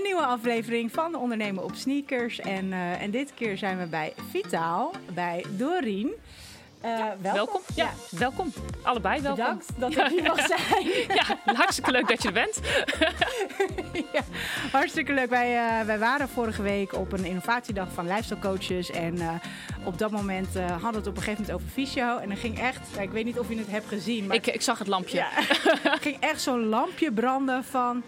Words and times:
Een 0.00 0.06
nieuwe 0.06 0.26
aflevering 0.26 0.92
van 0.92 1.14
Ondernemen 1.14 1.64
op 1.64 1.74
Sneakers. 1.74 2.38
En, 2.38 2.64
uh, 2.64 3.02
en 3.02 3.10
dit 3.10 3.32
keer 3.34 3.58
zijn 3.58 3.78
we 3.78 3.86
bij 3.86 4.12
Vitaal, 4.30 4.92
bij 5.14 5.44
Dorien. 5.56 6.06
Uh, 6.84 6.96
welkom. 6.98 7.22
welkom. 7.22 7.60
Ja, 7.74 7.90
welkom. 8.10 8.52
Allebei 8.82 9.20
welkom. 9.20 9.44
Bedankt 9.44 9.66
dat 9.78 9.90
ik 9.90 10.06
hier 10.18 10.22
mag 10.22 10.46
zijn. 10.46 10.86
ja, 11.14 11.52
hartstikke 11.54 11.90
leuk 11.90 12.08
dat 12.08 12.22
je 12.22 12.28
er 12.28 12.34
bent. 12.34 12.60
ja, 14.12 14.22
hartstikke 14.72 15.12
leuk. 15.12 15.28
Wij, 15.28 15.80
uh, 15.80 15.86
wij 15.86 15.98
waren 15.98 16.28
vorige 16.28 16.62
week 16.62 16.94
op 16.94 17.12
een 17.12 17.24
innovatiedag 17.24 17.92
van 17.92 18.06
lifestyle 18.06 18.40
coaches. 18.40 18.90
En 18.90 19.16
uh, 19.16 19.30
op 19.84 19.98
dat 19.98 20.10
moment 20.10 20.54
hadden 20.54 20.90
we 20.90 20.96
het 20.96 21.06
op 21.06 21.16
een 21.16 21.22
gegeven 21.22 21.44
moment 21.46 21.52
over 21.52 21.68
fysio. 21.68 22.18
En 22.18 22.30
er 22.30 22.36
ging 22.36 22.60
echt, 22.60 22.80
ik 23.00 23.10
weet 23.10 23.24
niet 23.24 23.38
of 23.38 23.48
je 23.48 23.56
het 23.56 23.70
hebt 23.70 23.88
gezien. 23.88 24.26
Maar 24.26 24.36
ik, 24.36 24.46
ik 24.46 24.62
zag 24.62 24.78
het 24.78 24.88
lampje. 24.88 25.16
Ja, 25.16 25.28
ging 26.06 26.16
echt 26.20 26.40
zo'n 26.40 26.66
lampje 26.66 27.12
branden 27.12 27.64
van 27.64 28.02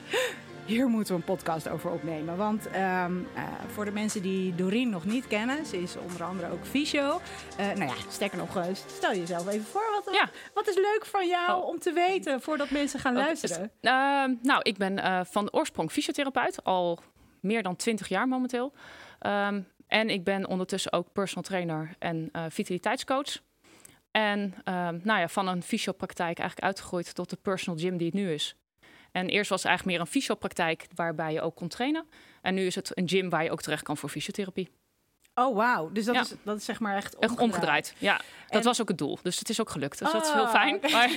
hier 0.66 0.88
moeten 0.88 1.14
we 1.14 1.20
een 1.20 1.26
podcast 1.26 1.68
over 1.68 1.90
opnemen. 1.90 2.36
Want 2.36 2.66
um, 2.66 2.72
uh, 2.72 3.42
voor 3.66 3.84
de 3.84 3.90
mensen 3.90 4.22
die 4.22 4.54
Doreen 4.54 4.90
nog 4.90 5.04
niet 5.04 5.26
kennen, 5.26 5.66
ze 5.66 5.82
is 5.82 5.96
onder 5.96 6.24
andere 6.24 6.50
ook 6.50 6.64
fysio. 6.64 7.20
Uh, 7.60 7.66
nou 7.66 7.84
ja, 7.84 7.94
sterker 8.08 8.38
nog, 8.38 8.56
uh, 8.56 8.64
stel 8.86 9.14
jezelf 9.14 9.48
even 9.48 9.64
voor. 9.64 10.02
Wat, 10.04 10.14
ja. 10.14 10.30
wat 10.54 10.68
is 10.68 10.74
leuk 10.74 11.06
van 11.06 11.28
jou 11.28 11.62
oh. 11.62 11.68
om 11.68 11.78
te 11.78 11.92
weten 11.92 12.40
voordat 12.40 12.70
mensen 12.70 13.00
gaan 13.00 13.14
luisteren? 13.14 13.70
Ehm, 13.80 14.34
nou, 14.42 14.60
ik 14.62 14.76
ben 14.76 15.26
van 15.26 15.52
oorsprong 15.52 15.92
fysiotherapeut, 15.92 16.64
al 16.64 16.98
meer 17.40 17.62
dan 17.62 17.76
20 17.76 18.08
jaar 18.08 18.28
momenteel. 18.28 18.72
Um, 19.26 19.66
en 19.86 20.10
ik 20.10 20.24
ben 20.24 20.46
ondertussen 20.46 20.92
ook 20.92 21.12
personal 21.12 21.42
trainer 21.42 21.94
en 21.98 22.30
vitaliteitscoach. 22.48 23.40
En 24.10 24.54
nou 25.02 25.20
ja, 25.20 25.28
van 25.28 25.48
een 25.48 25.62
fysiopraktijk 25.62 26.38
eigenlijk 26.38 26.68
uitgegroeid 26.68 27.14
tot 27.14 27.30
de 27.30 27.36
personal 27.36 27.80
gym 27.80 27.96
die 27.96 28.06
het 28.06 28.16
nu 28.16 28.32
is. 28.32 28.56
En 29.12 29.28
eerst 29.28 29.50
was 29.50 29.62
het 29.62 29.68
eigenlijk 29.68 29.98
meer 29.98 30.06
een 30.06 30.12
fysiopraktijk 30.12 30.86
waarbij 30.94 31.32
je 31.32 31.40
ook 31.40 31.54
kon 31.54 31.68
trainen. 31.68 32.06
En 32.42 32.54
nu 32.54 32.66
is 32.66 32.74
het 32.74 32.98
een 32.98 33.08
gym 33.08 33.30
waar 33.30 33.44
je 33.44 33.50
ook 33.50 33.62
terecht 33.62 33.82
kan 33.82 33.96
voor 33.96 34.08
fysiotherapie. 34.08 34.70
Oh, 35.34 35.56
wauw. 35.56 35.90
Dus 35.92 36.04
dat, 36.04 36.14
is, 36.14 36.34
dat 36.42 36.56
is 36.56 36.64
zeg 36.64 36.80
maar 36.80 36.96
echt 36.96 37.14
omgedraaid. 37.16 37.40
omgedraaid. 37.40 37.94
Ja, 37.98 38.20
dat 38.48 38.64
was 38.64 38.80
ook 38.80 38.88
het 38.88 38.98
doel. 38.98 39.18
Dus 39.22 39.38
het 39.38 39.48
is 39.48 39.60
ook 39.60 39.70
gelukt. 39.70 39.98
Dus 39.98 40.12
dat 40.12 40.26
is 40.26 40.32
heel 40.32 40.46
ah, 40.46 40.50
fijn. 40.50 40.78
Maar, 40.92 41.08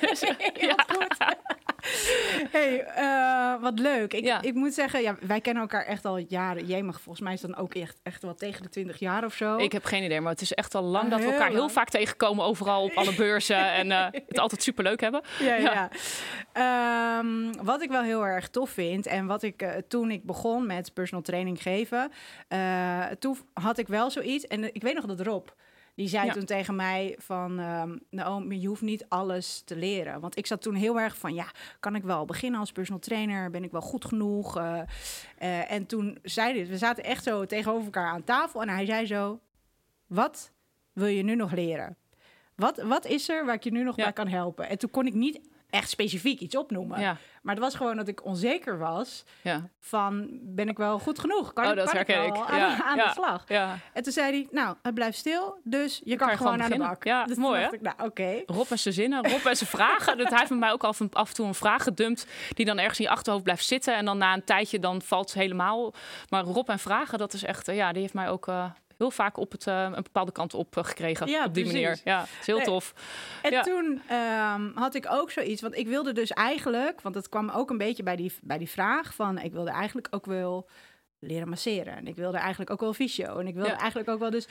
dus, 0.00 0.20
ja. 0.68 0.86
hey, 2.56 2.86
uh, 2.98 3.62
wat 3.62 3.78
leuk. 3.78 4.12
Ik, 4.12 4.24
ja. 4.24 4.42
ik 4.42 4.54
moet 4.54 4.74
zeggen, 4.74 5.02
ja, 5.02 5.16
wij 5.20 5.40
kennen 5.40 5.62
elkaar 5.62 5.84
echt 5.84 6.04
al 6.04 6.18
jaren. 6.18 6.66
Jij 6.66 6.82
mag 6.82 7.00
volgens 7.00 7.24
mij 7.24 7.32
is 7.34 7.40
dan 7.40 7.56
ook 7.56 7.74
echt, 7.74 8.00
echt 8.02 8.22
wel 8.22 8.34
tegen 8.34 8.62
de 8.62 8.68
20 8.68 8.98
jaar 8.98 9.24
of 9.24 9.34
zo. 9.34 9.56
Ik 9.56 9.72
heb 9.72 9.84
geen 9.84 10.02
idee, 10.02 10.20
maar 10.20 10.32
het 10.32 10.40
is 10.40 10.52
echt 10.52 10.74
al 10.74 10.82
lang 10.82 11.10
dat 11.10 11.20
we 11.20 11.32
elkaar 11.32 11.50
heel 11.50 11.68
vaak 11.68 11.88
tegenkomen 11.88 12.44
overal 12.44 12.82
op 12.82 12.92
alle 12.94 13.14
beurzen 13.14 13.72
en 13.80 13.86
uh, 13.86 14.06
het 14.10 14.38
altijd 14.38 14.62
superleuk 14.62 15.00
hebben. 15.00 15.22
Ja, 15.38 15.54
ja. 15.54 15.90
ja. 16.54 17.18
Um, 17.18 17.64
wat 17.64 17.82
ik 17.82 17.90
wel 17.90 18.02
heel 18.02 18.26
erg 18.26 18.48
tof 18.48 18.70
vind 18.70 19.06
en 19.06 19.26
wat 19.26 19.42
ik 19.42 19.62
uh, 19.62 19.70
toen 19.88 20.10
ik 20.10 20.24
begon 20.24 20.66
met 20.66 20.94
personal 20.94 21.22
training 21.22 21.62
geven, 21.62 22.10
toen 23.18 23.36
had 23.52 23.78
ik 23.78 23.88
wel 23.88 24.10
zoiets 24.10 24.46
en 24.46 24.74
ik 24.74 24.82
weet 24.82 24.94
nog 24.94 25.04
dat 25.04 25.20
Rob 25.20 25.48
die 25.94 26.08
zei 26.08 26.30
toen 26.30 26.44
tegen 26.44 26.76
mij 26.76 27.16
van, 27.18 27.58
um, 27.58 28.00
nou, 28.10 28.54
je 28.54 28.68
hoeft 28.68 28.82
niet 28.82 29.04
alles 29.08 29.62
te 29.64 29.76
leren. 29.76 30.20
Want 30.20 30.36
ik 30.36 30.46
zat 30.46 30.62
toen 30.62 30.74
heel 30.74 31.00
erg 31.00 31.16
van, 31.16 31.34
ja, 31.34 31.46
kan 31.80 31.94
ik 31.94 32.02
wel 32.02 32.24
beginnen 32.24 32.60
als 32.60 32.72
personal 32.72 33.00
trainer? 33.00 33.50
Ben 33.50 33.64
ik 33.64 33.70
wel 33.70 33.80
goed 33.80 34.04
genoeg? 34.04 34.58
Uh, 34.58 34.80
uh, 35.42 35.72
en 35.72 35.86
toen 35.86 36.18
zei 36.22 36.52
dit, 36.52 36.68
we 36.68 36.78
zaten 36.78 37.04
echt 37.04 37.24
zo 37.24 37.46
tegenover 37.46 37.84
elkaar 37.84 38.12
aan 38.12 38.24
tafel. 38.24 38.62
En 38.62 38.68
hij 38.68 38.86
zei 38.86 39.06
zo, 39.06 39.40
wat 40.06 40.52
wil 40.92 41.06
je 41.06 41.22
nu 41.22 41.34
nog 41.34 41.52
leren? 41.52 41.96
Wat, 42.54 42.82
wat 42.82 43.06
is 43.06 43.28
er 43.28 43.44
waar 43.44 43.54
ik 43.54 43.64
je 43.64 43.72
nu 43.72 43.82
nog 43.82 43.96
bij 43.96 44.12
kan 44.12 44.28
helpen? 44.28 44.68
En 44.68 44.78
toen 44.78 44.90
kon 44.90 45.06
ik 45.06 45.14
niet 45.14 45.40
echt 45.74 45.90
specifiek 45.90 46.40
iets 46.40 46.56
opnoemen. 46.56 47.00
Ja. 47.00 47.16
Maar 47.42 47.54
het 47.54 47.64
was 47.64 47.74
gewoon 47.74 47.96
dat 47.96 48.08
ik 48.08 48.24
onzeker 48.24 48.78
was 48.78 49.24
ja. 49.42 49.68
van 49.80 50.28
ben 50.30 50.68
ik 50.68 50.76
wel 50.76 50.98
goed 50.98 51.18
genoeg? 51.18 51.52
Kan, 51.52 51.66
oh, 51.66 51.76
dat 51.76 51.90
kan 51.90 52.00
ik 52.00 52.10
aan, 52.10 52.58
ja. 52.58 52.84
aan 52.84 52.96
de 52.96 53.10
slag? 53.14 53.44
En 53.92 54.02
toen 54.02 54.12
zei 54.12 54.32
hij, 54.32 54.48
nou, 54.50 54.76
het 54.82 54.94
blijft 54.94 55.18
stil, 55.18 55.60
dus 55.64 56.00
je 56.04 56.16
kan, 56.16 56.36
gewoon, 56.36 56.62
aan 56.62 56.70
de 56.70 56.78
bak. 56.78 57.04
Ja, 57.04 57.24
dus 57.24 57.36
mooi 57.36 57.60
hè? 57.60 57.68
Nou, 57.80 57.96
oké. 58.02 58.42
Rob 58.46 58.70
en 58.70 58.78
zijn 58.78 58.94
zinnen, 58.94 59.28
Rob 59.28 59.46
en 59.46 59.56
zijn 59.56 59.70
vragen. 59.70 60.18
dat 60.18 60.28
hij 60.28 60.38
heeft 60.38 60.50
met 60.50 60.58
mij 60.58 60.72
ook 60.72 60.84
af 60.84 61.00
en, 61.00 61.08
af 61.12 61.28
en 61.28 61.34
toe 61.34 61.46
een 61.46 61.54
vraag 61.54 61.82
gedumpt 61.82 62.26
die 62.54 62.64
dan 62.64 62.78
ergens 62.78 62.98
in 62.98 63.04
je 63.04 63.10
achterhoofd 63.10 63.44
blijft 63.44 63.64
zitten 63.64 63.96
en 63.96 64.04
dan 64.04 64.18
na 64.18 64.34
een 64.34 64.44
tijdje 64.44 64.78
dan 64.78 65.02
valt 65.02 65.28
het 65.28 65.38
helemaal. 65.38 65.94
Maar 66.28 66.44
Rob 66.44 66.68
en 66.68 66.78
vragen, 66.78 67.18
dat 67.18 67.32
is 67.32 67.44
echt, 67.44 67.66
ja, 67.66 67.92
die 67.92 68.00
heeft 68.00 68.14
mij 68.14 68.28
ook 68.28 68.46
uh, 68.46 68.64
heel 68.98 69.10
vaak 69.10 69.36
op 69.36 69.52
het, 69.52 69.66
uh, 69.66 69.82
een 69.82 70.02
bepaalde 70.02 70.32
kant 70.32 70.54
op 70.54 70.76
uh, 70.76 70.84
gekregen. 70.84 71.26
Ja, 71.26 71.44
op 71.44 71.54
die 71.54 71.64
precies. 71.64 71.82
manier. 71.82 72.00
Ja, 72.04 72.22
is 72.40 72.46
heel 72.46 72.60
tof. 72.60 72.94
En 73.42 73.50
ja. 73.50 73.62
toen 73.62 74.02
um, 74.16 74.72
had 74.74 74.94
ik 74.94 75.06
ook 75.10 75.30
zoiets, 75.30 75.62
want 75.62 75.76
ik 75.76 75.86
wilde 75.86 76.12
dus 76.12 76.30
eigenlijk, 76.30 77.00
want 77.00 77.14
het 77.14 77.28
kwam 77.28 77.48
ook 77.50 77.70
een 77.70 77.78
beetje 77.78 78.02
bij 78.02 78.16
die, 78.16 78.32
bij 78.42 78.58
die 78.58 78.70
vraag 78.70 79.14
van, 79.14 79.38
ik 79.38 79.52
wilde 79.52 79.70
eigenlijk 79.70 80.08
ook 80.10 80.26
wel 80.26 80.68
leren 81.18 81.48
masseren. 81.48 81.96
En 81.96 82.06
ik 82.06 82.16
wilde 82.16 82.38
eigenlijk 82.38 82.70
ook 82.70 82.80
wel 82.80 82.94
fysio. 82.94 83.38
En 83.38 83.46
ik 83.46 83.54
wilde 83.54 83.70
ja. 83.70 83.78
eigenlijk 83.78 84.08
ook 84.08 84.18
wel 84.18 84.30
dus... 84.30 84.48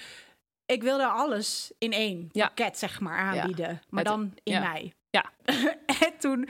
Ik 0.65 0.83
wilde 0.83 1.07
alles 1.07 1.71
in 1.77 1.91
één 1.91 2.29
ja. 2.31 2.47
pakket, 2.47 2.77
zeg 2.77 2.99
maar, 2.99 3.17
aanbieden. 3.17 3.81
Maar 3.89 4.03
dan 4.03 4.33
in 4.43 4.59
mij. 4.59 4.93
Ja. 5.09 5.25
en 6.05 6.17
toen... 6.19 6.49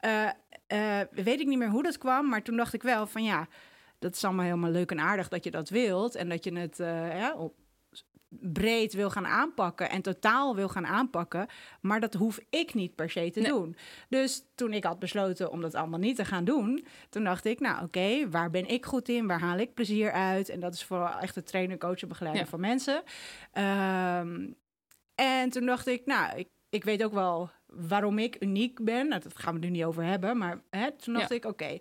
Uh, 0.00 0.30
weet 1.10 1.40
ik 1.40 1.46
niet 1.46 1.58
meer 1.58 1.68
hoe 1.68 1.82
dat 1.82 1.98
kwam, 1.98 2.28
maar 2.28 2.42
toen 2.42 2.56
dacht 2.56 2.74
ik 2.74 2.82
wel 2.82 3.06
van 3.06 3.24
ja, 3.24 3.46
dat 4.02 4.14
is 4.14 4.24
allemaal 4.24 4.44
helemaal 4.44 4.70
leuk 4.70 4.90
en 4.90 5.00
aardig 5.00 5.28
dat 5.28 5.44
je 5.44 5.50
dat 5.50 5.68
wilt. 5.68 6.14
En 6.14 6.28
dat 6.28 6.44
je 6.44 6.58
het 6.58 6.80
uh, 6.80 7.18
ja, 7.18 7.34
op 7.34 7.54
breed 8.28 8.92
wil 8.92 9.10
gaan 9.10 9.26
aanpakken 9.26 9.90
en 9.90 10.02
totaal 10.02 10.56
wil 10.56 10.68
gaan 10.68 10.86
aanpakken. 10.86 11.46
Maar 11.80 12.00
dat 12.00 12.14
hoef 12.14 12.40
ik 12.50 12.74
niet 12.74 12.94
per 12.94 13.10
se 13.10 13.30
te 13.30 13.42
doen. 13.42 13.76
Dus 14.08 14.44
toen 14.54 14.72
ik 14.72 14.84
had 14.84 14.98
besloten 14.98 15.50
om 15.50 15.60
dat 15.60 15.74
allemaal 15.74 15.98
niet 15.98 16.16
te 16.16 16.24
gaan 16.24 16.44
doen, 16.44 16.84
toen 17.08 17.24
dacht 17.24 17.44
ik, 17.44 17.60
nou 17.60 17.74
oké, 17.74 17.84
okay, 17.84 18.28
waar 18.28 18.50
ben 18.50 18.68
ik 18.68 18.86
goed 18.86 19.08
in? 19.08 19.26
Waar 19.26 19.40
haal 19.40 19.58
ik 19.58 19.74
plezier 19.74 20.12
uit? 20.12 20.48
En 20.48 20.60
dat 20.60 20.74
is 20.74 20.84
vooral 20.84 21.18
echt 21.18 21.34
het 21.34 21.46
trainen, 21.46 21.78
coachen, 21.78 22.08
begeleiden 22.08 22.44
ja. 22.44 22.48
van 22.48 22.60
mensen. 22.60 23.02
Um, 23.54 24.56
en 25.14 25.50
toen 25.50 25.66
dacht 25.66 25.86
ik, 25.86 26.06
nou, 26.06 26.38
ik, 26.38 26.48
ik 26.68 26.84
weet 26.84 27.04
ook 27.04 27.12
wel 27.12 27.50
waarom 27.66 28.18
ik 28.18 28.36
uniek 28.40 28.84
ben. 28.84 29.08
Nou, 29.08 29.22
dat 29.22 29.38
gaan 29.38 29.54
we 29.54 29.60
nu 29.60 29.68
niet 29.68 29.84
over 29.84 30.04
hebben. 30.04 30.38
Maar 30.38 30.62
hè, 30.70 30.92
toen 30.92 31.14
dacht 31.14 31.28
ja. 31.28 31.34
ik, 31.34 31.44
oké, 31.44 31.64
okay, 31.64 31.80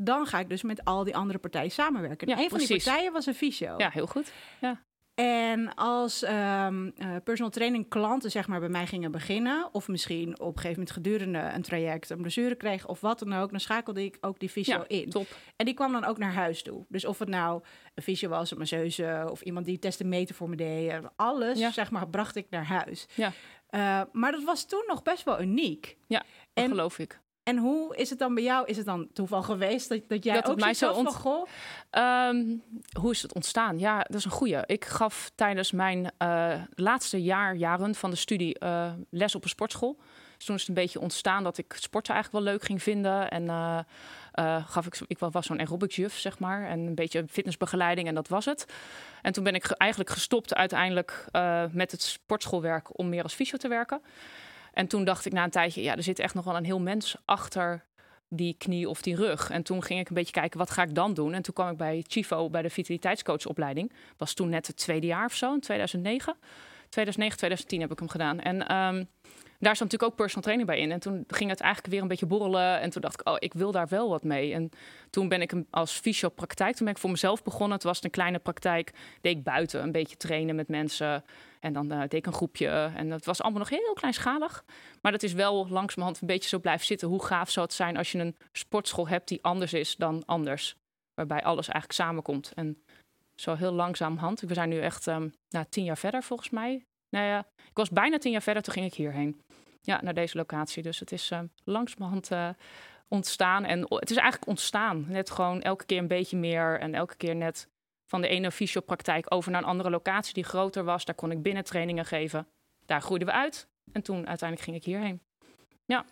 dan 0.00 0.26
ga 0.26 0.38
ik 0.38 0.48
dus 0.48 0.62
met 0.62 0.84
al 0.84 1.04
die 1.04 1.16
andere 1.16 1.38
partijen 1.38 1.70
samenwerken. 1.70 2.28
Ja, 2.28 2.38
een 2.38 2.48
van 2.48 2.58
die 2.58 2.68
partijen 2.68 3.12
was 3.12 3.26
een 3.26 3.34
fysio. 3.34 3.74
Ja, 3.76 3.90
heel 3.90 4.06
goed. 4.06 4.32
Ja. 4.60 4.82
En 5.14 5.74
als 5.74 6.22
um, 6.22 6.94
personal 7.24 7.50
training 7.50 7.88
klanten 7.88 8.30
zeg 8.30 8.48
maar 8.48 8.60
bij 8.60 8.68
mij 8.68 8.86
gingen 8.86 9.10
beginnen, 9.10 9.68
of 9.72 9.88
misschien 9.88 10.40
op 10.40 10.46
een 10.46 10.60
gegeven 10.60 10.70
moment 10.70 10.90
gedurende 10.90 11.38
een 11.38 11.62
traject 11.62 12.10
een 12.10 12.20
blessure 12.20 12.54
kregen 12.54 12.88
of 12.88 13.00
wat 13.00 13.18
dan 13.18 13.32
ook, 13.32 13.50
dan 13.50 13.60
schakelde 13.60 14.04
ik 14.04 14.18
ook 14.20 14.38
die 14.38 14.48
fysio 14.48 14.74
ja, 14.76 14.84
in. 14.88 15.10
Top. 15.10 15.26
En 15.56 15.64
die 15.64 15.74
kwam 15.74 15.92
dan 15.92 16.04
ook 16.04 16.18
naar 16.18 16.32
huis 16.32 16.62
toe. 16.62 16.84
Dus 16.88 17.04
of 17.04 17.18
het 17.18 17.28
nou 17.28 17.62
een 17.94 18.02
fysio 18.02 18.28
was, 18.28 18.50
een 18.50 18.58
masseuse 18.58 19.26
of 19.30 19.40
iemand 19.42 19.66
die 19.66 19.78
testen 19.78 20.08
meten 20.08 20.34
voor 20.34 20.48
me 20.48 20.56
deed, 20.56 21.00
alles 21.16 21.58
ja. 21.58 21.70
zeg 21.70 21.90
maar 21.90 22.08
bracht 22.08 22.36
ik 22.36 22.46
naar 22.50 22.66
huis. 22.66 23.06
Ja. 23.14 23.32
Uh, 23.70 24.02
maar 24.12 24.32
dat 24.32 24.44
was 24.44 24.66
toen 24.66 24.84
nog 24.86 25.02
best 25.02 25.24
wel 25.24 25.40
uniek. 25.40 25.96
Ja, 26.06 26.18
dat 26.18 26.64
en, 26.64 26.68
geloof 26.68 26.98
ik. 26.98 27.20
En 27.42 27.56
hoe 27.56 27.96
is 27.96 28.10
het 28.10 28.18
dan 28.18 28.34
bij 28.34 28.42
jou? 28.42 28.66
Is 28.66 28.76
het 28.76 28.86
dan 28.86 29.08
toeval 29.12 29.42
geweest 29.42 29.88
dat, 29.88 30.00
dat 30.08 30.24
jij 30.24 30.34
dat 30.34 30.50
ook 30.50 30.60
mij 30.60 30.74
zo 30.74 30.92
ont... 30.92 31.16
van, 31.16 31.48
um, 32.02 32.62
hoe 33.00 33.10
is 33.10 33.22
het 33.22 33.34
ontstaan? 33.34 33.78
Ja, 33.78 33.98
dat 33.98 34.14
is 34.14 34.24
een 34.24 34.30
goede. 34.30 34.62
Ik 34.66 34.84
gaf 34.84 35.30
tijdens 35.34 35.72
mijn 35.72 36.12
uh, 36.18 36.54
laatste 36.74 37.22
jaar, 37.22 37.54
jaren 37.54 37.94
van 37.94 38.10
de 38.10 38.16
studie 38.16 38.56
uh, 38.62 38.92
les 39.10 39.34
op 39.34 39.42
een 39.42 39.48
sportschool. 39.48 39.98
Dus 40.36 40.44
toen 40.46 40.54
is 40.54 40.60
het 40.60 40.70
een 40.70 40.82
beetje 40.82 41.00
ontstaan 41.00 41.42
dat 41.42 41.58
ik 41.58 41.76
sporten 41.78 42.14
eigenlijk 42.14 42.44
wel 42.44 42.52
leuk 42.52 42.64
ging 42.64 42.82
vinden. 42.82 43.30
En 43.30 43.44
uh, 43.44 44.64
gaf 44.66 44.86
ik, 44.86 45.00
ik 45.06 45.18
was 45.18 45.46
zo'n 45.46 45.58
aerobics 45.58 45.96
juf, 45.96 46.18
zeg 46.18 46.38
maar. 46.38 46.66
En 46.66 46.78
een 46.78 46.94
beetje 46.94 47.24
fitnessbegeleiding 47.28 48.08
en 48.08 48.14
dat 48.14 48.28
was 48.28 48.44
het. 48.44 48.66
En 49.22 49.32
toen 49.32 49.44
ben 49.44 49.54
ik 49.54 49.70
eigenlijk 49.70 50.10
gestopt 50.10 50.54
uiteindelijk 50.54 51.26
met 51.72 51.90
het 51.90 52.02
sportschoolwerk 52.02 52.98
om 52.98 53.08
meer 53.08 53.22
als 53.22 53.34
fysio 53.34 53.58
te 53.58 53.68
werken. 53.68 54.00
En 54.72 54.86
toen 54.86 55.04
dacht 55.04 55.26
ik 55.26 55.32
na 55.32 55.44
een 55.44 55.50
tijdje, 55.50 55.82
ja, 55.82 55.96
er 55.96 56.02
zit 56.02 56.18
echt 56.18 56.34
nog 56.34 56.44
wel 56.44 56.56
een 56.56 56.64
heel 56.64 56.80
mens 56.80 57.16
achter 57.24 57.84
die 58.28 58.54
knie 58.58 58.88
of 58.88 59.02
die 59.02 59.16
rug. 59.16 59.50
En 59.50 59.62
toen 59.62 59.82
ging 59.82 60.00
ik 60.00 60.08
een 60.08 60.14
beetje 60.14 60.32
kijken, 60.32 60.58
wat 60.58 60.70
ga 60.70 60.82
ik 60.82 60.94
dan 60.94 61.14
doen? 61.14 61.34
En 61.34 61.42
toen 61.42 61.54
kwam 61.54 61.70
ik 61.70 61.76
bij 61.76 62.04
Chivo, 62.06 62.50
bij 62.50 62.62
de 62.62 62.70
vitaliteitscoachopleiding. 62.70 63.92
Was 64.16 64.34
toen 64.34 64.48
net 64.48 64.66
het 64.66 64.76
tweede 64.76 65.06
jaar 65.06 65.24
of 65.24 65.34
zo, 65.34 65.54
in 65.54 65.60
2009. 65.60 66.36
2009, 66.88 67.36
2010 67.36 67.80
heb 67.80 67.90
ik 67.90 67.98
hem 67.98 68.08
gedaan. 68.08 68.40
En 68.40 68.76
um, 68.76 69.08
daar 69.60 69.76
zat 69.76 69.90
natuurlijk 69.90 70.12
ook 70.12 70.16
personal 70.16 70.42
training 70.42 70.68
bij 70.68 70.78
in. 70.78 70.92
En 70.92 71.00
toen 71.00 71.24
ging 71.26 71.50
het 71.50 71.60
eigenlijk 71.60 71.92
weer 71.92 72.02
een 72.02 72.08
beetje 72.08 72.26
borrelen. 72.26 72.80
En 72.80 72.90
toen 72.90 73.02
dacht 73.02 73.20
ik, 73.20 73.28
oh, 73.28 73.36
ik 73.38 73.52
wil 73.54 73.72
daar 73.72 73.88
wel 73.88 74.08
wat 74.08 74.24
mee. 74.24 74.52
En 74.52 74.70
toen 75.10 75.28
ben 75.28 75.40
ik 75.40 75.52
als 75.70 75.92
fysiopraktijk, 75.92 76.76
toen 76.76 76.84
ben 76.84 76.94
ik 76.94 77.00
voor 77.00 77.10
mezelf 77.10 77.42
begonnen. 77.42 77.72
Het 77.72 77.82
was 77.82 78.04
een 78.04 78.10
kleine 78.10 78.38
praktijk, 78.38 78.92
deed 79.20 79.36
ik 79.36 79.42
buiten 79.42 79.82
een 79.82 79.92
beetje 79.92 80.16
trainen 80.16 80.56
met 80.56 80.68
mensen. 80.68 81.24
En 81.60 81.72
dan 81.72 81.92
uh, 81.92 82.00
deed 82.00 82.12
ik 82.12 82.26
een 82.26 82.32
groepje. 82.32 82.92
En 82.96 83.08
dat 83.08 83.24
was 83.24 83.42
allemaal 83.42 83.60
nog 83.60 83.68
heel 83.68 83.92
kleinschalig. 83.92 84.64
Maar 85.02 85.12
dat 85.12 85.22
is 85.22 85.32
wel 85.32 85.68
langzamerhand 85.68 86.20
een 86.20 86.26
beetje 86.26 86.48
zo 86.48 86.58
blijven 86.58 86.86
zitten. 86.86 87.08
Hoe 87.08 87.24
gaaf 87.24 87.50
zou 87.50 87.66
het 87.66 87.74
zijn 87.74 87.96
als 87.96 88.12
je 88.12 88.18
een 88.18 88.36
sportschool 88.52 89.08
hebt 89.08 89.28
die 89.28 89.42
anders 89.42 89.72
is 89.72 89.96
dan 89.96 90.22
anders. 90.26 90.76
Waarbij 91.14 91.42
alles 91.42 91.68
eigenlijk 91.68 91.92
samenkomt. 91.92 92.52
En 92.54 92.82
zo 93.34 93.54
heel 93.54 93.72
langzamerhand. 93.72 94.40
We 94.40 94.54
zijn 94.54 94.68
nu 94.68 94.80
echt 94.80 95.06
um, 95.06 95.32
tien 95.68 95.84
jaar 95.84 95.98
verder 95.98 96.22
volgens 96.22 96.50
mij. 96.50 96.84
Nou 97.08 97.26
ja, 97.26 97.38
ik 97.56 97.76
was 97.76 97.90
bijna 97.90 98.18
tien 98.18 98.32
jaar 98.32 98.42
verder, 98.42 98.62
toen 98.62 98.72
ging 98.72 98.86
ik 98.86 98.94
hierheen. 98.94 99.40
Ja, 99.82 100.00
naar 100.02 100.14
deze 100.14 100.36
locatie. 100.36 100.82
Dus 100.82 100.98
het 100.98 101.12
is 101.12 101.30
uh, 101.30 101.40
langzamerhand 101.64 102.30
uh, 102.30 102.48
ontstaan. 103.08 103.64
En 103.64 103.80
het 103.88 104.10
is 104.10 104.16
eigenlijk 104.16 104.50
ontstaan. 104.50 105.04
Net 105.08 105.30
gewoon 105.30 105.62
elke 105.62 105.86
keer 105.86 105.98
een 105.98 106.08
beetje 106.08 106.36
meer. 106.36 106.80
En 106.80 106.94
elke 106.94 107.16
keer 107.16 107.36
net 107.36 107.68
van 108.10 108.20
de 108.20 108.28
ene 108.28 108.50
fysiopraktijk 108.50 109.26
over 109.28 109.50
naar 109.50 109.62
een 109.62 109.68
andere 109.68 109.90
locatie 109.90 110.34
die 110.34 110.44
groter 110.44 110.84
was. 110.84 111.04
Daar 111.04 111.14
kon 111.14 111.30
ik 111.30 111.42
binnen 111.42 111.64
trainingen 111.64 112.04
geven. 112.04 112.46
Daar 112.86 113.02
groeiden 113.02 113.28
we 113.28 113.34
uit. 113.34 113.68
En 113.92 114.02
toen 114.02 114.26
uiteindelijk 114.26 114.68
ging 114.68 114.76
ik 114.76 114.84
hierheen. 114.84 115.20
Ja. 115.84 116.04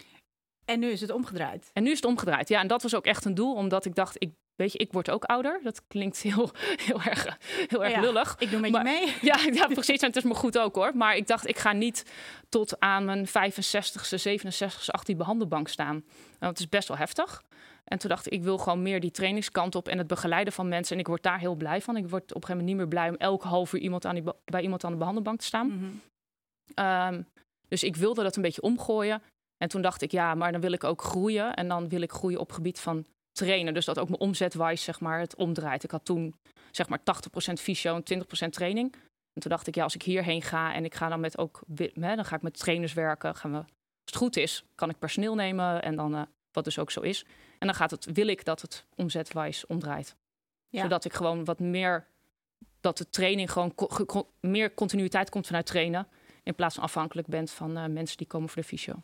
En 0.64 0.78
nu 0.80 0.90
is 0.90 1.00
het 1.00 1.10
omgedraaid. 1.10 1.70
En 1.72 1.82
nu 1.82 1.90
is 1.90 1.96
het 1.96 2.06
omgedraaid. 2.06 2.48
Ja, 2.48 2.60
en 2.60 2.66
dat 2.66 2.82
was 2.82 2.94
ook 2.94 3.06
echt 3.06 3.24
een 3.24 3.34
doel, 3.34 3.54
omdat 3.54 3.84
ik 3.84 3.94
dacht, 3.94 4.22
ik 4.22 4.32
Weet 4.58 4.72
je, 4.72 4.78
ik 4.78 4.92
word 4.92 5.10
ook 5.10 5.24
ouder. 5.24 5.60
Dat 5.62 5.82
klinkt 5.86 6.18
heel, 6.18 6.50
heel 6.86 7.02
erg, 7.02 7.38
heel 7.68 7.84
erg 7.84 8.00
lullig. 8.00 8.36
Ik 8.38 8.50
doe 8.50 8.60
met 8.60 8.70
je 8.70 8.82
mee. 8.82 9.14
Ja, 9.30 9.38
ja, 9.52 9.66
precies. 9.66 10.00
En 10.00 10.06
het 10.06 10.16
is 10.16 10.22
me 10.22 10.34
goed 10.34 10.58
ook 10.58 10.74
hoor. 10.74 10.96
Maar 10.96 11.16
ik 11.16 11.26
dacht, 11.26 11.48
ik 11.48 11.58
ga 11.58 11.72
niet 11.72 12.04
tot 12.48 12.80
aan 12.80 13.04
mijn 13.04 13.28
65ste, 13.28 14.18
67ste, 14.28 14.86
18 14.86 15.16
behandelbank 15.16 15.68
staan. 15.68 16.04
Want 16.38 16.50
het 16.50 16.58
is 16.58 16.68
best 16.68 16.88
wel 16.88 16.96
heftig. 16.96 17.42
En 17.88 17.98
toen 17.98 18.10
dacht 18.10 18.26
ik, 18.26 18.32
ik 18.32 18.42
wil 18.42 18.58
gewoon 18.58 18.82
meer 18.82 19.00
die 19.00 19.10
trainingskant 19.10 19.74
op 19.74 19.88
en 19.88 19.98
het 19.98 20.06
begeleiden 20.06 20.52
van 20.52 20.68
mensen. 20.68 20.94
En 20.94 21.00
ik 21.00 21.06
word 21.06 21.22
daar 21.22 21.38
heel 21.38 21.54
blij 21.54 21.82
van. 21.82 21.96
Ik 21.96 22.08
word 22.08 22.22
op 22.22 22.28
een 22.28 22.34
gegeven 22.34 22.56
moment 22.56 22.68
niet 22.68 22.76
meer 22.76 22.88
blij 22.88 23.08
om 23.08 23.14
elke 23.14 23.48
half 23.48 23.72
uur 23.72 23.80
iemand 23.80 24.04
aan 24.04 24.14
die, 24.14 24.24
bij 24.44 24.62
iemand 24.62 24.84
aan 24.84 24.92
de 24.92 24.98
behandelbank 24.98 25.38
te 25.38 25.44
staan. 25.44 25.66
Mhm. 25.66 25.84
Ehm, 26.74 27.22
dus 27.68 27.82
ik 27.82 27.96
wilde 27.96 28.22
dat 28.22 28.36
een 28.36 28.42
beetje 28.42 28.62
omgooien. 28.62 29.22
En 29.56 29.68
toen 29.68 29.82
dacht 29.82 30.02
ik, 30.02 30.10
ja, 30.10 30.34
maar 30.34 30.52
dan 30.52 30.60
wil 30.60 30.72
ik 30.72 30.84
ook 30.84 31.02
groeien. 31.02 31.54
En 31.54 31.68
dan 31.68 31.88
wil 31.88 32.00
ik 32.00 32.12
groeien 32.12 32.40
op 32.40 32.52
gebied 32.52 32.80
van 32.80 33.04
trainen. 33.32 33.74
Dus 33.74 33.84
dat 33.84 33.98
ook 33.98 34.08
mijn 34.08 34.20
omzetwijs 34.20 34.82
zeg 34.82 35.00
maar, 35.00 35.20
het 35.20 35.36
omdraait. 35.36 35.84
Ik 35.84 35.90
had 35.90 36.04
toen 36.04 36.34
zeg 36.70 36.88
maar 36.88 36.98
80% 36.98 37.60
fysio 37.60 37.94
en 37.94 38.02
20% 38.02 38.52
training. 38.52 38.92
En 39.32 39.40
toen 39.40 39.50
dacht 39.50 39.66
ik, 39.66 39.74
ja, 39.74 39.82
als 39.82 39.94
ik 39.94 40.02
hierheen 40.02 40.42
ga 40.42 40.74
en 40.74 40.84
ik 40.84 40.94
ga 40.94 41.08
dan 41.08 41.20
met 41.20 41.38
ook, 41.38 41.60
hè, 41.76 42.14
dan 42.14 42.24
ga 42.24 42.36
ik 42.36 42.42
met 42.42 42.58
trainers 42.58 42.92
werken. 42.92 43.34
Gaan 43.34 43.50
we, 43.50 43.56
als 43.56 43.66
het 44.04 44.16
goed 44.16 44.36
is, 44.36 44.64
kan 44.74 44.90
ik 44.90 44.98
personeel 44.98 45.34
nemen 45.34 45.82
en 45.82 45.96
dan, 45.96 46.14
uh, 46.14 46.22
wat 46.52 46.64
dus 46.64 46.78
ook 46.78 46.90
zo 46.90 47.00
is. 47.00 47.24
En 47.58 47.66
dan 47.66 47.76
gaat 47.76 47.90
het, 47.90 48.04
wil 48.12 48.26
ik 48.26 48.44
dat 48.44 48.60
het 48.60 48.86
omzetwijs 48.94 49.66
omdraait. 49.66 50.16
Zodat 50.70 51.04
ik 51.04 51.12
gewoon 51.12 51.44
wat 51.44 51.58
meer, 51.58 52.06
dat 52.80 52.98
de 52.98 53.10
training 53.10 53.50
gewoon 53.52 53.74
meer 54.40 54.74
continuïteit 54.74 55.30
komt 55.30 55.46
vanuit 55.46 55.66
trainen. 55.66 56.08
In 56.42 56.54
plaats 56.54 56.74
van 56.74 56.84
afhankelijk 56.84 57.26
bent 57.26 57.50
van 57.50 57.78
uh, 57.78 57.86
mensen 57.86 58.16
die 58.16 58.26
komen 58.26 58.48
voor 58.48 58.62
de 58.62 58.68
fysio. 58.68 59.02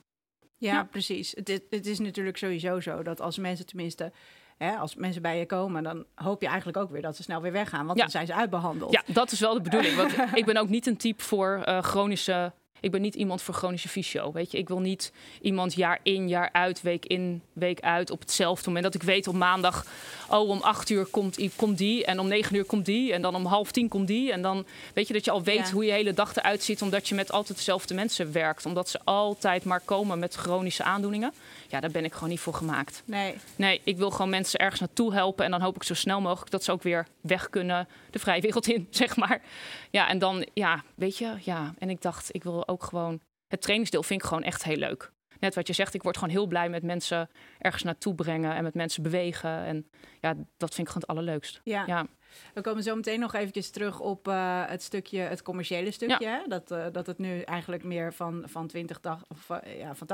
Ja, 0.57 0.85
precies. 0.85 1.33
Het 1.35 1.49
is, 1.49 1.61
het 1.71 1.87
is 1.87 1.99
natuurlijk 1.99 2.37
sowieso 2.37 2.81
zo 2.81 3.03
dat 3.03 3.21
als 3.21 3.39
mensen 3.39 3.67
tenminste 3.67 4.13
Hè, 4.57 4.77
als 4.77 4.95
mensen 4.95 5.23
bij 5.23 5.39
je 5.39 5.47
komen, 5.47 5.83
dan 5.83 6.05
hoop 6.15 6.41
je 6.41 6.47
eigenlijk 6.47 6.79
ook 6.79 6.91
weer 6.91 7.03
dat 7.03 7.17
ze 7.17 7.23
snel 7.23 7.41
weer 7.41 7.53
weggaan. 7.53 7.87
Want 7.87 7.99
dan 7.99 8.11
zijn 8.11 8.27
ze 8.27 8.35
uitbehandeld. 8.35 8.93
Ja, 8.93 9.03
dat 9.07 9.33
is 9.33 9.41
wel 9.41 9.55
de 9.55 9.61
bedoeling. 9.61 9.97
Want 9.97 10.15
ik 10.35 10.45
ben 10.45 10.57
ook 10.57 10.69
niet 10.69 10.87
een 10.87 10.97
type 10.97 11.23
voor 11.23 11.65
uh, 11.69 11.83
chronische 11.83 12.53
ik 12.85 12.91
ben 12.91 13.01
niet 13.01 13.15
iemand 13.15 13.43
voor 13.43 13.55
chronische 13.55 13.89
fysio. 13.89 14.33
Weet 14.33 14.51
je, 14.51 14.59
ik 14.59 14.69
wil 14.69 14.81
niet 14.81 15.13
iemand 15.41 15.75
jaar 15.75 15.99
in, 16.03 16.29
jaar 16.29 16.49
uit, 16.53 16.83
week 16.83 17.07
in, 17.07 17.43
week 17.53 17.81
uit 17.81 18.11
op 18.11 18.21
hetzelfde 18.21 18.67
moment. 18.67 18.85
Dat 18.85 18.95
ik 18.95 19.03
weet 19.03 19.29
op 19.29 19.35
maandag, 19.35 19.87
oh, 20.29 20.49
om 20.49 20.61
acht 20.61 20.91
uur 20.91 21.05
komt, 21.05 21.39
komt 21.57 21.79
die. 21.79 22.05
En 22.05 22.21
om 22.21 22.29
negen 22.29 22.57
uur 22.57 22.65
komt 22.65 22.85
die. 22.85 23.13
En 23.13 23.23
dan 23.23 23.35
om 23.35 23.47
half 23.47 23.73
tien 23.73 23.89
komt 23.89 24.07
die. 24.07 24.33
En 24.33 24.43
dan 24.43 24.67
weet 24.95 25.07
je 25.07 25.13
dat 25.13 25.25
je 25.25 25.31
al 25.31 25.43
weet 25.43 25.71
hoe 25.71 25.85
je 25.85 25.93
hele 25.93 26.13
dag 26.13 26.37
eruit 26.37 26.63
ziet. 26.63 26.83
Omdat 26.83 27.09
je 27.09 27.15
met 27.15 27.33
altijd 27.33 27.59
dezelfde 27.59 27.95
mensen 27.95 28.33
werkt. 28.33 28.67
Omdat 28.67 28.89
ze 28.89 29.01
altijd 29.05 29.65
maar 29.65 29.81
komen 29.81 30.19
met 30.19 30.35
chronische 30.35 30.83
aandoeningen. 30.83 31.33
Ja, 31.69 31.81
daar 31.81 31.91
ben 31.91 32.05
ik 32.05 32.13
gewoon 32.13 32.29
niet 32.29 32.41
voor 32.41 32.55
gemaakt. 32.55 33.03
Nee. 33.05 33.35
Nee, 33.57 33.81
ik 33.85 33.97
wil 33.97 34.11
gewoon 34.11 34.31
mensen 34.31 34.59
ergens 34.59 34.81
naartoe 34.81 35.15
helpen. 35.15 35.45
En 35.45 35.51
dan 35.51 35.61
hoop 35.61 35.77
ik 35.77 35.83
zo 35.83 35.95
snel 35.95 36.21
mogelijk 36.21 36.51
dat 36.51 36.65
ze 36.65 36.73
ook 36.73 36.83
weer 36.83 37.07
weg 37.21 37.51
kunnen 37.51 37.89
de 38.11 38.19
vrije 38.19 38.41
wereld 38.41 38.67
in, 38.67 38.87
zeg 39.03 39.17
maar. 39.17 39.43
Ja, 39.91 40.09
en 40.09 40.19
dan, 40.19 40.47
ja, 40.55 40.83
weet 40.95 41.19
je, 41.19 41.35
ja. 41.41 41.75
En 41.79 41.91
ik 41.91 42.03
dacht, 42.03 42.35
ik 42.35 42.43
wil 42.43 42.69
ook 42.69 42.74
gewoon... 42.83 43.21
Het 43.49 43.63
trainingsdeel 43.63 44.03
vind 44.03 44.23
ik 44.23 44.29
gewoon 44.29 44.43
echt 44.43 44.65
heel 44.65 44.77
leuk. 44.77 45.13
Net 45.39 45.55
wat 45.55 45.67
je 45.67 45.73
zegt, 45.73 45.95
ik 45.95 46.03
word 46.03 46.17
gewoon 46.17 46.33
heel 46.33 46.47
blij 46.47 46.69
met 46.69 46.83
mensen 46.83 47.31
ergens 47.59 47.83
naartoe 47.83 48.15
brengen 48.15 48.55
en 48.55 48.63
met 48.63 48.75
mensen 48.75 49.03
bewegen. 49.03 49.65
En 49.65 49.91
ja, 50.21 50.35
dat 50.57 50.75
vind 50.75 50.89
ik 50.89 50.93
gewoon 50.93 51.03
het 51.03 51.07
allerleukst. 51.07 51.61
Ja. 51.65 51.85
ja. 51.87 52.07
We 52.55 52.61
komen 52.61 52.83
zo 52.83 52.95
meteen 52.95 53.21
nog 53.21 53.35
eventjes 53.35 53.71
terug 53.71 54.01
op 54.01 54.29
uh, 54.29 54.63
het 54.67 54.83
stukje, 54.83 55.19
het 55.19 55.43
commerciële 55.43 55.91
stukje. 55.91 56.27
Ja. 56.27 56.45
Dat, 56.47 56.71
uh, 56.71 56.87
dat 56.93 57.07
het 57.07 57.19
nu 57.19 57.41
eigenlijk 57.41 57.85
meer 57.85 58.13
van, 58.13 58.43
van, 58.47 58.67
20, 58.67 59.01
of, 59.29 59.49
uh, 59.51 59.79
ja, 59.79 59.95
van 59.95 60.09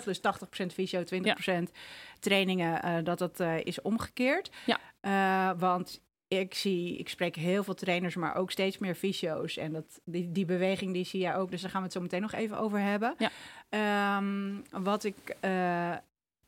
80-20, 0.00 0.04
dus 0.04 0.18
80% 0.18 0.66
fysio, 0.72 1.02
20% 1.02 1.04
ja. 1.22 1.36
trainingen, 2.20 3.04
dat 3.04 3.18
dat 3.18 3.40
is 3.62 3.82
omgekeerd. 3.82 4.50
Ja. 4.66 5.56
want 5.56 6.00
ik 6.28 6.54
zie, 6.54 6.96
ik 6.96 7.08
spreek 7.08 7.36
heel 7.36 7.64
veel 7.64 7.74
trainers, 7.74 8.16
maar 8.16 8.34
ook 8.34 8.50
steeds 8.50 8.78
meer 8.78 8.94
fysio's. 8.94 9.56
En 9.56 9.72
dat, 9.72 10.00
die, 10.04 10.32
die 10.32 10.44
beweging 10.44 10.92
die 10.92 11.04
zie 11.04 11.20
je 11.20 11.34
ook. 11.34 11.50
Dus 11.50 11.60
daar 11.60 11.70
gaan 11.70 11.80
we 11.80 11.86
het 11.86 11.96
zo 11.96 12.00
meteen 12.00 12.20
nog 12.20 12.32
even 12.32 12.58
over 12.58 12.80
hebben. 12.80 13.14
Ja. 13.18 14.16
Um, 14.16 14.62
wat 14.70 15.04
ik. 15.04 15.16
Uh, 15.44 15.94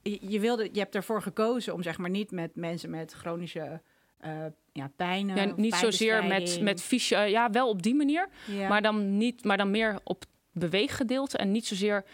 je, 0.03 0.19
je, 0.21 0.41
wilde, 0.41 0.69
je 0.73 0.79
hebt 0.79 0.94
ervoor 0.94 1.23
gekozen 1.23 1.75
om 1.75 1.82
zeg 1.82 1.99
maar 1.99 2.11
niet 2.11 2.31
met 2.31 2.55
mensen 2.55 2.91
met 2.91 3.12
chronische 3.12 3.81
uh, 4.25 4.31
ja, 4.73 4.91
pijnen. 4.97 5.37
Ja, 5.37 5.53
niet 5.56 5.75
zozeer 5.75 6.25
met, 6.25 6.61
met 6.61 6.82
fysio. 6.82 7.21
Ja, 7.21 7.50
wel 7.50 7.69
op 7.69 7.82
die 7.82 7.94
manier. 7.94 8.29
Ja. 8.47 8.69
Maar 8.69 8.82
dan 8.82 9.17
niet, 9.17 9.44
maar 9.44 9.56
dan 9.56 9.71
meer 9.71 9.99
op 10.05 10.25
beweeggedeelte. 10.53 11.38
En 11.38 11.50
niet 11.50 11.67
zozeer 11.67 12.05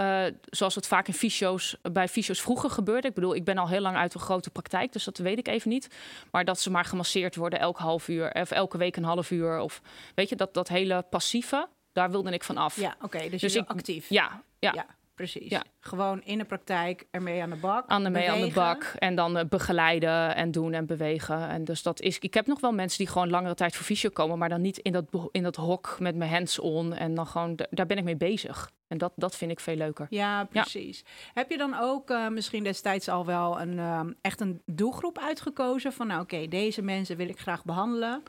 uh, 0.00 0.24
zoals 0.50 0.74
het 0.74 0.86
vaak 0.86 1.06
in 1.06 1.14
fysio's, 1.14 1.76
bij 1.82 2.08
fysio's 2.08 2.40
vroeger 2.40 2.70
gebeurde. 2.70 3.08
Ik 3.08 3.14
bedoel, 3.14 3.34
ik 3.34 3.44
ben 3.44 3.58
al 3.58 3.68
heel 3.68 3.80
lang 3.80 3.96
uit 3.96 4.14
een 4.14 4.20
grote 4.20 4.50
praktijk, 4.50 4.92
dus 4.92 5.04
dat 5.04 5.18
weet 5.18 5.38
ik 5.38 5.48
even 5.48 5.70
niet. 5.70 5.88
Maar 6.30 6.44
dat 6.44 6.60
ze 6.60 6.70
maar 6.70 6.84
gemasseerd 6.84 7.36
worden 7.36 7.58
elk 7.60 7.78
half 7.78 8.08
uur 8.08 8.32
of 8.32 8.50
elke 8.50 8.78
week 8.78 8.96
een 8.96 9.04
half 9.04 9.30
uur. 9.30 9.58
Of 9.60 9.82
weet 10.14 10.28
je, 10.28 10.36
dat, 10.36 10.54
dat 10.54 10.68
hele 10.68 11.04
passieve, 11.10 11.68
daar 11.92 12.10
wilde 12.10 12.30
ik 12.30 12.44
van 12.44 12.56
af. 12.56 12.80
Ja, 12.80 12.96
oké, 13.02 13.28
dus, 13.28 13.40
dus 13.40 13.54
ik, 13.54 13.68
actief. 13.68 14.08
Ja, 14.08 14.42
ja. 14.58 14.72
ja 14.74 14.86
precies. 15.18 15.50
Ja. 15.50 15.64
Gewoon 15.80 16.22
in 16.22 16.38
de 16.38 16.44
praktijk 16.44 17.06
ermee 17.10 17.42
aan 17.42 17.50
de 17.50 17.56
bak. 17.56 17.88
Aan 17.88 18.04
de 18.04 18.10
mee 18.10 18.30
aan 18.30 18.40
de 18.40 18.52
bak. 18.52 18.82
En 18.98 19.14
dan 19.14 19.38
uh, 19.38 19.44
begeleiden 19.48 20.34
en 20.34 20.50
doen 20.50 20.72
en 20.72 20.86
bewegen. 20.86 21.48
En 21.48 21.64
dus 21.64 21.82
dat 21.82 22.00
is. 22.00 22.18
Ik 22.18 22.34
heb 22.34 22.46
nog 22.46 22.60
wel 22.60 22.72
mensen 22.72 22.98
die 22.98 23.06
gewoon 23.06 23.30
langere 23.30 23.54
tijd 23.54 23.76
voor 23.76 23.84
fysio 23.84 24.10
komen, 24.10 24.38
maar 24.38 24.48
dan 24.48 24.60
niet 24.60 24.78
in 24.78 24.92
dat, 24.92 25.04
in 25.30 25.42
dat 25.42 25.56
hok 25.56 25.96
met 26.00 26.16
mijn 26.16 26.30
hands 26.30 26.58
on. 26.58 26.94
En 26.94 27.14
dan 27.14 27.26
gewoon, 27.26 27.58
daar 27.70 27.86
ben 27.86 27.96
ik 27.96 28.04
mee 28.04 28.16
bezig. 28.16 28.70
En 28.88 28.98
dat, 28.98 29.12
dat 29.16 29.36
vind 29.36 29.50
ik 29.50 29.60
veel 29.60 29.76
leuker. 29.76 30.06
Ja, 30.10 30.44
precies. 30.44 31.04
Heb 31.34 31.50
je 31.50 31.56
dan 31.56 31.78
ook 31.80 32.10
uh, 32.10 32.28
misschien 32.28 32.62
destijds 32.64 33.08
al 33.08 33.26
wel 33.26 33.60
een, 33.60 33.72
uh, 33.72 34.00
echt 34.20 34.40
een 34.40 34.62
doelgroep 34.66 35.18
uitgekozen 35.18 35.92
van, 35.92 36.06
nou 36.06 36.20
oké, 36.20 36.46
deze 36.48 36.82
mensen 36.82 37.16
wil 37.16 37.28
ik 37.28 37.38
graag 37.38 37.64
behandelen? 37.64 38.22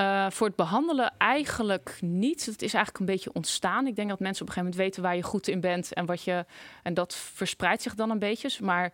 Uh, 0.00 0.30
voor 0.30 0.46
het 0.46 0.56
behandelen 0.56 1.12
eigenlijk 1.18 1.98
niet. 2.00 2.46
Het 2.46 2.62
is 2.62 2.74
eigenlijk 2.74 2.98
een 2.98 3.14
beetje 3.14 3.32
ontstaan. 3.32 3.86
Ik 3.86 3.96
denk 3.96 4.08
dat 4.08 4.20
mensen 4.20 4.42
op 4.42 4.48
een 4.48 4.54
gegeven 4.54 4.78
moment 4.78 4.94
weten 4.94 5.02
waar 5.02 5.16
je 5.16 5.22
goed 5.22 5.48
in 5.48 5.60
bent 5.60 5.92
en 5.92 6.06
wat 6.06 6.22
je. 6.22 6.44
En 6.82 6.94
dat 6.94 7.14
verspreidt 7.14 7.82
zich 7.82 7.94
dan 7.94 8.10
een 8.10 8.18
beetje. 8.18 8.64
Maar 8.64 8.92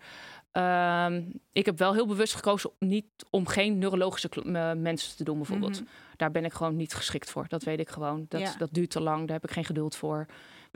uh, 0.53 1.19
ik 1.53 1.67
heb 1.67 1.79
wel 1.79 1.93
heel 1.93 2.07
bewust 2.07 2.35
gekozen 2.35 2.71
niet 2.79 3.07
om 3.31 3.47
geen 3.47 3.79
neurologische 3.79 4.29
mensen 4.77 5.17
te 5.17 5.25
doen, 5.25 5.37
bijvoorbeeld. 5.37 5.81
Mm 5.81 5.87
-hmm. 5.87 6.17
Daar 6.17 6.31
ben 6.31 6.45
ik 6.45 6.53
gewoon 6.53 6.77
niet 6.77 6.95
geschikt 6.95 7.31
voor. 7.31 7.45
Dat 7.49 7.63
weet 7.63 7.81
ik 7.81 7.89
gewoon. 7.89 8.27
Dat, 8.29 8.41
ja. 8.41 8.55
dat 8.59 8.73
duurt 8.73 8.91
te 8.91 9.01
lang. 9.01 9.19
Daar 9.27 9.37
heb 9.37 9.45
ik 9.45 9.51
geen 9.51 9.65
geduld 9.65 9.97
voor. 9.97 10.27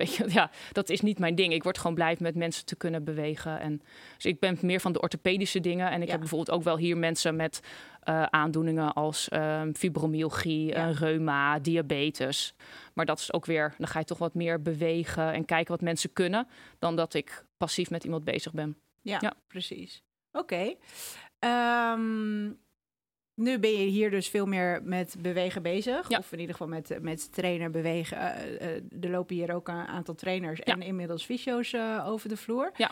Weet 0.00 0.14
je, 0.14 0.30
ja, 0.38 0.50
dat 0.72 0.88
is 0.88 1.00
niet 1.00 1.18
mijn 1.18 1.34
ding. 1.34 1.52
Ik 1.52 1.62
word 1.62 1.78
gewoon 1.78 1.94
blij 1.94 2.16
met 2.18 2.34
mensen 2.34 2.64
te 2.64 2.76
kunnen 2.76 3.04
bewegen. 3.04 3.60
En, 3.60 3.82
dus 4.16 4.24
ik 4.24 4.40
ben 4.40 4.58
meer 4.60 4.80
van 4.80 4.92
de 4.92 5.00
orthopedische 5.00 5.60
dingen. 5.60 5.90
En 5.90 6.00
ik 6.00 6.04
ja. 6.04 6.10
heb 6.10 6.20
bijvoorbeeld 6.20 6.50
ook 6.58 6.62
wel 6.62 6.78
hier 6.78 6.96
mensen 6.96 7.36
met 7.36 7.60
uh, 8.04 8.22
aandoeningen 8.22 8.92
als 8.92 9.28
um, 9.32 9.74
fibromyalgie, 9.74 10.66
ja. 10.66 10.88
uh, 10.88 10.94
reuma, 10.94 11.58
diabetes. 11.58 12.54
Maar 12.94 13.06
dat 13.06 13.18
is 13.18 13.32
ook 13.32 13.46
weer, 13.46 13.74
dan 13.78 13.88
ga 13.88 13.98
je 13.98 14.04
toch 14.04 14.18
wat 14.18 14.34
meer 14.34 14.62
bewegen 14.62 15.32
en 15.32 15.44
kijken 15.44 15.72
wat 15.72 15.80
mensen 15.80 16.12
kunnen, 16.12 16.46
dan 16.78 16.96
dat 16.96 17.14
ik 17.14 17.44
passief 17.56 17.90
met 17.90 18.04
iemand 18.04 18.24
bezig 18.24 18.52
ben. 18.52 18.76
Ja, 19.02 19.18
ja. 19.20 19.34
precies. 19.46 20.02
Oké. 20.32 20.76
Okay. 21.38 21.92
Um, 21.92 22.58
nu 23.40 23.58
ben 23.58 23.70
je 23.70 23.86
hier 23.86 24.10
dus 24.10 24.28
veel 24.28 24.46
meer 24.46 24.80
met 24.84 25.16
bewegen 25.18 25.62
bezig. 25.62 26.08
Ja. 26.08 26.18
Of 26.18 26.32
in 26.32 26.38
ieder 26.38 26.54
geval 26.54 26.68
met, 26.68 26.98
met 27.00 27.32
trainer 27.32 27.70
bewegen. 27.70 28.18
Uh, 28.18 28.52
uh, 28.60 29.04
er 29.04 29.10
lopen 29.10 29.36
hier 29.36 29.54
ook 29.54 29.68
een 29.68 29.74
aantal 29.74 30.14
trainers 30.14 30.60
ja. 30.64 30.72
en 30.72 30.82
inmiddels 30.82 31.24
fysio's 31.24 31.72
uh, 31.72 32.04
over 32.08 32.28
de 32.28 32.36
vloer. 32.36 32.72
Ja. 32.76 32.90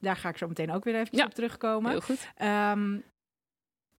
daar 0.00 0.16
ga 0.16 0.28
ik 0.28 0.36
zo 0.36 0.48
meteen 0.48 0.72
ook 0.72 0.84
weer 0.84 0.94
even 0.94 1.24
op 1.24 1.34
terugkomen. 1.34 1.90
Heel 1.90 2.00
goed. 2.00 2.28
Um, 2.42 3.04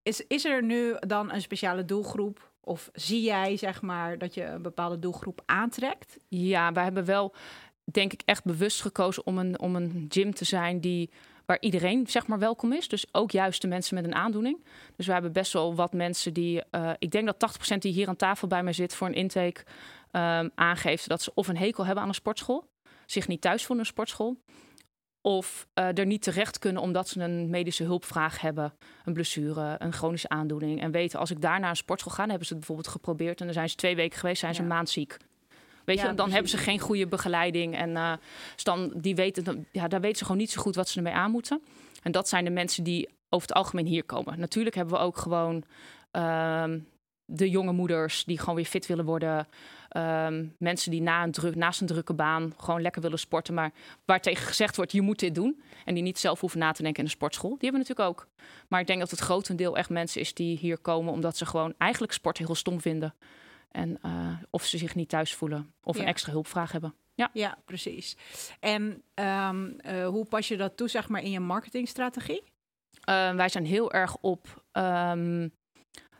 is, 0.03 0.27
is 0.27 0.45
er 0.45 0.63
nu 0.63 0.95
dan 0.99 1.31
een 1.31 1.41
speciale 1.41 1.85
doelgroep? 1.85 2.51
Of 2.61 2.89
zie 2.93 3.21
jij, 3.21 3.57
zeg 3.57 3.81
maar, 3.81 4.17
dat 4.17 4.33
je 4.33 4.43
een 4.43 4.61
bepaalde 4.61 4.99
doelgroep 4.99 5.41
aantrekt? 5.45 6.17
Ja, 6.27 6.71
wij 6.71 6.83
hebben 6.83 7.05
wel, 7.05 7.33
denk 7.83 8.13
ik, 8.13 8.21
echt 8.25 8.43
bewust 8.43 8.81
gekozen 8.81 9.25
om 9.25 9.37
een, 9.37 9.59
om 9.59 9.75
een 9.75 10.05
gym 10.09 10.33
te 10.33 10.45
zijn 10.45 10.81
die 10.81 11.09
waar 11.49 11.57
iedereen 11.59 12.07
zeg 12.07 12.27
maar 12.27 12.39
welkom 12.39 12.73
is. 12.73 12.87
Dus 12.87 13.05
ook 13.11 13.31
juist 13.31 13.61
de 13.61 13.67
mensen 13.67 13.95
met 13.95 14.03
een 14.03 14.15
aandoening. 14.15 14.63
Dus 14.95 15.05
we 15.05 15.11
hebben 15.11 15.31
best 15.31 15.53
wel 15.53 15.75
wat 15.75 15.93
mensen 15.93 16.33
die, 16.33 16.63
uh, 16.71 16.91
ik 16.99 17.11
denk 17.11 17.25
dat 17.25 17.39
80% 17.73 17.77
die 17.77 17.93
hier 17.93 18.07
aan 18.07 18.15
tafel 18.15 18.47
bij 18.47 18.63
mij 18.63 18.73
zit 18.73 18.95
voor 18.95 19.07
een 19.07 19.13
intake 19.13 19.63
um, 20.11 20.51
aangeeft 20.55 21.07
dat 21.07 21.21
ze 21.21 21.31
of 21.33 21.47
een 21.47 21.57
hekel 21.57 21.85
hebben 21.85 22.03
aan 22.03 22.09
een 22.09 22.15
sportschool, 22.15 22.69
zich 23.05 23.27
niet 23.27 23.41
thuis 23.41 23.65
voelen 23.65 23.75
in 23.75 23.81
een 23.81 23.95
sportschool, 23.95 24.37
of 25.21 25.67
uh, 25.79 25.97
er 25.97 26.05
niet 26.05 26.21
terecht 26.21 26.59
kunnen 26.59 26.81
omdat 26.81 27.07
ze 27.07 27.19
een 27.19 27.49
medische 27.49 27.83
hulpvraag 27.83 28.41
hebben, 28.41 28.73
een 29.05 29.13
blessure, 29.13 29.75
een 29.77 29.93
chronische 29.93 30.29
aandoening. 30.29 30.81
En 30.81 30.91
weten, 30.91 31.19
als 31.19 31.31
ik 31.31 31.41
daar 31.41 31.59
naar 31.59 31.69
een 31.69 31.75
sportschool 31.75 32.11
ga, 32.11 32.19
dan 32.19 32.29
hebben 32.29 32.47
ze 32.47 32.53
het 32.53 32.65
bijvoorbeeld 32.65 32.95
geprobeerd 32.95 33.39
en 33.39 33.45
dan 33.45 33.53
zijn 33.53 33.69
ze 33.69 33.75
twee 33.75 33.95
weken 33.95 34.19
geweest, 34.19 34.39
zijn 34.39 34.53
ze 34.53 34.61
ja. 34.61 34.67
een 34.67 34.73
maand 34.73 34.89
ziek. 34.89 35.17
Weet 35.89 35.99
je, 35.99 36.03
Ja, 36.07 36.13
dan 36.13 36.15
precies. 36.15 36.33
hebben 36.33 36.51
ze 36.51 36.69
geen 36.69 36.79
goede 36.79 37.07
begeleiding. 37.07 37.75
En 37.75 37.95
eh, 37.95 38.13
dus 38.53 38.63
dan, 38.63 38.91
die 38.95 39.15
weten, 39.15 39.67
ja, 39.71 39.87
daar 39.87 40.01
weten 40.01 40.17
ze 40.17 40.23
gewoon 40.23 40.39
niet 40.39 40.51
zo 40.51 40.61
goed 40.61 40.75
wat 40.75 40.89
ze 40.89 40.97
ermee 40.97 41.13
aan 41.13 41.31
moeten. 41.31 41.61
En 42.03 42.11
dat 42.11 42.29
zijn 42.29 42.43
de 42.43 42.49
mensen 42.49 42.83
die 42.83 43.09
over 43.29 43.47
het 43.47 43.57
algemeen 43.57 43.85
hier 43.85 44.03
komen. 44.03 44.39
Natuurlijk 44.39 44.75
hebben 44.75 44.93
we 44.93 45.03
ook 45.03 45.17
gewoon 45.17 45.63
ehm, 46.11 46.79
de 47.25 47.49
jonge 47.49 47.71
moeders 47.71 48.23
die 48.23 48.39
gewoon 48.39 48.55
weer 48.55 48.65
fit 48.65 48.85
willen 48.87 49.05
worden. 49.05 49.47
Ehm, 49.89 50.45
mensen 50.57 50.91
die 50.91 51.01
na 51.01 51.23
een 51.23 51.31
druk, 51.31 51.55
naast 51.55 51.81
een 51.81 51.87
drukke 51.87 52.13
baan 52.13 52.53
gewoon 52.57 52.81
lekker 52.81 53.01
willen 53.01 53.19
sporten. 53.19 53.53
Maar 53.53 53.71
waar 54.05 54.21
tegen 54.21 54.45
gezegd 54.45 54.75
wordt, 54.75 54.91
je 54.91 55.01
moet 55.01 55.19
dit 55.19 55.35
doen. 55.35 55.61
En 55.85 55.93
die 55.93 56.03
niet 56.03 56.19
zelf 56.19 56.39
hoeven 56.39 56.59
na 56.59 56.71
te 56.71 56.81
denken 56.81 56.99
in 56.99 57.09
de 57.09 57.15
sportschool. 57.15 57.57
Die 57.57 57.69
hebben 57.69 57.81
we 57.81 57.87
natuurlijk 57.87 58.09
ook. 58.09 58.27
Maar 58.67 58.79
ik 58.79 58.87
denk 58.87 58.99
dat 58.99 59.11
het 59.11 59.19
grotendeel 59.19 59.77
echt 59.77 59.89
mensen 59.89 60.21
is 60.21 60.33
die 60.33 60.57
hier 60.57 60.77
komen... 60.77 61.13
omdat 61.13 61.37
ze 61.37 61.45
gewoon 61.45 61.73
eigenlijk 61.77 62.13
sport 62.13 62.37
heel 62.37 62.55
stom 62.55 62.81
vinden. 62.81 63.13
En 63.71 63.97
eh, 64.01 64.31
of 64.49 64.65
ze 64.65 64.77
zich 64.77 64.95
niet 64.95 65.09
thuis 65.09 65.33
voelen 65.33 65.73
of 65.83 65.95
een 65.95 66.01
Ja. 66.01 66.07
extra 66.07 66.31
hulpvraag 66.31 66.71
hebben. 66.71 66.93
Ja, 67.33 67.57
precies. 67.65 68.17
En 68.59 69.03
ehm, 69.13 69.65
eh, 69.77 70.07
hoe 70.07 70.25
pas 70.25 70.47
je 70.47 70.57
dat 70.57 70.77
toe, 70.77 70.87
zeg 70.87 71.09
maar, 71.09 71.21
in 71.21 71.31
je 71.31 71.39
marketingstrategie? 71.39 72.43
Eh, 73.03 73.35
wij 73.35 73.49
zijn 73.49 73.65
heel 73.65 73.91
erg 73.91 74.17
op 74.21 74.63
ehm, 74.71 75.49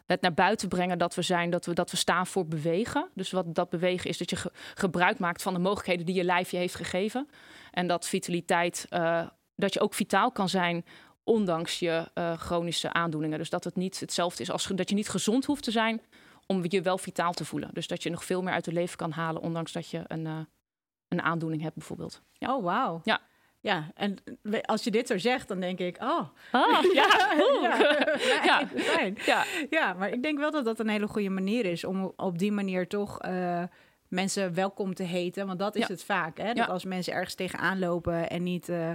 het 0.06 0.22
naar 0.22 0.34
buiten 0.34 0.68
brengen 0.70 0.98
dat 0.98 1.16
we 1.16 1.22
zijn, 1.22 1.50
dat 1.50 1.66
we, 1.66 1.74
dat 1.74 1.92
we 1.92 1.98
staan 1.98 2.28
voor 2.28 2.48
bewegen. 2.48 3.10
Dus 3.14 3.32
wat 3.32 3.56
dat 3.56 3.70
bewegen 3.70 4.10
is 4.10 4.18
dat 4.18 4.30
je 4.30 4.36
ge- 4.36 4.52
gebruik 4.74 5.20
maakt 5.20 5.42
van 5.42 5.54
de 5.54 5.60
mogelijkheden 5.60 6.06
die 6.06 6.16
je 6.16 6.24
lijf 6.24 6.52
je 6.52 6.58
heeft 6.58 6.76
gegeven. 6.76 7.30
En 7.72 7.88
dat 7.88 8.08
vitaliteit, 8.08 8.86
dat 9.56 9.74
je 9.74 9.80
ook 9.80 9.94
vitaal 9.94 10.32
kan 10.32 10.50
zijn 10.50 10.86
ondanks 11.24 11.80
je 11.80 12.12
chronische 12.38 12.94
aandoeningen. 12.94 13.38
Dus 13.38 13.50
dat 13.50 13.64
het 13.64 13.76
niet 13.76 14.00
hetzelfde 14.00 14.44
is 14.44 14.52
als 14.52 14.68
dat 14.68 14.90
je 14.90 14.96
niet 14.96 15.10
gezond 15.10 15.46
hoeft 15.46 15.64
te 15.64 15.72
zijn 15.72 16.02
om 16.52 16.64
je 16.68 16.82
wel 16.82 16.98
vitaal 16.98 17.34
te 17.34 17.46
voelen. 17.46 17.70
Dus 17.74 17.88
dat 17.88 18.04
je 18.04 18.10
nog 18.10 18.24
veel 18.26 18.42
meer 18.42 18.54
uit 18.54 18.66
het 18.66 18.74
leven 18.74 18.98
kan 18.98 19.12
halen, 19.12 19.42
ondanks 19.42 19.72
dat 19.72 19.90
je 19.90 20.02
een, 20.08 20.26
eh, 20.26 20.40
een 21.08 21.22
aandoening 21.22 21.62
hebt 21.62 21.76
bijvoorbeeld. 21.76 22.22
Ja. 22.34 22.56
Oh, 22.56 22.64
wauw. 22.64 23.02
Ja. 23.04 23.20
Ja, 23.62 23.92
en 23.96 24.16
als 24.66 24.84
je 24.84 24.92
dit 24.92 25.08
zo 25.08 25.18
zegt, 25.18 25.48
dan 25.48 25.60
denk 25.60 25.80
ik, 25.80 25.98
oh. 26.02 26.20
Ah, 26.52 26.84
ja, 26.94 27.08
ja, 27.62 27.78
Ja. 28.44 28.68
fijn, 28.68 29.18
ja. 29.26 29.46
Ja, 29.70 29.94
maar 29.94 30.10
ik 30.10 30.24
denk 30.24 30.38
wel 30.40 30.52
dat 30.52 30.66
dat 30.66 30.80
een 30.80 30.90
hele 30.90 31.08
goede 31.08 31.30
manier 31.30 31.66
is 31.66 31.84
om 31.84 32.14
op 32.16 32.38
die 32.38 32.52
manier 32.52 32.88
toch 32.88 33.22
eh, 33.22 33.64
mensen 34.08 34.54
welkom 34.54 34.94
te 34.94 35.04
heten. 35.04 35.48
Want 35.48 35.60
dat 35.60 35.76
is 35.76 35.82
Ja. 35.82 35.88
het 35.88 36.04
vaak. 36.04 36.38
Hè? 36.38 36.54
Dat 36.54 36.70
als 36.70 36.84
mensen 36.86 37.14
ergens 37.14 37.36
tegenaan 37.36 37.80
lopen 37.80 38.30
en 38.30 38.44
niet 38.44 38.70
eh, 38.70 38.92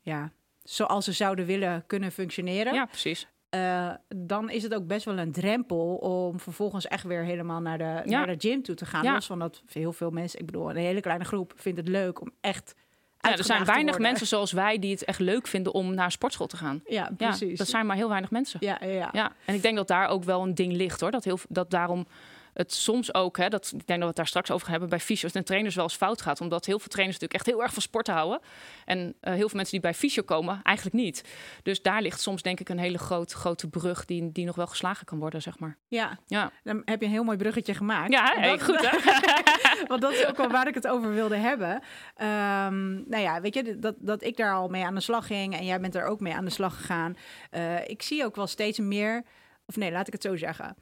ja, 0.00 0.32
zoals 0.62 1.04
ze 1.04 1.12
zouden 1.12 1.46
willen 1.46 1.84
kunnen 1.86 2.12
functioneren. 2.12 2.74
ja, 2.74 2.84
precies. 2.86 3.28
Eh, 3.52 3.90
dan 4.16 4.50
is 4.50 4.62
het 4.62 4.74
ook 4.74 4.86
best 4.86 5.04
wel 5.04 5.18
een 5.18 5.32
drempel 5.32 5.94
om 5.96 6.40
vervolgens 6.40 6.86
echt 6.88 7.04
weer 7.04 7.24
helemaal 7.24 7.60
naar 7.60 7.78
de, 7.78 7.84
Ja. 7.84 8.02
naar 8.04 8.26
de 8.26 8.48
gym 8.48 8.62
toe 8.62 8.74
te 8.74 8.86
gaan. 8.86 9.02
Ja. 9.04 9.12
Los 9.12 9.26
van 9.26 9.38
dat 9.38 9.62
heel 9.72 9.92
veel 9.92 10.10
mensen, 10.10 10.38
ik 10.40 10.46
bedoel, 10.46 10.70
een 10.70 10.76
hele 10.76 11.00
kleine 11.00 11.24
groep 11.24 11.52
vindt 11.56 11.78
het 11.78 11.88
leuk 11.88 12.20
om 12.20 12.30
echt. 12.40 12.74
Ja, 13.20 13.36
er 13.36 13.44
zijn 13.44 13.64
weinig 13.64 13.98
mensen 13.98 14.26
zoals 14.26 14.52
wij 14.52 14.78
die 14.78 14.90
het 14.90 15.04
echt 15.04 15.18
leuk 15.18 15.46
vinden 15.46 15.74
om 15.74 15.94
naar 15.94 16.10
sportschool 16.12 16.46
te 16.46 16.56
gaan. 16.56 16.80
Ja, 16.86 17.10
Ja, 17.16 17.26
precies. 17.28 17.58
dat 17.58 17.68
zijn 17.68 17.86
maar 17.86 17.96
heel 17.96 18.08
weinig 18.08 18.30
mensen. 18.30 18.58
ja, 18.62 18.78
ja, 18.80 18.88
ja. 18.88 19.08
Ja, 19.12 19.32
en 19.44 19.54
ik 19.54 19.62
denk 19.62 19.76
dat 19.76 19.88
daar 19.88 20.08
ook 20.08 20.24
wel 20.24 20.42
een 20.42 20.54
ding 20.54 20.72
ligt 20.72 21.00
hoor. 21.00 21.10
Dat, 21.10 21.24
heel, 21.24 21.38
dat 21.48 21.70
daarom 21.70 22.06
het 22.54 22.72
soms 22.72 23.14
ook, 23.14 23.36
hè, 23.36 23.48
dat, 23.48 23.64
ik 23.66 23.70
denk 23.70 23.86
dat 23.86 23.98
we 23.98 24.06
het 24.06 24.16
daar 24.16 24.26
straks 24.26 24.50
over 24.50 24.62
gaan 24.62 24.70
hebben, 24.70 24.90
bij 24.90 25.00
fysio's 25.00 25.32
en 25.32 25.44
trainers 25.44 25.74
wel 25.74 25.84
eens 25.84 25.94
fout 25.96 26.22
gaat. 26.22 26.40
Omdat 26.40 26.66
heel 26.66 26.78
veel 26.78 26.88
trainers 26.88 27.18
natuurlijk 27.18 27.46
echt 27.46 27.54
heel 27.56 27.62
erg 27.64 27.72
van 27.72 27.82
sport 27.82 28.06
houden. 28.06 28.40
En 28.84 29.14
eh, 29.20 29.32
heel 29.32 29.48
veel 29.48 29.56
mensen 29.56 29.70
die 29.70 29.80
bij 29.80 29.94
fysio 29.94 30.22
komen, 30.22 30.60
eigenlijk 30.62 30.96
niet. 30.96 31.24
Dus 31.62 31.82
daar 31.82 32.02
ligt 32.02 32.20
soms 32.20 32.42
denk 32.42 32.60
ik 32.60 32.68
een 32.68 32.78
hele 32.78 32.98
groot, 32.98 33.32
grote 33.32 33.68
brug 33.68 34.04
die, 34.04 34.32
die 34.32 34.44
nog 34.46 34.56
wel 34.56 34.66
geslagen 34.66 35.06
kan 35.06 35.18
worden, 35.18 35.42
zeg 35.42 35.58
maar. 35.58 35.76
ja. 35.88 36.18
Ja, 36.26 36.50
Dan 36.62 36.82
heb 36.84 37.00
je 37.00 37.06
een 37.06 37.12
heel 37.12 37.24
mooi 37.24 37.36
bruggetje 37.36 37.74
gemaakt. 37.74 38.12
ja 38.12 38.32
hey, 38.36 38.48
dat- 38.50 38.62
goed 38.62 38.90
hè? 38.90 38.98
Want 39.88 40.00
dat 40.02 40.12
is 40.12 40.26
ook 40.26 40.36
wel 40.36 40.48
waar 40.48 40.68
ik 40.68 40.74
het 40.74 40.88
over 40.88 41.12
wilde 41.14 41.36
hebben. 41.36 41.82
Ehm, 42.16 42.92
nou 42.92 43.22
ja, 43.22 43.40
weet 43.40 43.54
je, 43.54 43.78
dat, 43.78 43.94
dat 43.98 44.22
ik 44.22 44.36
daar 44.36 44.54
al 44.54 44.68
mee 44.68 44.84
aan 44.84 44.94
de 44.94 45.00
slag 45.00 45.26
ging 45.26 45.56
en 45.56 45.64
jij 45.64 45.80
bent 45.80 45.94
er 45.94 46.04
ook 46.04 46.20
mee 46.20 46.34
aan 46.34 46.44
de 46.44 46.50
slag 46.50 46.76
gegaan. 46.76 47.16
Eh, 47.50 47.88
ik 47.88 48.02
zie 48.02 48.24
ook 48.24 48.36
wel 48.36 48.46
steeds 48.46 48.78
meer, 48.78 49.22
of 49.66 49.76
nee, 49.76 49.92
laat 49.92 50.06
ik 50.06 50.12
het 50.12 50.22
zo 50.22 50.36
zeggen. 50.36 50.76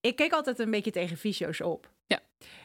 Ik 0.00 0.16
keek 0.16 0.32
altijd 0.32 0.58
een 0.58 0.70
beetje 0.70 0.90
tegen 0.90 1.16
fysio's 1.16 1.60
op. 1.60 1.90
Ja. 2.06 2.18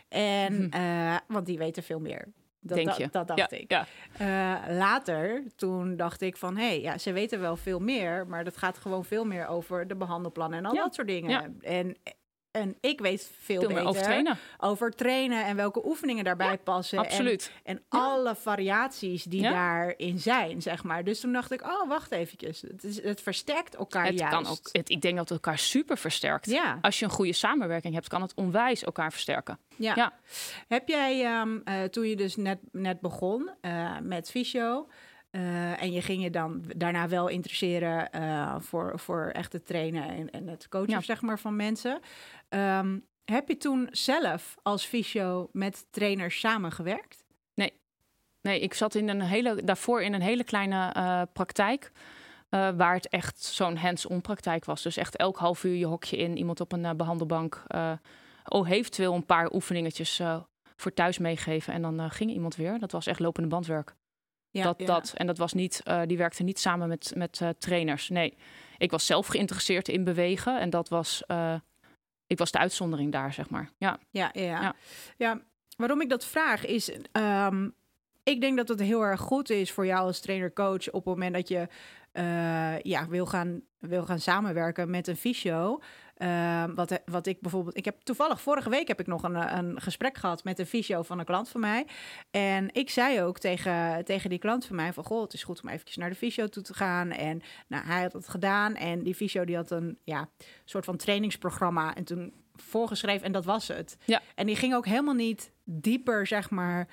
En, 0.10 0.54
Mhm. 0.54 0.72
eh, 0.74 1.18
want 1.28 1.46
die 1.46 1.58
weten 1.58 1.84
veel 1.84 2.00
meer. 2.00 2.28
Dat, 2.60 2.78
denk 2.78 2.92
je. 2.92 3.08
dat 3.12 3.28
dacht 3.28 3.40
ja, 3.52 3.58
ik. 3.58 3.72
Ja. 3.72 3.86
Eh, 4.18 4.76
later, 4.78 5.44
toen 5.56 5.96
dacht 5.96 6.22
ik 6.22 6.38
van... 6.38 6.58
hé, 6.58 6.66
hey, 6.68 6.82
ja, 6.82 6.98
ze 6.98 7.12
weten 7.12 7.40
wel 7.40 7.56
veel 7.56 7.80
meer... 7.80 8.28
maar 8.28 8.44
dat 8.44 8.58
gaat 8.58 8.78
gewoon 8.78 9.06
veel 9.06 9.26
meer 9.26 9.48
over 9.48 9.88
de 9.88 9.96
behandelplannen 9.96 10.60
en 10.60 10.66
al 10.66 10.74
Ja. 10.74 10.84
dat 10.84 10.94
soort 10.96 11.08
dingen. 11.08 11.58
En, 11.62 11.96
en 12.54 12.76
ik 12.82 13.00
weet 13.00 13.22
veel, 13.40 13.60
Veel 13.60 13.68
beter 13.68 13.74
meer 13.84 13.90
over 13.92 14.02
trainen. 14.04 14.38
over 14.58 14.92
trainen 14.92 15.46
en 15.46 15.56
welke 15.56 15.86
oefeningen 15.86 16.24
daarbij 16.24 16.58
passen. 16.58 16.98
En, 16.98 17.04
Absoluut. 17.04 17.52
en 17.64 17.82
alle 17.90 18.36
variaties 18.36 19.24
die 19.24 19.42
Ja. 19.42 19.52
daarin 19.52 20.20
zijn, 20.20 20.62
zeg 20.62 20.84
maar. 20.84 21.04
Dus 21.04 21.20
toen 21.20 21.34
dacht 21.34 21.52
ik, 21.52 21.62
oh, 21.62 21.88
wacht 21.88 22.12
eventjes. 22.12 22.62
Het, 22.62 22.84
is, 22.84 23.04
het 23.04 23.22
versterkt 23.22 23.76
elkaar 23.76 24.06
Het 24.06 24.20
juist. 24.20 24.34
kan 24.36 24.48
ook, 24.48 24.70
het, 24.72 24.90
ik 24.90 25.02
denk 25.02 25.16
dat 25.18 25.30
het 25.30 25.38
elkaar 25.44 25.58
super 25.60 25.98
versterkt. 25.98 26.46
Ja, 26.46 26.78
Als 26.82 27.00
je 27.00 27.06
een 27.06 27.12
goede 27.12 27.34
samenwerking 27.34 27.94
hebt, 27.94 28.08
kan 28.08 28.22
het 28.22 28.34
onwijs 28.36 28.84
elkaar 28.84 29.12
versterken. 29.12 29.60
ja. 29.76 29.94
Ja. 29.96 30.14
Heb 30.68 30.88
jij, 30.88 31.24
ehm, 31.26 31.58
eh, 31.64 31.84
toen 31.84 32.08
je 32.08 32.16
dus 32.16 32.36
net, 32.36 32.60
net 32.72 33.00
begon 33.00 33.50
eh, 33.62 33.98
met 34.02 34.30
fysio... 34.30 34.88
eh, 35.34 35.82
en 35.82 35.92
je 35.92 36.02
ging 36.02 36.24
je 36.24 36.30
dan 36.30 36.64
daarna 36.76 37.08
wel 37.08 37.28
interesseren 37.28 38.12
eh, 38.12 38.56
voor, 38.60 39.00
voor 39.00 39.30
echt 39.34 39.54
het 39.54 39.66
trainen 39.66 40.10
en, 40.10 40.32
en 40.32 40.48
het 40.48 40.70
coachen 40.70 40.92
Ja. 40.92 41.02
zeg 41.02 41.22
maar, 41.22 41.40
van 41.40 41.56
mensen. 41.56 42.00
Ehm, 42.50 43.00
heb 43.26 43.48
je 43.48 43.58
toen 43.58 43.88
zelf 43.92 44.56
als 44.62 44.86
fysio 44.86 45.50
met 45.52 45.86
trainers 45.90 46.40
samengewerkt? 46.40 47.24
Nee, 48.42 48.60
ik 48.60 48.74
zat 48.74 48.96
in 48.96 49.10
een 49.10 49.22
hele, 49.22 49.64
daarvoor 49.64 50.02
in 50.02 50.14
een 50.14 50.22
hele 50.22 50.44
kleine 50.44 50.92
eh, 50.94 51.22
praktijk. 51.34 51.92
waar 52.50 52.94
het 52.94 53.10
echt 53.10 53.44
zo'n 53.44 53.78
hands-on 53.78 54.22
praktijk 54.22 54.66
was. 54.66 54.82
Dus 54.82 54.98
echt 54.98 55.16
elk 55.16 55.38
half 55.38 55.64
uur 55.64 55.76
je 55.76 55.86
hokje 55.86 56.18
in, 56.18 56.38
iemand 56.38 56.60
op 56.60 56.72
een 56.72 56.86
eh, 56.86 56.94
behandelbank. 56.94 57.64
eh 57.68 57.92
oh, 58.46 58.70
eventueel 58.70 59.14
een 59.14 59.26
paar 59.26 59.52
oefeningetjes 59.54 60.22
voor 60.76 60.94
thuis 60.94 61.18
meegeven. 61.18 61.74
En 61.74 61.82
dan 61.82 62.12
ging 62.12 62.32
iemand 62.32 62.56
weer. 62.56 62.80
Dat 62.80 62.92
was 62.92 63.08
echt 63.08 63.20
lopende 63.20 63.50
bandwerk. 63.50 63.96
Ja, 64.54 64.64
dat, 64.64 64.80
ja. 64.80 64.86
dat. 64.86 65.14
En 65.16 65.28
dat 65.28 65.38
was 65.38 65.54
niet, 65.54 65.82
eh, 65.84 66.02
die 66.06 66.18
werkte 66.18 66.44
niet 66.44 66.60
samen 66.60 66.88
met, 66.88 67.12
met 67.16 67.42
eh, 67.42 67.50
trainers. 67.50 68.10
Nee, 68.10 68.38
ik 68.78 68.92
was 68.92 69.06
zelf 69.06 69.28
geïnteresseerd 69.28 69.88
in 69.88 70.04
bewegen. 70.04 70.60
En 70.60 70.70
dat 70.70 70.90
was, 70.90 71.24
eh, 71.28 71.56
ik 72.28 72.38
was 72.38 72.52
de 72.52 72.58
uitzondering 72.58 73.12
daar, 73.12 73.34
zeg 73.34 73.50
maar. 73.50 73.70
Ja, 73.78 74.00
Ja, 74.10 74.30
ja, 74.34 74.44
ja. 74.44 74.76
Ja. 75.18 75.42
waarom 75.78 76.02
ik 76.02 76.10
dat 76.10 76.26
vraag 76.26 76.66
is... 76.66 76.92
ehm, 77.12 77.70
ik 78.24 78.42
denk 78.42 78.58
dat 78.58 78.68
het 78.68 78.80
heel 78.80 79.02
erg 79.02 79.20
goed 79.20 79.50
is 79.50 79.72
voor 79.72 79.86
jou 79.86 80.06
als 80.06 80.20
trainer-coach... 80.20 80.88
op 80.88 80.94
het 80.94 81.06
moment 81.06 81.34
dat 81.34 81.48
je 81.48 81.68
ja, 82.84 83.08
wil, 83.08 83.26
gaan, 83.26 83.62
wil 83.80 84.06
gaan 84.06 84.20
samenwerken 84.20 84.90
met 84.90 85.08
een 85.08 85.18
fysio... 85.18 85.80
Ehm, 86.18 86.74
wat, 86.74 87.02
wat 87.06 87.26
ik 87.28 87.42
bijvoorbeeld... 87.42 87.78
Ik 87.78 87.86
heb 87.86 88.02
toevallig 88.02 88.42
vorige 88.42 88.70
week 88.70 88.88
heb 88.88 89.00
ik 89.00 89.08
nog 89.08 89.24
een, 89.24 89.58
een 89.58 89.82
gesprek 89.82 90.18
gehad 90.18 90.44
met 90.44 90.60
een 90.60 90.66
fysio 90.66 91.02
van 91.02 91.20
een 91.20 91.26
klant 91.26 91.50
van 91.50 91.62
mij. 91.62 91.88
En 92.32 92.70
ik 92.74 92.90
zei 92.90 93.22
ook 93.22 93.40
tegen, 93.40 94.06
tegen 94.06 94.30
die 94.30 94.40
klant 94.40 94.66
van 94.66 94.76
mij 94.76 94.94
van... 94.94 95.04
Goh, 95.04 95.22
het 95.22 95.34
is 95.34 95.44
goed 95.44 95.62
om 95.64 95.70
eventjes 95.70 95.98
naar 95.98 96.10
de 96.10 96.16
fysio 96.16 96.48
toe 96.48 96.64
te 96.64 96.74
gaan. 96.74 97.12
En 97.12 97.42
nou, 97.68 97.86
hij 97.86 98.02
had 98.02 98.14
het 98.14 98.30
gedaan. 98.30 98.76
En 98.76 99.04
die 99.04 99.16
fysio 99.16 99.46
die 99.46 99.56
had 99.56 99.72
een 99.72 99.98
ja, 100.04 100.30
soort 100.66 100.86
van 100.86 100.98
trainingsprogramma. 100.98 101.96
En 101.96 102.04
toen 102.04 102.34
voorgeschreven 102.56 103.26
en 103.26 103.32
dat 103.32 103.46
was 103.46 103.68
het. 103.68 103.98
Ja. 104.06 104.22
En 104.36 104.46
die 104.46 104.56
ging 104.56 104.76
ook 104.76 104.86
helemaal 104.86 105.14
niet 105.14 105.52
dieper, 105.64 106.28
zeg 106.28 106.50
maar... 106.50 106.88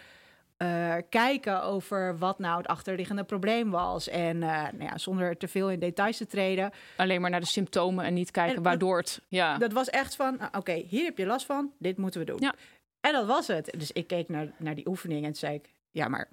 eh, 0.60 0.94
kijken 1.08 1.62
over 1.62 2.18
wat 2.18 2.38
nou 2.38 2.56
het 2.56 2.66
achterliggende 2.66 3.24
probleem 3.24 3.70
was. 3.70 4.08
En 4.08 4.42
eh, 4.42 4.48
nou 4.48 4.82
ja, 4.82 4.98
zonder 4.98 5.36
te 5.36 5.48
veel 5.48 5.70
in 5.70 5.78
details 5.78 6.16
te 6.16 6.26
treden. 6.26 6.70
alleen 6.96 7.20
maar 7.20 7.30
naar 7.30 7.40
de 7.40 7.46
symptomen 7.46 8.04
en 8.04 8.14
niet 8.14 8.30
kijken 8.30 8.56
En- 8.56 8.62
waardoor 8.62 8.98
het... 8.98 9.20
Ja, 9.28 9.58
Dat 9.58 9.72
was 9.72 9.88
echt 9.90 10.16
van, 10.16 10.36
nou, 10.38 10.50
oké, 10.56 10.72
hier 10.72 11.04
heb 11.04 11.18
je 11.18 11.26
last 11.26 11.46
van, 11.46 11.72
dit 11.78 11.96
moeten 11.98 12.20
we 12.20 12.26
doen. 12.26 12.40
Ja. 12.40 12.54
En 13.00 13.12
dat 13.12 13.26
was 13.26 13.46
het. 13.46 13.74
Dus 13.78 13.92
ik 13.92 14.06
keek 14.06 14.28
naar, 14.28 14.52
naar 14.58 14.74
die 14.74 14.88
oefening 14.88 15.24
en 15.26 15.34
zei 15.34 15.54
ik, 15.54 15.70
ja, 15.90 16.08
maar 16.08 16.28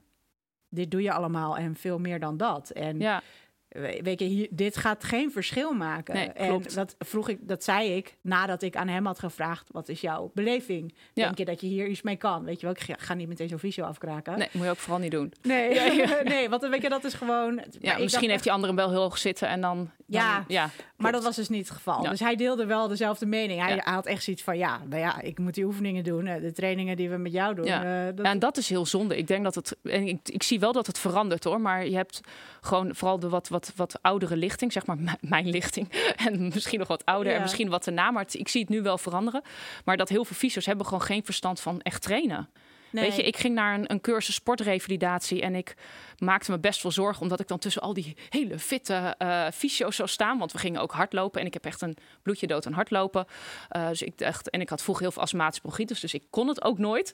dit 0.70 0.92
doe 0.92 1.02
je 1.02 1.12
allemaal 1.12 1.58
en 1.58 1.76
veel 1.76 2.00
meer 2.00 2.20
dan 2.20 2.38
dat. 2.38 2.70
En 2.70 3.00
ja. 3.00 3.22
We- 3.70 4.00
weet 4.04 4.20
je, 4.20 4.26
hier, 4.26 4.48
dit 4.52 4.78
gaat 4.78 5.04
geen 5.04 5.32
verschil 5.32 5.74
maken. 5.74 6.14
Nee, 6.16 6.28
en 6.32 6.48
klopt. 6.48 6.76
dat 6.76 6.96
vroeg 7.00 7.30
ik, 7.30 7.38
dat 7.42 7.64
zei 7.64 7.96
ik 7.96 8.18
nadat 8.22 8.62
ik 8.62 8.76
aan 8.76 8.88
hem 8.88 9.06
had 9.06 9.20
gevraagd, 9.20 9.68
wat 9.72 9.90
is 9.90 10.02
jouw 10.02 10.32
beleving? 10.34 10.94
Ja. 11.14 11.24
Denk 11.24 11.38
je 11.38 11.46
dat 11.46 11.62
je 11.62 11.68
hier 11.68 11.88
iets 11.88 12.02
mee 12.02 12.16
kan? 12.16 12.44
Weet 12.44 12.60
je 12.60 12.66
wel, 12.66 12.76
ik 12.76 12.96
ga, 13.00 13.14
niet 13.14 13.28
meteen 13.28 13.50
zo'n 13.50 13.60
visio 13.60 13.84
afkraken. 13.86 14.38
Nee, 14.38 14.48
moet 14.52 14.64
je 14.64 14.70
ook 14.70 14.78
vooral 14.78 15.00
niet 15.00 15.12
doen. 15.12 15.34
Nee, 15.42 15.80
nee, 16.24 16.50
want 16.50 16.68
weet 16.68 16.82
je, 16.82 16.90
dat 16.90 17.04
is 17.04 17.14
gewoon. 17.14 17.54
Ja, 17.80 17.98
misschien 17.98 18.10
dacht 18.10 18.26
heeft 18.32 18.44
die 18.44 18.52
andere 18.52 18.74
hem 18.74 18.82
wel 18.82 18.90
heel 18.92 19.02
hoog 19.02 19.18
zitten 19.18 19.48
en 19.48 19.62
dan- 19.62 19.92
Ja, 20.10 20.44
ja 20.48 20.70
Maar 20.98 21.12
dat 21.12 21.24
was 21.24 21.36
dus 21.36 21.50
niet 21.50 21.68
het 21.68 21.76
geval. 21.78 22.04
Ja. 22.04 22.10
Dus 22.10 22.20
hij 22.20 22.36
deelde 22.36 22.66
wel 22.66 22.88
dezelfde 22.88 23.26
mening. 23.26 23.62
Hij 23.62 23.76
Ja. 23.76 23.94
had 23.94 24.06
echt 24.06 24.24
zoiets 24.24 24.44
van, 24.44 24.58
ja, 24.58 24.80
nou 24.90 25.02
ja, 25.02 25.22
ik 25.22 25.40
moet 25.40 25.54
die 25.54 25.66
oefeningen 25.66 26.04
doen. 26.04 26.28
eh, 26.28 26.42
De 26.42 26.52
trainingen 26.52 26.96
die 26.98 27.10
we 27.10 27.18
met 27.18 27.32
jou 27.32 27.56
doen. 27.56 27.66
Ja. 27.66 27.84
eh, 28.08 28.16
dat, 28.16 28.26
Ja, 28.26 28.32
en 28.32 28.40
dat 28.40 28.58
is 28.58 28.70
heel 28.70 28.86
zonde. 28.86 29.18
Ik 29.18 29.28
denk 29.28 29.44
dat 29.44 29.56
het. 29.56 29.76
En 29.84 30.08
ik, 30.08 30.20
ik 30.30 30.44
zie 30.44 30.60
wel 30.60 30.72
dat 30.72 30.88
het 30.88 31.00
verandert 31.00 31.44
hoor. 31.44 31.62
Maar 31.62 31.88
je 31.88 31.96
hebt 31.96 32.22
gewoon 32.62 32.96
vooral 32.96 33.20
de 33.20 33.30
wat, 33.30 33.48
wat, 33.48 33.72
wat 33.76 34.00
oudere 34.02 34.36
lichting, 34.38 34.72
zeg 34.72 34.86
maar 34.86 34.98
mijn 35.22 35.50
lichting. 35.50 35.92
En 36.28 36.42
misschien 36.54 36.80
nog 36.80 36.88
wat 36.88 37.06
ouder 37.06 37.34
en 37.34 37.42
misschien 37.42 37.70
wat 37.70 37.88
erna. 37.88 38.12
Maar 38.12 38.24
het- 38.24 38.34
ik 38.34 38.48
zie 38.48 38.62
het 38.62 38.70
nu 38.70 38.82
wel 38.82 38.98
veranderen. 38.98 39.42
Maar 39.86 39.98
dat 39.98 40.10
heel 40.10 40.26
veel 40.26 40.36
fysio's 40.36 40.66
hebben 40.66 40.86
gewoon 40.86 41.02
geen 41.02 41.26
verstand 41.26 41.60
van 41.60 41.82
echt 41.82 42.02
trainen. 42.02 42.50
nee. 42.90 43.04
Weet 43.08 43.16
je, 43.16 43.24
ik 43.24 43.38
ging 43.38 43.54
naar 43.56 43.74
een, 43.80 43.92
een 43.92 44.02
cursus 44.02 44.36
sportrevalidatie 44.36 45.42
en 45.42 45.56
ik 45.56 45.76
maakte 46.18 46.52
me 46.52 46.60
best 46.60 46.84
wel 46.84 46.92
zorgen 46.92 47.22
omdat 47.22 47.40
ik 47.40 47.48
dan 47.48 47.58
tussen 47.60 47.82
al 47.82 47.94
die 47.94 48.18
hele 48.30 48.60
fitte 48.60 49.16
eh 49.18 49.46
fysio's 49.54 49.96
zou 49.96 50.10
staan. 50.10 50.38
Want 50.38 50.52
we 50.52 50.58
gingen 50.58 50.82
ook 50.82 50.92
hardlopen 50.92 51.42
en 51.42 51.48
ik 51.48 51.54
heb 51.54 51.66
echt 51.66 51.82
een 51.82 51.98
bloedje 52.24 52.48
dood 52.48 52.66
aan 52.68 52.74
hardlopen. 52.74 53.26
Eh, 53.70 53.88
dus 53.88 54.02
ik 54.02 54.18
dacht, 54.18 54.50
en 54.50 54.62
ik 54.62 54.70
had 54.70 54.82
vroeger 54.82 55.04
heel 55.04 55.14
veel 55.14 55.22
astmatische 55.22 55.62
bronchitis, 55.62 56.00
dus 56.00 56.14
ik 56.14 56.24
kon 56.30 56.48
het 56.48 56.64
ook 56.64 56.78
nooit. 56.78 57.14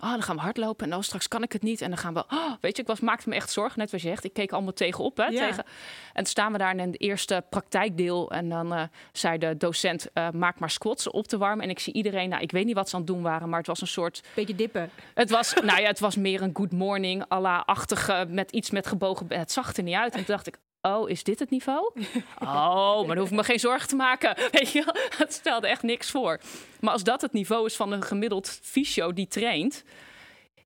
Oh, 0.00 0.10
dan 0.10 0.22
gaan 0.22 0.36
we 0.36 0.42
hardlopen 0.42 0.84
en 0.84 0.90
dan 0.90 1.02
straks 1.02 1.28
kan 1.28 1.42
ik 1.42 1.52
het 1.52 1.62
niet. 1.62 1.80
En 1.80 1.88
dan 1.88 1.98
gaan 1.98 2.14
we, 2.14 2.24
oh, 2.30 2.52
weet 2.60 2.76
je, 2.76 2.82
ik 2.82 2.88
was, 2.88 3.00
maakte 3.00 3.28
me 3.28 3.34
echt 3.34 3.50
zorgen. 3.50 3.78
Net 3.78 3.90
wat 3.90 4.00
je 4.00 4.08
zegt, 4.08 4.24
ik 4.24 4.32
keek 4.32 4.52
allemaal 4.52 4.72
tegenop. 4.72 5.16
Hè, 5.16 5.24
Ja. 5.26 5.46
tegen. 5.46 5.64
En 6.12 6.26
staan 6.26 6.52
we 6.52 6.58
daar 6.58 6.70
in 6.76 6.78
het 6.78 7.00
eerste 7.00 7.44
praktijkdeel. 7.50 8.30
En 8.30 8.48
dan 8.48 8.74
eh, 8.74 8.82
zei 9.12 9.38
de 9.38 9.56
docent, 9.56 10.06
maak 10.32 10.58
maar 10.58 10.70
squats 10.70 11.10
op 11.10 11.26
te 11.26 11.38
warmen. 11.38 11.64
En 11.64 11.70
ik 11.70 11.78
zie 11.78 11.92
iedereen, 11.92 12.28
nou, 12.28 12.42
ik 12.42 12.50
weet 12.50 12.64
niet 12.64 12.74
wat 12.74 12.88
ze 12.88 12.94
aan 12.94 13.00
het 13.00 13.10
doen 13.10 13.22
waren, 13.22 13.48
maar 13.48 13.58
het 13.58 13.66
was 13.66 13.80
een 13.80 13.86
soort 13.86 14.22
Beetje 14.34 14.54
dippen. 14.54 14.90
het 15.14 15.30
was, 15.30 15.54
nou 15.62 15.80
ja, 15.80 15.86
het 15.86 15.98
was 16.00 16.16
meer 16.16 16.42
een 16.42 16.50
good 16.54 16.72
morning, 16.72 17.24
à 17.32 17.40
la 17.40 17.58
achtige, 17.66 18.26
met 18.28 18.43
iets 18.52 18.70
met 18.70 18.86
gebogen. 18.86 19.26
Het 19.28 19.52
zag 19.52 19.76
er 19.76 19.82
niet 19.82 19.94
uit. 19.94 20.12
En 20.12 20.18
toen 20.24 20.34
dacht 20.34 20.46
ik, 20.46 20.58
oh, 20.82 21.10
is 21.10 21.22
dit 21.24 21.38
het 21.38 21.50
niveau? 21.50 21.92
Oh, 22.38 22.96
maar 22.98 23.06
dan 23.06 23.18
hoef 23.18 23.30
ik 23.30 23.36
me 23.36 23.44
geen 23.44 23.58
zorgen 23.60 23.88
te 23.88 23.96
maken. 23.96 24.36
Weet 24.50 24.72
je, 24.72 24.84
wel? 24.84 24.94
het 25.26 25.32
stelde 25.32 25.66
echt 25.68 25.82
niks 25.82 26.10
voor. 26.10 26.40
Maar 26.80 26.92
als 26.92 27.04
dat 27.04 27.20
het 27.20 27.32
niveau 27.32 27.66
is 27.66 27.76
van 27.76 27.92
een 27.92 28.02
gemiddeld 28.02 28.58
fysio 28.62 29.12
die 29.12 29.26
traint, 29.28 29.84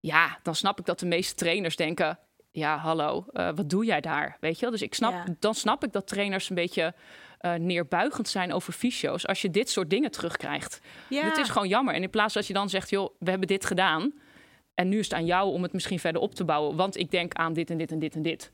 ja, 0.01 0.39
dan 0.43 0.55
snap 0.55 0.79
ik 0.79 0.85
dat 0.85 0.99
de 0.99 1.07
meeste 1.07 1.35
trainers 1.35 1.77
denken. 1.77 2.19
Ja, 2.51 2.77
hallo, 2.77 3.25
eh, 3.33 3.49
wat 3.55 3.71
doe 3.71 3.85
jij 3.85 4.01
daar? 4.01 4.37
Weet 4.41 4.55
je 4.55 4.61
wel? 4.61 4.71
Dus 4.71 4.83
ik 4.83 4.95
snap, 4.95 5.13
Ja. 5.13 5.25
dan 5.39 5.55
snap 5.55 5.85
ik 5.85 5.93
dat 5.93 6.07
trainers 6.07 6.49
een 6.49 6.55
beetje 6.57 6.95
eh, 7.39 7.55
neerbuigend 7.55 8.29
zijn 8.29 8.53
over 8.53 8.73
fysio's. 8.73 9.27
Als 9.27 9.43
je 9.43 9.51
dit 9.51 9.71
soort 9.71 9.91
dingen 9.91 10.11
terugkrijgt. 10.11 10.81
Ja. 11.09 11.25
Het 11.25 11.37
is 11.37 11.49
gewoon 11.49 11.69
jammer. 11.69 11.95
En 11.95 12.03
in 12.03 12.11
plaats 12.11 12.35
dat 12.35 12.47
je 12.47 12.53
dan 12.53 12.69
zegt, 12.69 12.91
joh, 12.91 13.15
we 13.19 13.31
hebben 13.31 13.49
dit 13.49 13.65
gedaan. 13.65 14.13
En 14.79 14.89
nu 14.89 14.99
is 14.99 15.05
het 15.05 15.15
aan 15.15 15.25
jou 15.27 15.53
om 15.53 15.63
het 15.63 15.73
misschien 15.73 15.99
verder 15.99 16.21
op 16.21 16.35
te 16.35 16.45
bouwen. 16.45 16.77
Want 16.77 16.97
ik 16.97 17.11
denk 17.11 17.35
aan 17.35 17.53
dit 17.53 17.71
en 17.71 17.79
dit 17.79 17.91
en 17.93 17.99
dit 17.99 18.15
en 18.15 18.23
dit. 18.23 18.53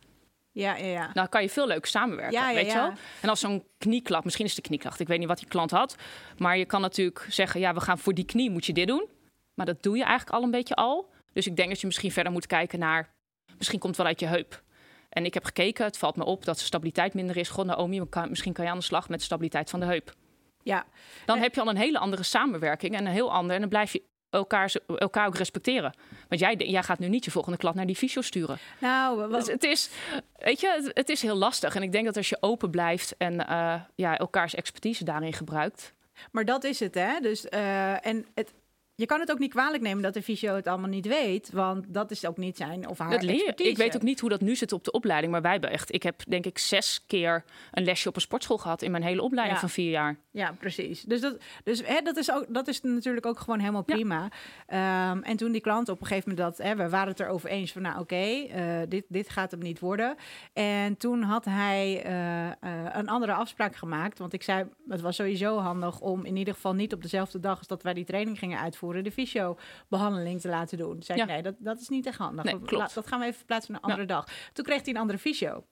ja, 0.52 0.76
ja, 0.76 0.87
ja. 0.87 1.11
Nou 1.14 1.28
kan 1.28 1.43
je 1.43 1.49
veel 1.49 1.66
leuker 1.66 1.87
samenwerken, 1.90 2.33
Ja, 2.40 2.49
ja, 2.49 2.54
weet 2.54 2.66
je 2.66 2.73
wel? 2.78 2.93
En 3.23 3.28
als 3.28 3.40
zo'n 3.40 3.64
knieklap, 3.78 4.25
misschien 4.25 4.45
is 4.45 4.54
het 4.54 4.62
de 4.62 4.69
knieklacht. 4.69 5.00
Ik 5.00 5.07
weet 5.09 5.19
niet 5.19 5.28
wat 5.28 5.38
die 5.38 5.49
klant 5.49 5.71
had. 5.71 5.97
Maar 6.38 6.59
je 6.59 6.64
kan 6.64 6.81
natuurlijk 6.81 7.26
zeggen, 7.28 7.61
ja, 7.61 7.75
we 7.75 7.81
gaan 7.81 7.99
voor 7.99 8.14
die 8.14 8.25
knie 8.25 8.50
moet 8.50 8.66
je 8.66 8.73
dit 8.73 8.87
doen. 8.88 9.09
Maar 9.54 9.66
dat 9.66 9.83
doe 9.83 9.97
je 9.97 10.02
eigenlijk 10.04 10.37
al 10.37 10.43
een 10.43 10.50
beetje 10.50 10.75
al. 10.75 11.11
Dus 11.33 11.47
ik 11.47 11.57
denk 11.57 11.69
dat 11.69 11.81
je 11.81 11.87
misschien 11.87 12.12
verder 12.12 12.33
moet 12.33 12.47
kijken 12.47 12.78
naar... 12.78 13.14
Misschien 13.59 13.78
komt 13.78 13.97
het 13.97 14.00
wel 14.02 14.11
uit 14.11 14.21
je 14.21 14.26
heup. 14.26 14.62
En 15.09 15.25
ik 15.25 15.35
heb 15.35 15.45
gekeken, 15.45 15.85
het 15.85 15.99
valt 15.99 16.16
me 16.16 16.25
op 16.25 16.45
dat 16.45 16.59
de 16.59 16.64
stabiliteit 16.64 17.14
minder 17.14 17.37
is. 17.37 17.49
Goh, 17.49 17.64
Naomi, 17.64 18.02
misschien 18.28 18.52
kan 18.52 18.64
je 18.64 18.71
aan 18.71 18.78
de 18.78 18.85
slag 18.85 19.09
met 19.09 19.19
de 19.19 19.25
stabiliteit 19.25 19.71
van 19.71 19.81
de 19.81 19.87
heup. 19.87 20.14
ja. 20.62 20.85
Dan 21.26 21.37
Eh. 21.37 21.43
heb 21.43 21.54
je 21.54 21.61
al 21.61 21.69
een 21.69 21.76
hele 21.76 21.99
andere 21.99 22.23
samenwerking 22.23 22.95
en 22.95 23.07
een 23.07 23.12
heel 23.12 23.33
ander. 23.33 23.54
En 23.54 23.61
dan 23.61 23.69
blijf 23.71 23.93
je 23.93 24.02
elkaar, 24.38 24.75
elkaar 24.87 25.26
ook 25.26 25.37
respecteren. 25.37 25.95
Want 26.29 26.41
jij, 26.41 26.55
jij 26.55 26.83
gaat 26.83 26.99
nu 26.99 27.09
niet 27.09 27.25
je 27.25 27.31
volgende 27.31 27.59
klant 27.59 27.76
naar 27.76 27.87
die 27.87 27.97
fysio 27.97 28.23
sturen. 28.23 28.59
Nou, 28.79 29.31
Dus 29.33 29.47
het 29.47 29.64
is, 29.64 29.91
weet 30.37 30.61
je, 30.61 30.69
het, 30.69 30.91
het 30.95 31.09
is 31.09 31.23
heel 31.23 31.37
lastig. 31.37 31.75
En 31.75 31.83
ik 31.83 31.93
denk 31.93 32.05
dat 32.05 32.17
als 32.17 32.29
je 32.29 32.37
open 32.41 32.71
blijft 32.71 33.14
en 33.19 33.47
eh, 33.47 33.75
ja, 33.95 34.19
elkaars 34.19 34.55
expertise 34.55 35.05
daarin 35.05 35.33
gebruikt. 35.33 35.95
maar 36.33 36.45
dat 36.45 36.64
is 36.64 36.81
het, 36.81 36.95
hè. 36.95 37.21
Dus, 37.21 37.49
eh, 37.49 38.07
en 38.07 38.26
het, 38.35 38.53
je 38.97 39.07
kan 39.07 39.21
het 39.21 39.31
ook 39.31 39.39
niet 39.39 39.51
kwalijk 39.51 39.83
nemen 39.83 40.03
dat 40.03 40.15
de 40.15 40.23
fysio 40.23 40.55
het 40.55 40.67
allemaal 40.67 40.89
niet 40.89 41.07
weet. 41.07 41.51
Want 41.53 41.85
dat 41.89 42.11
is 42.11 42.27
ook 42.27 42.37
niet 42.37 42.57
zijn 42.57 42.89
of 42.89 42.99
haar 42.99 43.11
Dat 43.11 43.23
leer 43.23 43.35
expertise. 43.35 43.71
Ik 43.71 43.77
weet 43.77 43.97
ook 43.97 44.03
niet 44.03 44.21
hoe 44.21 44.31
dat 44.31 44.41
nu 44.41 44.57
zit 44.57 44.73
op 44.73 44.85
de 44.85 44.91
opleiding. 44.91 45.33
Maar 45.33 45.43
wij 45.43 45.51
hebben 45.53 45.71
echt, 45.71 45.93
ik 45.95 46.03
heb 46.03 46.23
denk 46.29 46.47
ik 46.47 46.59
zes 46.59 47.05
keer 47.07 47.45
een 47.73 47.85
lesje 47.85 48.09
op 48.09 48.15
een 48.15 48.21
sportschool 48.21 48.59
gehad 48.59 48.83
in 48.83 48.91
mijn 48.91 49.03
hele 49.03 49.23
opleiding 49.23 49.55
Ja. 49.61 49.67
van 49.67 49.75
vier 49.75 49.91
jaar. 49.91 50.17
Ja, 50.31 50.53
precies. 50.59 51.03
Dus 51.03 51.21
dat, 51.21 51.37
dus, 51.65 51.83
hè, 51.85 52.01
dat, 52.01 52.17
is 52.17 52.33
ook, 52.33 52.45
dat 52.49 52.69
is 52.69 52.83
natuurlijk 52.83 53.27
ook 53.27 53.39
gewoon 53.39 53.59
helemaal 53.59 53.83
Ja. 53.87 53.95
prima. 53.95 54.29
Ehm, 54.67 55.23
en 55.23 55.37
toen 55.37 55.53
die 55.53 55.61
klant 55.61 55.89
op 55.89 56.01
een 56.01 56.07
gegeven 56.07 56.31
moment 56.31 56.57
dat... 56.57 56.67
Hè, 56.67 56.77
we 56.77 56.89
waren 56.89 57.09
het 57.09 57.21
erover 57.21 57.49
eens 57.51 57.73
van, 57.73 57.83
nou 57.83 58.01
oké, 58.01 58.15
eh, 58.17 58.79
dit, 58.89 59.05
dit 59.09 59.29
gaat 59.29 59.51
hem 59.51 59.61
niet 59.61 59.81
worden. 59.81 60.17
En 60.53 60.97
toen 60.97 61.23
had 61.23 61.45
hij 61.45 62.03
eh, 62.05 62.47
eh, 62.47 62.55
een 62.93 63.09
andere 63.09 63.33
afspraak 63.33 63.77
gemaakt. 63.77 64.19
Want 64.19 64.33
ik 64.33 64.43
zei, 64.43 64.65
het 64.89 65.01
was 65.01 65.17
sowieso 65.17 65.59
handig 65.59 66.01
om 66.01 66.25
in 66.25 66.37
ieder 66.37 66.55
geval 66.55 66.75
niet 66.75 66.93
op 66.93 67.03
dezelfde 67.03 67.41
dag... 67.41 67.59
als 67.59 67.67
dat 67.67 67.83
wij 67.83 67.95
die 67.95 68.05
training 68.05 68.39
gingen 68.39 68.59
uitvoeren, 68.59 68.83
de 68.92 69.12
fysio-behandeling 69.12 70.40
te 70.40 70.49
laten 70.49 70.78
doen. 70.78 71.02
Zei 71.02 71.20
ik, 71.20 71.26
Ja. 71.26 71.32
nee, 71.32 71.42
dat, 71.42 71.54
dat 71.58 71.80
is 71.80 71.88
niet 71.88 72.06
echt 72.06 72.18
handig. 72.18 72.44
Nee, 72.44 72.60
klopt. 72.60 72.94
Dat 72.94 73.06
gaan 73.06 73.18
we 73.18 73.25
even 73.25 73.36
verplaatsen 73.38 73.73
naar 73.73 73.80
een 73.82 73.88
andere 73.90 74.06
dag. 74.06 74.26
Toen 74.52 74.64
kreeg 74.64 74.80
hij 74.84 74.94
een 74.94 75.00
andere 75.00 75.18
fysio. 75.18 75.64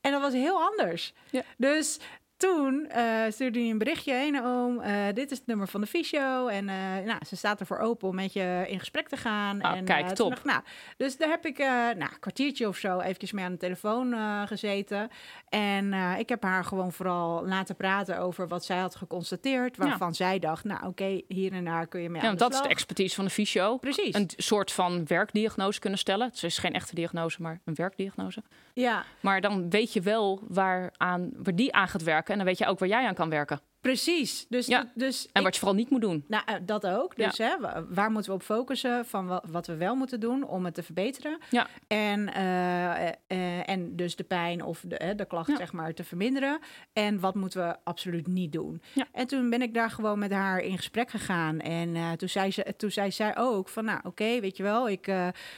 En 0.00 0.12
dat 0.12 0.20
was 0.20 0.32
heel 0.32 0.60
anders. 0.62 1.12
Ja. 1.30 1.42
Dus 1.56 1.98
toen 2.44 2.86
eh, 2.88 3.04
stuurde 3.28 3.58
hij 3.58 3.70
een 3.70 3.78
berichtje 3.78 4.12
heen, 4.12 4.44
oom. 4.44 4.80
eh, 4.80 4.94
dit 5.14 5.30
is 5.30 5.38
het 5.38 5.46
nummer 5.46 5.68
van 5.68 5.80
de 5.80 5.86
fysio. 5.86 6.46
En 6.46 6.68
eh, 6.68 6.76
nou, 7.04 7.18
ze 7.26 7.36
staat 7.36 7.60
ervoor 7.60 7.78
open 7.78 8.08
om 8.08 8.14
met 8.14 8.32
je 8.32 8.64
in 8.66 8.78
gesprek 8.78 9.08
te 9.08 9.16
gaan. 9.16 9.62
Ah, 9.62 9.76
en, 9.76 9.84
kijk, 9.84 10.08
top. 10.08 10.30
dacht 10.30 10.44
nou, 10.44 10.60
dus 10.96 11.16
daar 11.16 11.28
heb 11.28 11.46
ik 11.46 11.58
nou, 11.58 12.00
een 12.00 12.18
kwartiertje 12.20 12.68
of 12.68 12.76
zo 12.76 13.00
eventjes 13.00 13.32
mee 13.32 13.44
aan 13.44 13.52
de 13.52 13.58
telefoon 13.58 14.14
gezeten. 14.46 15.10
En 15.48 15.92
ik 16.18 16.28
heb 16.28 16.42
haar 16.42 16.64
gewoon 16.64 16.92
vooral 16.92 17.46
laten 17.46 17.76
praten 17.76 18.18
over 18.18 18.48
wat 18.48 18.64
zij 18.64 18.78
had 18.78 18.96
geconstateerd. 18.96 19.76
Waarvan 19.76 20.14
zij 20.14 20.38
dacht, 20.38 20.64
nou 20.64 20.86
oké, 20.86 21.20
hier 21.28 21.52
en 21.52 21.64
daar 21.64 21.86
kun 21.86 22.00
je 22.00 22.10
mee 22.10 22.20
Ja, 22.20 22.26
want 22.26 22.38
dat 22.38 22.54
is 22.54 22.60
de 22.60 22.68
expertise 22.68 23.14
van 23.14 23.24
de 23.24 23.30
fysio. 23.30 23.76
Precies. 23.76 24.14
Een 24.14 24.30
soort 24.36 24.72
van 24.72 25.06
werkdiagnose 25.06 25.80
kunnen 25.80 25.98
stellen. 25.98 26.26
Het 26.26 26.42
is 26.42 26.58
geen 26.58 26.72
echte 26.72 26.94
diagnose, 26.94 27.42
maar 27.42 27.60
een 27.64 27.74
werkdiagnose. 27.74 28.42
Ja, 28.74 29.04
Maar 29.20 29.40
dan 29.40 29.70
weet 29.70 29.92
je 29.92 30.00
wel 30.00 30.42
waar, 30.48 30.92
aan, 30.96 31.30
waar 31.36 31.54
die 31.54 31.72
aan 31.72 31.88
gaat 31.88 32.02
werken. 32.02 32.33
En 32.34 32.40
dan 32.40 32.48
weet 32.48 32.58
je 32.58 32.66
ook 32.66 32.78
waar 32.78 32.88
jij 32.88 33.06
aan 33.06 33.14
kan 33.14 33.30
werken. 33.30 33.60
precies. 33.80 34.46
Dus, 34.48 34.66
Ja. 34.66 34.90
dus 34.94 35.22
En 35.24 35.30
ik- 35.32 35.42
wat 35.42 35.52
je 35.54 35.58
vooral 35.60 35.76
niet 35.78 35.90
moet 35.90 36.00
doen. 36.00 36.24
Nou, 36.28 36.42
eh, 36.46 36.54
dat 36.62 36.86
ook. 36.86 37.16
Dus 37.16 37.38
hè, 37.38 37.60
wa- 37.60 37.84
waar 37.88 38.10
moeten 38.10 38.30
we 38.30 38.36
op 38.36 38.42
focussen 38.42 39.06
van 39.06 39.26
wa- 39.26 39.42
wat 39.50 39.66
we 39.66 39.76
wel 39.76 39.94
moeten 39.94 40.20
doen 40.20 40.44
om 40.46 40.64
het 40.64 40.74
te 40.74 40.82
verbeteren? 40.82 41.38
Ja. 41.50 41.66
En, 41.86 42.34
eh, 42.34 43.06
eh, 43.08 43.68
en 43.68 43.96
dus 43.96 44.16
de 44.16 44.24
pijn 44.24 44.62
of 44.64 44.84
de, 44.86 45.12
de 45.16 45.24
klacht 45.24 45.48
Ja. 45.48 45.56
zeg 45.56 45.72
maar 45.72 45.94
te 45.94 46.04
verminderen. 46.04 46.58
En 46.92 47.20
wat 47.20 47.34
moeten 47.34 47.66
we 47.68 47.76
absoluut 47.84 48.26
niet 48.26 48.52
doen? 48.52 48.82
Ja. 48.92 49.06
En 49.12 49.26
toen 49.26 49.50
ben 49.50 49.62
ik 49.62 49.74
daar 49.74 49.90
gewoon 49.90 50.18
met 50.18 50.32
haar 50.32 50.58
in 50.60 50.76
gesprek 50.76 51.10
gegaan. 51.10 51.60
En 51.60 52.16
toen, 52.16 52.28
zei 52.28 52.50
ze, 52.50 52.74
toen 52.76 52.90
zei 52.90 53.10
zij 53.10 53.36
ook 53.36 53.68
van, 53.68 53.84
nou 53.84 54.00
oké, 54.02 54.40
weet 54.40 54.56
je 54.56 54.62
wel, 54.62 54.88
ik, 54.88 55.12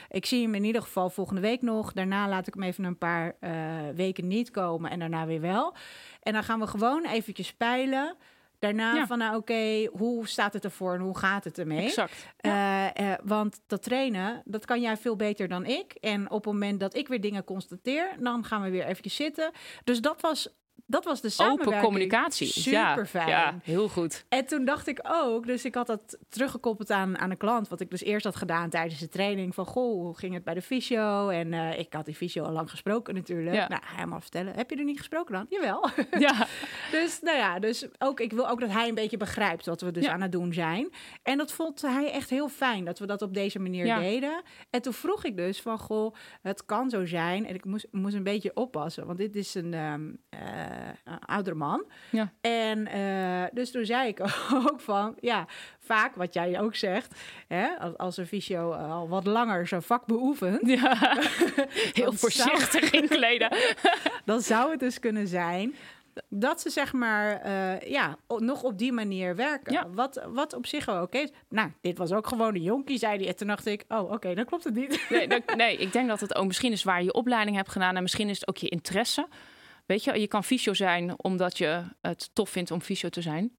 ik 0.09 0.27
zie 0.27 0.43
hem 0.43 0.55
in 0.55 0.65
ieder 0.65 0.83
geval 0.83 1.11
volgende 1.11 1.41
week 1.41 1.63
nog. 1.63 1.93
Daarna 1.93 2.29
laat 2.29 2.47
ik 2.47 2.55
hem 2.55 2.63
even 2.63 2.85
een 2.85 2.99
paar 2.99 3.35
weken 3.95 4.27
niet 4.27 4.51
komen 4.51 4.91
en 4.91 4.99
daarna 4.99 5.27
weer 5.27 5.41
wel. 5.41 5.75
En 6.27 6.33
dan 6.33 6.45
gaan 6.45 6.61
we 6.61 6.67
gewoon 6.67 7.05
eventjes 7.07 7.53
peilen. 7.53 8.17
Daarna 8.59 8.95
Ja. 8.95 9.07
van, 9.07 9.19
nou 9.19 9.37
oké, 9.37 9.87
hoe 9.93 10.29
staat 10.29 10.53
het 10.53 10.65
ervoor 10.65 10.95
en 10.95 11.01
hoe 11.01 11.19
gaat 11.19 11.45
het 11.45 11.59
ermee? 11.59 11.85
Exact. 11.87 12.27
Eh, 12.37 13.13
eh, 13.13 13.19
want 13.25 13.61
dat 13.67 13.83
trainen, 13.83 14.43
dat 14.45 14.65
kan 14.65 14.81
jij 14.81 14.97
veel 14.97 15.17
beter 15.17 15.49
dan 15.49 15.65
ik. 15.67 15.93
En 15.93 16.31
op 16.31 16.45
het 16.45 16.53
moment 16.53 16.81
dat 16.81 16.95
ik 16.97 17.09
weer 17.09 17.21
dingen 17.21 17.45
constateer, 17.45 18.17
dan 18.19 18.45
gaan 18.45 18.63
we 18.63 18.71
weer 18.71 18.85
eventjes 18.87 19.15
zitten. 19.17 19.51
Dus 19.85 20.01
dat 20.01 20.21
was, 20.21 20.49
dat 20.87 21.05
was 21.05 21.21
de 21.21 21.29
samenwerking. 21.29 21.75
Open 21.77 21.85
communicatie. 21.89 22.47
Super 22.47 23.07
fijn. 23.07 23.29
Ja, 23.29 23.59
heel 23.63 23.89
goed. 23.89 24.25
En 24.29 24.47
toen 24.47 24.65
dacht 24.65 24.87
ik 24.87 25.01
ook, 25.03 25.47
dus 25.47 25.65
ik 25.65 25.75
had 25.75 25.87
dat 25.87 26.19
teruggekoppeld 26.29 26.91
aan, 26.91 27.19
aan 27.19 27.31
een 27.31 27.37
klant, 27.37 27.69
wat 27.69 27.81
ik 27.81 27.91
dus 27.91 28.03
eerst 28.03 28.25
had 28.25 28.37
gedaan 28.37 28.71
tijdens 28.71 29.01
de 29.01 29.09
training. 29.09 29.55
Van 29.55 29.67
goh, 29.67 30.03
hoe 30.03 30.17
ging 30.19 30.35
het 30.35 30.45
bij 30.45 30.55
de 30.55 30.63
fysio? 30.63 31.29
En 31.29 31.53
eh, 31.53 31.79
ik 31.79 31.93
had 31.93 32.05
die 32.05 32.15
fysio 32.15 32.45
al 32.45 32.53
lang 32.53 32.71
gesproken 32.71 33.15
natuurlijk. 33.15 33.55
Ja. 33.57 33.69
Nou, 33.69 33.83
helemaal 33.85 34.21
vertellen. 34.21 34.55
Heb 34.55 34.71
je 34.71 34.77
er 34.77 34.85
niet 34.85 34.99
gesproken 34.99 35.35
dan? 35.35 35.47
Jawel. 35.49 35.89
Ja, 36.19 36.47
Dus 36.91 37.21
nou 37.23 37.37
ja, 37.37 37.59
dus 37.59 37.87
ook, 37.99 38.21
ik 38.21 38.33
wil 38.33 38.49
ook 38.49 38.61
dat 38.61 38.71
hij 38.71 38.89
een 38.89 38.95
beetje 38.95 39.17
begrijpt 39.17 39.67
wat 39.67 39.81
we 39.81 39.91
dus 39.91 40.05
Ja. 40.05 40.13
aan 40.13 40.21
het 40.21 40.33
doen 40.33 40.53
zijn. 40.53 40.93
En 41.23 41.39
dat 41.39 41.53
vond 41.53 41.83
hij 41.83 42.11
echt 42.13 42.31
heel 42.31 42.49
fijn 42.49 42.85
dat 42.85 42.99
we 42.99 43.07
dat 43.07 43.23
op 43.23 43.35
deze 43.35 43.59
manier 43.59 43.95
deden. 43.99 44.43
En 44.71 44.83
toen 44.83 44.93
vroeg 44.93 45.25
ik 45.25 45.37
dus 45.37 45.61
van, 45.61 45.79
goh, 45.79 46.15
het 46.43 46.65
kan 46.65 46.91
zo 46.91 47.05
zijn. 47.07 47.47
En 47.47 47.55
ik 47.55 47.65
moest, 47.65 47.87
moest 47.91 48.15
een 48.15 48.23
beetje 48.23 48.51
oppassen, 48.55 49.07
want 49.07 49.19
dit 49.19 49.37
is 49.37 49.55
een, 49.55 49.75
ehm, 49.75 50.11
eh, 50.29 50.66
een 51.05 51.19
oudere 51.27 51.57
man. 51.57 51.85
Ja. 52.11 52.33
En 52.41 52.87
eh, 52.87 53.45
dus 53.53 53.71
toen 53.71 53.85
zei 53.85 54.09
ik 54.09 54.21
ook 54.67 54.81
van, 54.81 55.15
ja, 55.21 55.47
vaak 55.79 56.15
wat 56.15 56.35
jij 56.35 56.61
ook 56.61 56.75
zegt, 56.75 57.21
hè, 57.49 57.67
als, 57.79 57.97
als 57.97 58.17
een 58.17 58.27
fysio 58.27 58.73
eh, 58.73 58.93
al 58.93 59.09
wat 59.09 59.27
langer 59.27 59.67
zijn 59.67 59.83
vak 59.83 60.07
beoefent, 60.07 60.67
ja. 60.69 60.97
heel 61.93 62.13
voorzichtig 62.13 62.91
inkleden. 62.91 63.57
dan 64.25 64.41
zou 64.41 64.71
het 64.71 64.81
dus 64.81 64.99
kunnen 64.99 65.29
zijn 65.29 65.75
dat 66.29 66.61
ze 66.61 66.71
zeg 66.71 66.93
maar 66.93 67.41
eh, 67.41 67.91
ja, 67.91 68.17
nog 68.39 68.63
op 68.63 68.79
die 68.79 68.93
manier 68.93 69.37
werken. 69.37 69.73
Ja. 69.73 69.89
Wat, 69.91 70.27
wat 70.29 70.53
op 70.55 70.67
zich 70.67 70.85
wel 70.85 71.03
oké 71.03 71.19
is. 71.19 71.31
Nou, 71.49 71.71
dit 71.81 71.99
was 71.99 72.13
ook 72.13 72.27
gewoon 72.27 72.55
een 72.55 72.63
jonkie, 72.63 72.99
zei 72.99 73.17
hij. 73.19 73.27
En 73.29 73.37
toen 73.37 73.47
dacht 73.47 73.67
ik, 73.67 73.85
oh 73.89 74.13
oké, 74.13 74.35
dan 74.35 74.45
klopt 74.45 74.65
het 74.65 74.75
niet. 74.75 75.07
Nee, 75.11 75.29
dat- 75.29 75.57
nee, 75.57 75.77
ik 75.77 75.93
denk 75.93 76.09
dat 76.09 76.21
het 76.21 76.35
ook 76.35 76.47
misschien 76.47 76.73
is 76.73 76.85
waar 76.85 76.99
je 76.99 77.05
je 77.05 77.13
opleiding 77.13 77.57
hebt 77.57 77.71
gedaan 77.71 77.97
en 77.97 78.03
misschien 78.03 78.29
is 78.29 78.41
het 78.41 78.49
ook 78.49 78.57
je 78.57 78.69
interesse. 78.69 79.29
Weet 79.87 80.05
je, 80.05 80.21
je 80.21 80.27
kan 80.27 80.45
fysio 80.45 80.75
zijn 80.75 81.23
omdat 81.23 81.59
je 81.59 81.83
het 82.01 82.31
tof 82.33 82.51
vindt 82.51 82.71
om 82.71 82.81
fysio 82.81 83.09
te 83.09 83.23
zijn. 83.23 83.57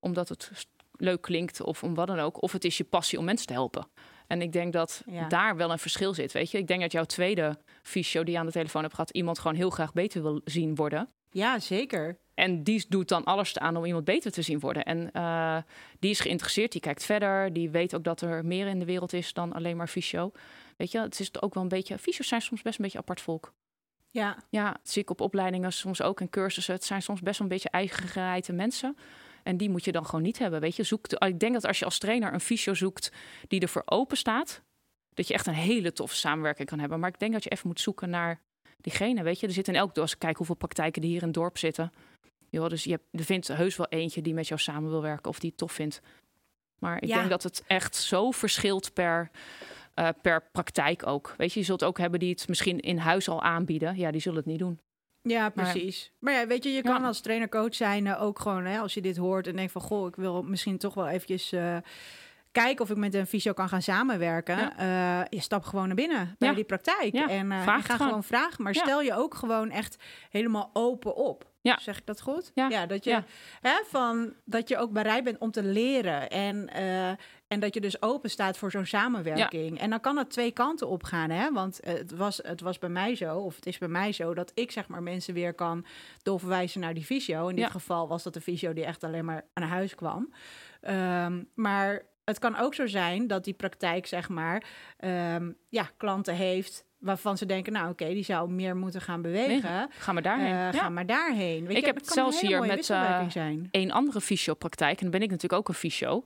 Omdat 0.00 0.28
het 0.28 0.50
leuk 0.92 1.20
klinkt 1.20 1.60
of 1.60 1.82
om 1.82 1.94
wat 1.94 2.06
dan 2.06 2.18
ook. 2.18 2.42
Of 2.42 2.52
het 2.52 2.64
is 2.64 2.76
je 2.76 2.84
passie 2.84 3.18
om 3.18 3.24
mensen 3.24 3.46
te 3.46 3.52
helpen. 3.52 3.86
En 4.26 4.42
ik 4.42 4.52
denk 4.52 4.72
dat 4.72 5.02
Ja. 5.06 5.28
daar 5.28 5.56
wel 5.56 5.70
een 5.70 5.78
verschil 5.78 6.14
zit. 6.14 6.32
Weet 6.32 6.50
je, 6.50 6.58
ik 6.58 6.66
denk 6.66 6.80
dat 6.80 6.92
jouw 6.92 7.04
tweede 7.04 7.58
fysio 7.82 8.24
die 8.24 8.32
je 8.32 8.38
aan 8.38 8.46
de 8.46 8.52
telefoon 8.52 8.82
hebt 8.82 8.94
gehad, 8.94 9.10
iemand 9.10 9.38
gewoon 9.38 9.56
heel 9.56 9.70
graag 9.70 9.92
beter 9.92 10.22
wil 10.22 10.40
zien 10.44 10.74
worden. 10.74 11.08
Ja, 11.30 11.58
zeker. 11.58 12.18
En 12.34 12.62
die 12.62 12.84
doet 12.88 13.08
dan 13.08 13.24
alles 13.24 13.58
aan 13.58 13.76
om 13.76 13.84
iemand 13.84 14.04
beter 14.04 14.32
te 14.32 14.42
zien 14.42 14.60
worden. 14.60 14.84
En 14.84 15.12
eh, 15.12 15.56
die 15.98 16.10
is 16.10 16.20
geïnteresseerd, 16.20 16.72
die 16.72 16.80
kijkt 16.80 17.04
verder. 17.04 17.52
Die 17.52 17.70
weet 17.70 17.94
ook 17.94 18.04
dat 18.04 18.20
er 18.20 18.44
meer 18.44 18.66
in 18.66 18.78
de 18.78 18.84
wereld 18.84 19.12
is 19.12 19.32
dan 19.32 19.52
alleen 19.52 19.76
maar 19.76 19.88
fysio. 19.88 20.32
Weet 20.76 20.90
je, 20.90 21.00
het 21.00 21.20
is 21.20 21.42
ook 21.42 21.54
wel 21.54 21.62
een 21.62 21.68
beetje... 21.68 21.98
Fysio's 21.98 22.28
zijn 22.28 22.42
soms 22.42 22.62
best 22.62 22.78
een 22.78 22.84
beetje 22.84 22.98
apart 22.98 23.20
volk. 23.20 23.52
Ja, 24.12 24.36
Ja, 24.48 24.70
dat 24.72 24.90
zie 24.90 25.02
ik 25.02 25.10
op 25.10 25.20
opleidingen, 25.20 25.72
soms 25.72 26.02
ook 26.02 26.20
in 26.20 26.30
cursussen. 26.30 26.74
Het 26.74 26.84
zijn 26.84 27.02
soms 27.02 27.20
best 27.20 27.38
wel 27.38 27.46
een 27.46 27.52
beetje 27.52 27.70
eigen 27.70 28.08
gereide 28.08 28.52
mensen. 28.52 28.96
En 29.42 29.56
die 29.56 29.70
moet 29.70 29.84
je 29.84 29.92
dan 29.92 30.06
gewoon 30.06 30.22
niet 30.22 30.38
hebben. 30.38 30.60
Weet 30.60 30.76
je, 30.76 30.82
zoek 30.82 31.06
ik 31.06 31.40
denk 31.40 31.52
dat 31.52 31.64
als 31.66 31.78
je 31.78 31.84
als 31.84 31.98
trainer 31.98 32.32
een 32.32 32.40
fysio 32.40 32.74
zoekt 32.74 33.12
die 33.48 33.60
ervoor 33.60 33.82
open 33.84 34.16
staat, 34.16 34.62
dat 35.14 35.28
je 35.28 35.34
echt 35.34 35.46
een 35.46 35.54
hele 35.54 35.92
toffe 35.92 36.16
samenwerking 36.16 36.68
kan 36.68 36.78
hebben. 36.78 37.00
Maar 37.00 37.08
ik 37.08 37.18
denk 37.18 37.32
dat 37.32 37.44
je 37.44 37.50
even 37.50 37.66
moet 37.68 37.80
zoeken 37.80 38.10
naar 38.10 38.40
diegene. 38.76 39.22
Weet 39.22 39.40
je, 39.40 39.46
er 39.46 39.52
zit 39.52 39.68
in 39.68 39.74
elk 39.74 39.94
dorp. 39.94 40.14
Kijk 40.18 40.36
hoeveel 40.36 40.54
praktijken 40.54 41.00
die 41.00 41.10
hier 41.10 41.20
in 41.20 41.26
het 41.26 41.34
dorp 41.36 41.58
zitten. 41.58 41.92
Joh, 42.50 42.68
dus 42.68 42.84
je 42.84 42.90
hebt, 42.90 43.04
er 43.10 43.24
vindt 43.24 43.48
heus 43.48 43.76
wel 43.76 43.86
eentje 43.88 44.22
die 44.22 44.34
met 44.34 44.48
jou 44.48 44.60
samen 44.60 44.90
wil 44.90 45.02
werken 45.02 45.30
of 45.30 45.38
die 45.38 45.48
het 45.48 45.58
tof 45.58 45.72
vindt. 45.72 46.00
Maar 46.78 46.96
ik 47.02 47.08
Ja. 47.08 47.16
denk 47.16 47.30
dat 47.30 47.42
het 47.42 47.62
echt 47.66 47.96
zo 47.96 48.30
verschilt 48.30 48.92
per, 48.92 49.30
eh, 49.94 50.08
per 50.22 50.42
praktijk 50.52 51.06
ook. 51.06 51.34
Weet 51.36 51.52
je, 51.52 51.60
je 51.60 51.66
zult 51.66 51.84
ook 51.84 51.98
hebben 51.98 52.20
die 52.20 52.30
het 52.30 52.48
misschien 52.48 52.80
in 52.80 52.98
huis 52.98 53.28
al 53.28 53.42
aanbieden. 53.42 53.96
Ja, 53.96 54.10
die 54.10 54.20
zullen 54.20 54.38
het 54.38 54.46
niet 54.46 54.58
doen. 54.58 54.80
ja 55.22 55.48
precies. 55.48 56.12
Maar, 56.18 56.34
ja, 56.34 56.46
weet 56.46 56.64
je, 56.64 56.70
je 56.70 56.82
kan 56.82 57.00
Ja. 57.00 57.06
als 57.06 57.20
trainer-coach 57.20 57.74
zijn 57.74 58.06
eh, 58.06 58.22
ook 58.22 58.38
gewoon, 58.38 58.64
hè, 58.64 58.78
als 58.78 58.94
je 58.94 59.00
dit 59.00 59.16
hoort 59.16 59.46
en 59.46 59.56
denkt 59.56 59.72
van, 59.72 59.80
goh, 59.82 60.06
ik 60.08 60.16
wil 60.16 60.42
misschien 60.42 60.78
toch 60.78 60.94
wel 60.94 61.08
eventjes 61.08 61.52
eh, 61.52 61.76
kijken 62.52 62.84
of 62.84 62.90
ik 62.90 62.96
met 62.96 63.14
een 63.14 63.26
fysio 63.26 63.52
kan 63.52 63.68
gaan 63.68 63.82
samenwerken. 63.82 64.56
Ja. 64.58 65.26
Je 65.30 65.40
stapt 65.40 65.66
gewoon 65.66 65.86
naar 65.86 65.96
binnen 65.96 66.34
bij 66.38 66.54
die 66.54 66.64
praktijk 66.64 67.12
Ja, 67.12 67.28
en 67.28 67.52
gaat 67.52 67.84
gewoon. 67.84 68.06
gewoon 68.06 68.24
vragen. 68.24 68.62
Maar 68.62 68.74
stel 68.74 69.00
je 69.02 69.14
ook 69.14 69.34
gewoon 69.34 69.70
echt 69.70 69.96
helemaal 70.30 70.70
open 70.72 71.14
op. 71.16 71.50
Ja. 71.60 71.78
Zeg 71.80 71.98
ik 71.98 72.06
dat 72.06 72.20
goed? 72.20 72.50
Ja. 72.54 72.86
dat 72.86 73.04
je, 73.04 73.10
Ja. 73.10 73.24
Hè, 73.60 73.82
van, 73.86 74.34
dat 74.44 74.68
je 74.68 74.76
ook 74.78 74.92
bereid 74.92 75.24
bent 75.24 75.38
om 75.38 75.50
te 75.50 75.62
leren 75.62 76.30
en, 76.30 76.68
en 77.52 77.60
dat 77.60 77.74
je 77.74 77.80
dus 77.80 78.02
open 78.02 78.30
staat 78.30 78.58
voor 78.58 78.70
zo'n 78.70 78.86
samenwerking. 78.86 79.78
En 79.80 79.90
dan 79.90 80.00
kan 80.00 80.16
het 80.16 80.30
twee 80.30 80.50
kanten 80.50 80.88
op 80.88 81.02
gaan, 81.04 81.30
hè? 81.30 81.52
Want 81.52 81.80
het 81.84 82.10
was, 82.16 82.40
het 82.42 82.60
was 82.60 82.78
bij 82.78 82.88
mij 82.88 83.14
zo, 83.14 83.38
of 83.38 83.56
het 83.56 83.66
is 83.66 83.78
bij 83.78 83.88
mij 83.88 84.12
zo, 84.12 84.34
dat 84.34 84.50
ik 84.54 84.70
zeg 84.70 84.88
maar 84.88 85.02
mensen 85.02 85.34
weer 85.34 85.54
kan 85.54 85.84
doorverwijzen 86.22 86.80
naar 86.80 86.94
die 86.94 87.04
fysio. 87.04 87.48
In 87.48 87.54
dit 87.56 87.64
Ja. 87.64 87.70
geval 87.70 88.08
was 88.08 88.22
dat 88.22 88.34
de 88.34 88.40
fysio 88.40 88.72
die 88.72 88.84
echt 88.84 89.04
alleen 89.04 89.24
maar 89.24 89.44
aan 89.52 89.62
huis 89.68 89.94
kwam. 89.94 90.32
Ehm, 90.80 91.42
maar 91.54 92.02
het 92.24 92.38
kan 92.38 92.56
ook 92.58 92.74
zo 92.74 92.86
zijn 92.86 93.26
dat 93.26 93.44
die 93.44 93.54
praktijk, 93.54 94.06
zeg 94.06 94.28
maar, 94.28 94.62
ehm, 94.98 95.50
ja, 95.68 95.90
klanten 95.96 96.34
heeft 96.34 96.84
waarvan 96.98 97.38
ze 97.38 97.46
denken, 97.46 97.72
nou 97.72 97.90
oké, 97.90 98.06
die 98.08 98.24
zou 98.24 98.50
meer 98.50 98.76
moeten 98.76 99.00
gaan 99.00 99.22
bewegen. 99.22 99.88
Ga 99.90 100.12
maar 100.12 100.22
daarheen. 100.22 100.46
Eh, 100.52 100.58
ja. 100.58 100.72
Ga 100.72 100.88
maar 100.88 101.06
daarheen. 101.06 101.66
Weet 101.66 101.76
Ik 101.76 101.80
je, 101.80 101.86
heb 101.86 101.96
het 101.96 102.06
een 102.06 102.12
zelfs 102.12 102.40
hier 102.40 102.60
met, 102.60 102.90
eh. 102.90 103.20
Eén 103.70 103.92
andere 103.92 104.20
fysiopraktijk. 104.20 104.96
En 104.96 105.02
dan 105.02 105.10
ben 105.10 105.22
ik 105.22 105.30
natuurlijk 105.30 105.60
ook 105.60 105.68
een 105.68 105.74
fysio. 105.74 106.24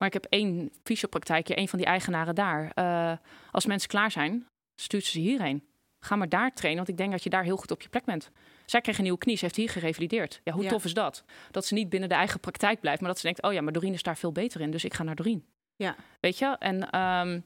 Maar 0.00 0.08
ik 0.08 0.14
heb 0.14 0.26
één 0.28 0.70
fysiopraktijkje, 0.82 1.54
één 1.54 1.68
van 1.68 1.78
die 1.78 1.88
eigenaren 1.88 2.34
daar. 2.34 2.70
Eh, 2.74 3.12
als 3.50 3.66
mensen 3.66 3.88
klaar 3.88 4.10
zijn, 4.10 4.46
stuurt 4.80 5.04
ze 5.04 5.10
ze 5.10 5.18
hierheen. 5.18 5.64
Ga 6.04 6.16
maar 6.16 6.28
daar 6.28 6.54
trainen, 6.54 6.76
want 6.76 6.88
ik 6.88 6.96
denk 6.96 7.10
dat 7.12 7.22
je 7.22 7.30
daar 7.30 7.44
heel 7.44 7.56
goed 7.56 7.70
op 7.70 7.82
je 7.82 7.88
plek 7.88 8.04
bent. 8.04 8.30
Zij 8.66 8.80
kreeg 8.80 8.96
een 8.96 9.02
nieuwe 9.02 9.18
knie, 9.18 9.36
ze 9.36 9.44
heeft 9.44 9.56
hier 9.56 9.68
gerevalideerd. 9.68 10.40
Ja, 10.44 10.52
hoe 10.52 10.62
Ja. 10.62 10.68
tof 10.68 10.84
is 10.84 10.94
dat? 10.94 11.24
Dat 11.50 11.66
ze 11.66 11.74
niet 11.74 11.88
binnen 11.88 12.08
de 12.08 12.14
eigen 12.14 12.40
praktijk 12.40 12.80
blijft, 12.80 13.00
maar 13.00 13.08
dat 13.08 13.18
ze 13.18 13.26
denkt... 13.26 13.42
oh 13.42 13.52
ja, 13.52 13.60
maar 13.60 13.72
Doreen 13.72 13.92
is 13.92 14.02
daar 14.02 14.16
veel 14.16 14.32
beter 14.32 14.60
in, 14.60 14.70
dus 14.70 14.84
ik 14.84 14.94
ga 14.94 15.02
naar 15.02 15.14
Doreen. 15.14 15.44
Ja. 15.76 15.96
Weet 16.20 16.38
je? 16.38 16.56
En, 16.58 16.90
ehm, 16.90 17.40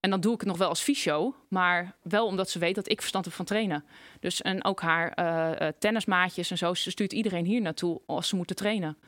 en 0.00 0.10
dan 0.10 0.20
doe 0.20 0.32
ik 0.34 0.40
het 0.40 0.48
nog 0.48 0.58
wel 0.58 0.68
als 0.68 0.80
fysio, 0.80 1.34
maar 1.48 1.96
wel 2.02 2.26
omdat 2.26 2.50
ze 2.50 2.58
weet 2.58 2.74
dat 2.74 2.90
ik 2.90 2.98
verstand 3.00 3.24
heb 3.24 3.34
van 3.34 3.44
trainen. 3.44 3.84
Dus 4.20 4.42
en 4.42 4.64
ook 4.64 4.80
haar 4.80 5.12
eh, 5.12 5.68
eh, 5.68 5.74
tennismaatjes 5.78 6.50
en 6.50 6.58
zo, 6.58 6.74
ze 6.74 6.90
stuurt 6.90 7.12
iedereen 7.12 7.44
hier 7.44 7.60
naartoe 7.60 8.00
als 8.06 8.28
ze 8.28 8.36
moeten 8.36 8.56
trainen. 8.56 8.98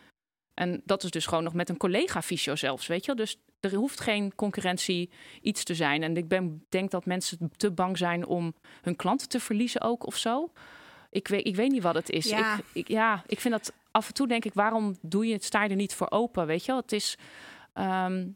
En 0.55 0.83
dat 0.85 1.03
is 1.03 1.11
dus 1.11 1.27
gewoon 1.27 1.45
nog 1.45 1.55
met 1.55 1.69
een 1.69 1.77
collega 1.77 2.23
fysio 2.23 2.57
zelfs, 2.57 2.87
weet 2.87 3.05
je 3.05 3.15
wel. 3.15 3.25
Dus 3.25 3.38
er 3.61 3.75
hoeft 3.75 4.01
geen 4.01 4.35
concurrentie 4.35 5.11
iets 5.41 5.65
te 5.65 5.75
zijn. 5.75 6.03
En 6.03 6.17
ik 6.17 6.29
ben, 6.29 6.65
denk 6.69 6.91
dat 6.91 7.07
mensen 7.07 7.51
te 7.57 7.71
bang 7.71 7.99
zijn 7.99 8.27
om 8.27 8.55
hun 8.83 8.97
klanten 8.97 9.29
te 9.29 9.41
verliezen 9.41 9.81
ook 9.81 10.07
of 10.07 10.17
zo. 10.17 10.53
Ik 11.11 11.29
weet, 11.29 11.47
ik 11.47 11.57
weet 11.57 11.71
niet 11.71 11.83
wat 11.83 11.95
het 11.95 12.11
is. 12.11 12.29
Ja. 12.29 12.57
Ik, 12.57 12.65
ik, 12.73 12.88
ja, 12.88 13.25
ik 13.27 13.41
vind 13.41 13.55
dat 13.55 13.73
af 13.91 14.09
en 14.09 14.15
toe 14.15 14.29
denk 14.29 14.45
ik, 14.45 14.55
waarom 14.55 14.97
doe 15.01 15.27
je 15.27 15.33
het, 15.33 15.45
sta 15.45 15.62
je 15.62 15.71
er 15.71 15.77
niet 15.77 15.95
voor 15.95 16.11
open, 16.11 16.47
weet 16.47 16.65
je 16.65 16.73
wel? 16.73 16.81
Het 16.81 16.93
is, 16.93 17.19
ehm, 17.73 18.29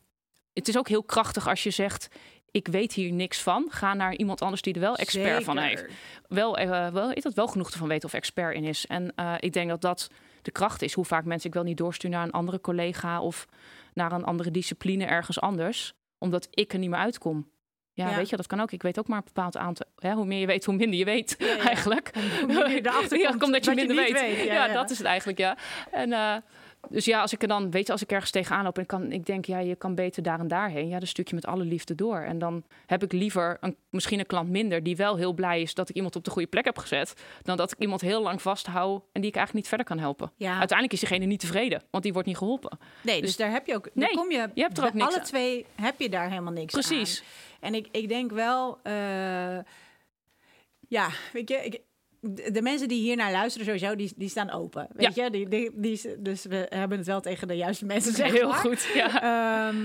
het 0.52 0.68
is 0.68 0.78
ook 0.78 0.88
heel 0.88 1.02
krachtig 1.02 1.48
als 1.48 1.62
je 1.62 1.70
zegt, 1.70 2.08
ik 2.50 2.68
weet 2.68 2.92
hier 2.92 3.12
niks 3.12 3.42
van. 3.42 3.66
Ga 3.70 3.94
naar 3.94 4.14
iemand 4.14 4.42
anders 4.42 4.62
die 4.62 4.74
er 4.74 4.80
wel 4.80 4.96
expert 4.96 5.44
van 5.44 5.58
heeft 5.58 5.84
wel, 6.28 6.58
eh, 6.58 6.88
wel, 6.88 7.12
is 7.12 7.22
dat 7.22 7.34
wel 7.34 7.46
genoeg 7.46 7.70
ervan 7.70 7.88
weten 7.88 8.08
of 8.08 8.14
expert 8.14 8.54
in 8.54 8.64
is. 8.64 8.86
En 8.86 9.12
eh, 9.14 9.34
ik 9.40 9.52
denk 9.52 9.68
dat 9.68 9.80
dat 9.80 10.10
de 10.42 10.50
kracht 10.50 10.82
is. 10.82 10.92
Hoe 10.92 11.04
vaak 11.04 11.24
mensen 11.24 11.48
ik 11.48 11.54
wel 11.54 11.64
niet 11.64 11.76
doorstuur 11.76 12.10
naar 12.10 12.22
een 12.22 12.30
andere 12.32 12.60
collega 12.60 13.20
of 13.20 13.46
naar 13.94 14.12
een 14.12 14.24
andere 14.24 14.50
discipline 14.50 15.04
ergens 15.04 15.40
anders, 15.40 15.94
omdat 16.18 16.48
ik 16.50 16.72
er 16.72 16.78
niet 16.78 16.90
meer 16.90 16.98
uitkom. 16.98 17.48
Ja, 17.92 18.10
Ja. 18.10 18.16
weet 18.16 18.28
je, 18.28 18.36
dat 18.36 18.46
kan 18.46 18.60
ook. 18.60 18.72
Ik 18.72 18.82
weet 18.82 18.98
ook 18.98 19.08
maar 19.08 19.18
een 19.18 19.24
bepaald 19.24 19.56
aantal. 19.56 19.86
Hè, 19.98 20.12
hoe 20.12 20.24
meer 20.26 20.40
je 20.40 20.46
weet, 20.46 20.64
hoe 20.64 20.74
minder 20.74 20.98
je 20.98 21.04
weet, 21.04 21.34
Ja, 21.38 21.46
ja. 21.46 21.58
eigenlijk. 21.62 22.10
Hoe 22.40 22.46
meer 22.46 22.70
je 22.70 22.86
erachter 22.86 23.18
ja, 23.26 23.30
komt 23.38 23.52
dat 23.52 23.64
je 23.64 23.74
minder 23.74 23.96
weet. 23.96 24.12
weet. 24.20 24.44
Ja. 24.44 24.68
dat 24.68 24.90
is 24.90 24.98
het 24.98 25.06
eigenlijk, 25.06 25.38
ja. 25.38 25.56
En 25.90 26.12
eh, 26.12 26.36
dus 26.90 27.04
ja, 27.04 27.20
als 27.20 27.32
ik 27.32 27.42
er 27.42 27.48
dan, 27.48 27.70
weet 27.70 27.86
je, 27.86 27.92
als 27.92 28.02
ik 28.02 28.12
ergens 28.12 28.30
tegenaan 28.30 28.64
loop 28.64 28.76
en 28.76 28.82
ik 28.82 28.88
kan, 28.88 29.12
ik 29.12 29.26
denk, 29.26 29.44
ja, 29.44 29.58
je 29.58 29.76
kan 29.76 29.94
beter 29.94 30.22
daar 30.22 30.38
en 30.40 30.48
daarheen. 30.48 30.88
Ja, 30.88 30.98
dan 30.98 31.06
stuur 31.06 31.24
je 31.28 31.34
met 31.34 31.46
alle 31.46 31.64
liefde 31.64 31.94
door. 31.94 32.18
En 32.18 32.38
dan 32.38 32.64
heb 32.86 33.02
ik 33.02 33.12
liever 33.12 33.56
een, 33.60 33.76
misschien 33.90 34.18
een 34.18 34.26
klant 34.26 34.48
minder 34.50 34.82
die 34.82 34.96
wel 34.96 35.16
heel 35.16 35.32
blij 35.32 35.60
is 35.62 35.74
dat 35.74 35.88
ik 35.88 35.94
iemand 35.96 36.16
op 36.16 36.24
de 36.24 36.30
goede 36.30 36.48
plek 36.48 36.64
heb 36.64 36.78
gezet, 36.78 37.14
dan 37.42 37.56
dat 37.56 37.72
ik 37.72 37.78
iemand 37.78 38.00
heel 38.00 38.22
lang 38.22 38.42
vasthoud 38.42 39.02
en 39.12 39.20
die 39.20 39.30
ik 39.30 39.36
eigenlijk 39.36 39.54
niet 39.54 39.68
verder 39.68 39.86
kan 39.86 39.98
helpen. 39.98 40.32
Ja. 40.36 40.50
Uiteindelijk 40.58 40.92
is 40.92 41.00
diegene 41.00 41.24
niet 41.24 41.40
tevreden, 41.40 41.82
want 41.90 42.02
die 42.04 42.12
wordt 42.12 42.28
niet 42.28 42.36
geholpen. 42.36 42.78
Nee, 43.02 43.20
dus, 43.20 43.26
Dus- 43.28 43.36
daar 43.36 43.50
heb 43.50 43.66
je 43.66 43.74
ook. 43.74 43.84
daar 43.84 43.92
Nee, 43.94 44.14
kom 44.16 44.30
je, 44.30 44.48
je 44.54 44.62
hebt 44.62 44.78
er 44.78 44.84
ook 44.84 44.92
niks 44.94 45.06
Alle 45.06 45.18
aan. 45.18 45.24
twee 45.24 45.66
heb 45.74 46.00
je 46.00 46.08
daar 46.08 46.28
helemaal 46.28 46.52
niks 46.52 46.72
Precies. 46.72 47.20
aan. 47.20 47.26
En 47.60 47.74
ik, 47.74 47.88
ik 47.90 48.08
denk 48.08 48.30
wel, 48.30 48.78
eh, 48.82 49.58
ja, 50.88 51.08
weet 51.32 51.48
je, 51.48 51.56
ik, 51.56 51.80
de, 52.20 52.62
mensen 52.62 52.88
die 52.88 53.00
hier 53.00 53.16
naar 53.16 53.32
luisteren 53.32 53.66
sowieso, 53.66 53.96
die, 53.96 54.12
die 54.16 54.28
staan 54.28 54.50
open. 54.50 54.88
Weet 54.92 55.14
je, 55.14 55.30
die, 55.30 55.48
die, 55.48 55.70
die, 55.74 56.00
dus 56.22 56.44
we 56.44 56.66
hebben 56.68 56.98
het 56.98 57.06
wel 57.06 57.20
tegen 57.20 57.48
de 57.48 57.54
juiste 57.56 57.84
mensen 57.86 58.12
zeg 58.22 58.32
heel 58.32 58.48
maar. 58.48 58.56
goed. 58.58 58.88
Ja. 58.94 59.22
Ehm, 59.68 59.76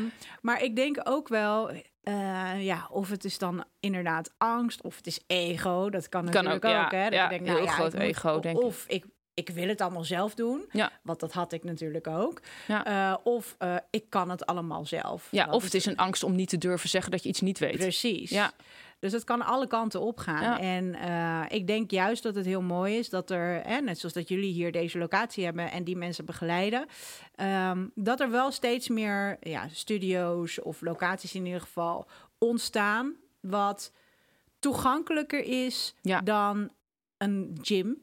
maar 0.41 0.63
ik 0.63 0.75
denk 0.75 0.99
ook 1.03 1.27
wel, 1.27 1.69
eh, 2.03 2.63
ja, 2.65 2.87
of 2.91 3.09
het 3.09 3.23
is 3.25 3.37
dan 3.37 3.63
inderdaad 3.79 4.33
angst 4.37 4.81
of 4.81 4.95
het 4.95 5.07
is 5.07 5.19
ego. 5.27 5.89
Dat 5.89 6.09
kan 6.09 6.29
Kan 6.29 6.43
natuurlijk 6.43 6.65
ook, 6.65 6.85
ook. 6.85 6.91
ja. 6.91 6.97
hè? 6.97 7.03
Dat 7.03 7.13
Ja, 7.13 7.23
je 7.23 7.29
denkt, 7.29 7.45
heel 7.45 7.53
nou, 7.53 7.65
ja, 7.67 7.71
groot 7.73 7.93
ik 7.93 7.99
moet- 7.99 8.07
ego, 8.09 8.39
denk 8.39 8.57
ik. 8.57 8.63
Of 8.63 8.85
ik, 8.87 9.05
ik 9.33 9.49
wil 9.49 9.67
het 9.67 9.81
allemaal 9.81 10.03
zelf 10.03 10.33
doen. 10.35 10.65
Ja. 10.71 10.91
Want 11.03 11.19
dat 11.19 11.31
had 11.33 11.51
ik 11.53 11.63
natuurlijk 11.63 12.07
ook. 12.07 12.41
Ja. 12.67 12.85
Eh, 12.85 13.17
of 13.23 13.55
eh, 13.57 13.75
ik 13.89 14.05
kan 14.09 14.29
het 14.29 14.45
allemaal 14.45 14.85
zelf. 14.85 15.27
ja, 15.31 15.45
Dat 15.45 15.53
of 15.55 15.63
het 15.63 15.73
is 15.73 15.85
een 15.85 15.97
angst 15.97 16.23
om 16.23 16.35
niet 16.35 16.49
te 16.49 16.57
durven 16.57 16.89
zeggen 16.89 17.11
dat 17.11 17.23
je 17.23 17.29
iets 17.29 17.41
niet 17.41 17.59
weet. 17.59 17.77
Precies. 17.77 18.29
Ja. 18.29 18.51
Dus 19.01 19.11
het 19.11 19.23
kan 19.23 19.41
alle 19.41 19.67
kanten 19.67 20.01
op 20.01 20.17
gaan. 20.17 20.41
Ja. 20.43 20.59
En 20.59 20.95
eh, 20.95 21.57
ik 21.57 21.67
denk 21.67 21.91
juist 21.91 22.23
dat 22.23 22.35
het 22.35 22.45
heel 22.45 22.61
mooi 22.61 22.97
is 22.97 23.09
dat 23.09 23.29
er, 23.29 23.61
hè, 23.65 23.79
net 23.81 23.99
zoals 23.99 24.13
dat 24.13 24.27
jullie 24.27 24.51
hier 24.53 24.71
deze 24.71 24.97
locatie 24.97 25.43
hebben 25.45 25.71
en 25.71 25.83
die 25.83 25.95
mensen 25.97 26.25
begeleiden, 26.25 26.85
ehm, 27.35 27.87
dat 27.95 28.19
er 28.19 28.31
wel 28.31 28.51
steeds 28.51 28.89
meer 28.89 29.37
ja, 29.39 29.67
studio's 29.67 30.59
of 30.63 30.81
locaties 30.81 31.35
in 31.35 31.45
ieder 31.45 31.61
geval 31.61 32.07
ontstaan, 32.37 33.15
wat 33.39 33.91
toegankelijker 34.59 35.43
is 35.43 35.95
Ja. 36.01 36.21
dan 36.21 36.69
een 37.17 37.57
gym. 37.61 38.01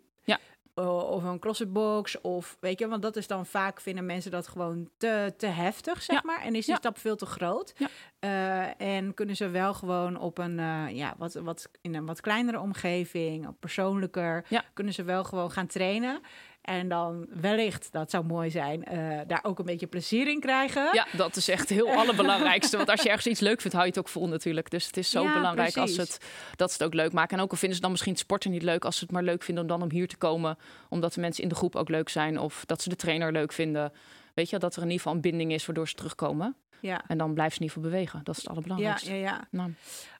O- 0.78 0.98
Of 0.98 1.24
een 1.24 1.38
CrossFit-box, 1.38 2.20
of 2.20 2.56
weet 2.60 2.78
je, 2.78 2.88
want 2.88 3.02
dat 3.02 3.16
is 3.16 3.26
dan 3.26 3.46
vaak 3.46 3.80
vinden 3.80 4.06
mensen 4.06 4.30
dat 4.30 4.48
gewoon 4.48 4.88
te, 4.96 5.34
te 5.36 5.46
heftig, 5.46 6.02
zeg 6.02 6.16
Ja. 6.16 6.22
maar. 6.24 6.40
En 6.40 6.54
is 6.54 6.64
die 6.64 6.72
Ja. 6.74 6.78
stap 6.80 6.98
veel 6.98 7.16
te 7.16 7.26
groot. 7.26 7.72
Ja. 7.76 7.88
Eh, 8.18 8.96
en 8.96 9.14
kunnen 9.14 9.36
ze 9.36 9.48
wel 9.48 9.74
gewoon 9.74 10.18
op 10.18 10.38
een, 10.38 10.58
eh, 10.58 10.84
ja, 10.90 11.14
wat, 11.18 11.34
wat, 11.34 11.70
in 11.80 11.94
een 11.94 12.06
wat 12.06 12.20
kleinere 12.20 12.60
omgeving, 12.60 13.58
persoonlijker, 13.60 14.44
Ja. 14.48 14.64
kunnen 14.74 14.94
ze 14.94 15.02
wel 15.02 15.24
gewoon 15.24 15.50
gaan 15.50 15.66
trainen. 15.66 16.20
En 16.60 16.88
dan 16.88 17.26
wellicht, 17.30 17.92
dat 17.92 18.10
zou 18.10 18.24
mooi 18.24 18.50
zijn, 18.50 18.84
eh, 18.84 19.18
daar 19.26 19.40
ook 19.42 19.58
een 19.58 19.64
beetje 19.64 19.86
plezier 19.86 20.28
in 20.28 20.40
krijgen. 20.40 20.88
Ja, 20.92 21.06
dat 21.12 21.36
is 21.36 21.48
echt 21.48 21.68
heel 21.68 21.88
allerbelangrijkste. 22.00 22.76
Want 22.76 22.88
als 22.90 23.02
je 23.02 23.08
ergens 23.08 23.26
iets 23.26 23.40
leuk 23.40 23.60
vindt, 23.60 23.72
hou 23.76 23.82
je 23.84 23.90
het 23.92 23.98
ook 23.98 24.08
vol 24.08 24.28
natuurlijk. 24.28 24.70
Dus 24.70 24.86
het 24.86 24.96
is 24.96 25.10
zo 25.10 25.22
Ja, 25.22 25.34
belangrijk 25.34 25.76
als 25.76 25.96
het, 25.96 26.18
dat 26.56 26.68
ze 26.70 26.76
het 26.76 26.84
ook 26.86 26.94
leuk 26.94 27.12
maken. 27.12 27.36
En 27.36 27.42
ook 27.42 27.50
al 27.50 27.56
vinden 27.56 27.76
ze 27.76 27.82
dan 27.82 27.90
misschien 27.90 28.12
het 28.12 28.20
sporten 28.22 28.50
niet 28.50 28.62
leuk, 28.62 28.84
als 28.84 28.96
ze 28.98 29.04
het 29.04 29.12
maar 29.12 29.22
leuk 29.22 29.42
vinden 29.42 29.62
om 29.62 29.68
dan 29.68 29.82
om 29.82 29.90
hier 29.90 30.08
te 30.08 30.16
komen. 30.16 30.58
Omdat 30.88 31.14
de 31.14 31.20
mensen 31.20 31.42
in 31.42 31.48
de 31.48 31.54
groep 31.54 31.76
ook 31.76 31.88
leuk 31.88 32.08
zijn. 32.08 32.38
Of 32.38 32.64
dat 32.66 32.82
ze 32.82 32.88
de 32.88 32.96
trainer 32.96 33.32
leuk 33.32 33.52
vinden. 33.52 33.92
Weet 34.34 34.50
je, 34.50 34.58
dat 34.58 34.72
er 34.76 34.78
in 34.82 34.84
ieder 34.84 34.98
geval 34.98 35.14
een 35.14 35.20
binding 35.20 35.52
is 35.52 35.66
waardoor 35.66 35.88
ze 35.88 35.94
terugkomen. 35.94 36.56
Ja. 36.80 37.02
En 37.06 37.18
dan 37.18 37.34
blijf 37.34 37.52
ze 37.54 37.58
in 37.60 37.62
ieder 37.64 37.76
geval 37.76 37.90
bewegen. 37.90 38.20
Dat 38.24 38.36
is 38.36 38.42
het 38.42 38.44
Ja, 38.44 38.50
allerbelangrijkste. 38.50 39.10
ja, 39.14 39.16
ja. 39.20 39.46
Nou. 39.50 39.72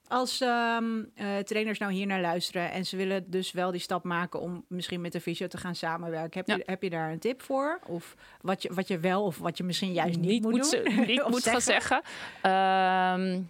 Als 0.09 0.41
ehm, 0.41 1.03
eh, 1.15 1.37
trainers 1.37 1.79
nou 1.79 1.91
hier 1.91 2.07
naar 2.07 2.21
luisteren 2.21 2.71
en 2.71 2.85
ze 2.85 2.97
willen 2.97 3.29
dus 3.31 3.51
wel 3.51 3.71
die 3.71 3.81
stap 3.81 4.03
maken 4.03 4.39
om 4.41 4.65
misschien 4.67 5.01
met 5.01 5.11
de 5.11 5.21
fysio 5.21 5.47
te 5.47 5.57
gaan 5.57 5.75
samenwerken, 5.75 6.39
heb, 6.39 6.47
Ja. 6.47 6.55
je, 6.55 6.63
heb 6.65 6.83
je 6.83 6.89
daar 6.89 7.11
een 7.11 7.19
tip 7.19 7.41
voor? 7.41 7.79
Of 7.87 8.15
wat 8.41 8.61
je, 8.61 8.73
wat 8.73 8.87
je 8.87 8.99
wel 8.99 9.23
of 9.23 9.37
wat 9.37 9.57
je 9.57 9.63
misschien 9.63 9.93
juist 9.93 10.19
niet, 10.19 10.41
moet, 10.41 10.65
ze- 10.67 10.81
doen? 10.83 11.05
niet 11.05 11.21
Of 11.25 11.29
moet 11.29 11.43
gaan 11.47 11.61
zeggen. 11.61 12.01
Ehm, 12.41 13.41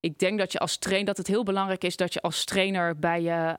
ik 0.00 0.18
denk 0.18 0.38
dat 0.38 0.52
je 0.52 0.58
als 0.58 0.76
trainer 0.76 1.06
dat 1.06 1.16
het 1.16 1.26
heel 1.26 1.42
belangrijk 1.44 1.84
is 1.84 1.96
dat 1.96 2.12
je 2.12 2.20
als 2.20 2.44
trainer 2.44 2.98
bij 2.98 3.22
je 3.22 3.58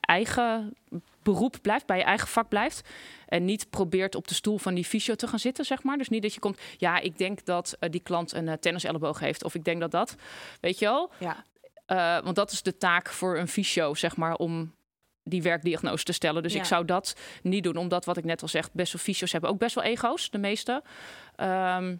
eigen 0.00 0.74
beroep 1.22 1.56
blijft, 1.62 1.86
bij 1.86 1.96
je 1.96 2.02
eigen 2.04 2.28
vak 2.28 2.48
blijft. 2.48 2.88
En 3.26 3.44
niet 3.44 3.70
probeert 3.70 4.14
op 4.14 4.28
de 4.28 4.34
stoel 4.34 4.58
van 4.58 4.74
die 4.74 4.84
fysio 4.84 5.14
te 5.14 5.26
gaan 5.26 5.38
zitten, 5.38 5.64
zeg 5.64 5.82
maar. 5.82 5.98
Dus 5.98 6.08
niet 6.08 6.22
dat 6.22 6.34
je 6.34 6.40
komt, 6.40 6.60
ja, 6.76 6.98
ik 6.98 7.18
denk 7.18 7.44
dat 7.44 7.76
eh, 7.78 7.90
die 7.90 8.00
klant 8.00 8.32
een 8.32 8.46
uh, 8.46 8.52
tenniselleboog 8.52 9.18
heeft. 9.20 9.44
Of 9.44 9.54
ik 9.54 9.64
denk 9.64 9.80
dat 9.80 9.90
dat, 9.90 10.14
weet 10.60 10.78
je 10.78 10.84
wel. 10.84 11.10
Ja, 11.18 11.44
Uh, 11.86 12.18
want 12.20 12.36
dat 12.36 12.50
is 12.50 12.62
de 12.62 12.76
taak 12.76 13.08
voor 13.08 13.38
een 13.38 13.48
fysio, 13.48 13.94
zeg 13.94 14.16
maar, 14.16 14.34
om 14.34 14.74
die 15.22 15.42
werkdiagnose 15.42 16.04
te 16.04 16.12
stellen. 16.12 16.42
Dus 16.42 16.52
Ja. 16.52 16.58
ik 16.58 16.64
zou 16.64 16.84
dat 16.84 17.16
niet 17.42 17.62
doen, 17.62 17.76
omdat 17.76 18.04
wat 18.04 18.16
ik 18.16 18.24
net 18.24 18.42
al 18.42 18.48
zeg, 18.48 18.72
best 18.72 18.92
wel 18.92 19.02
fysio's 19.02 19.32
hebben 19.32 19.50
ook 19.50 19.58
best 19.58 19.74
wel 19.74 19.84
ego's, 19.84 20.30
de 20.30 20.38
meeste. 20.38 20.82
Ehm, 21.36 21.96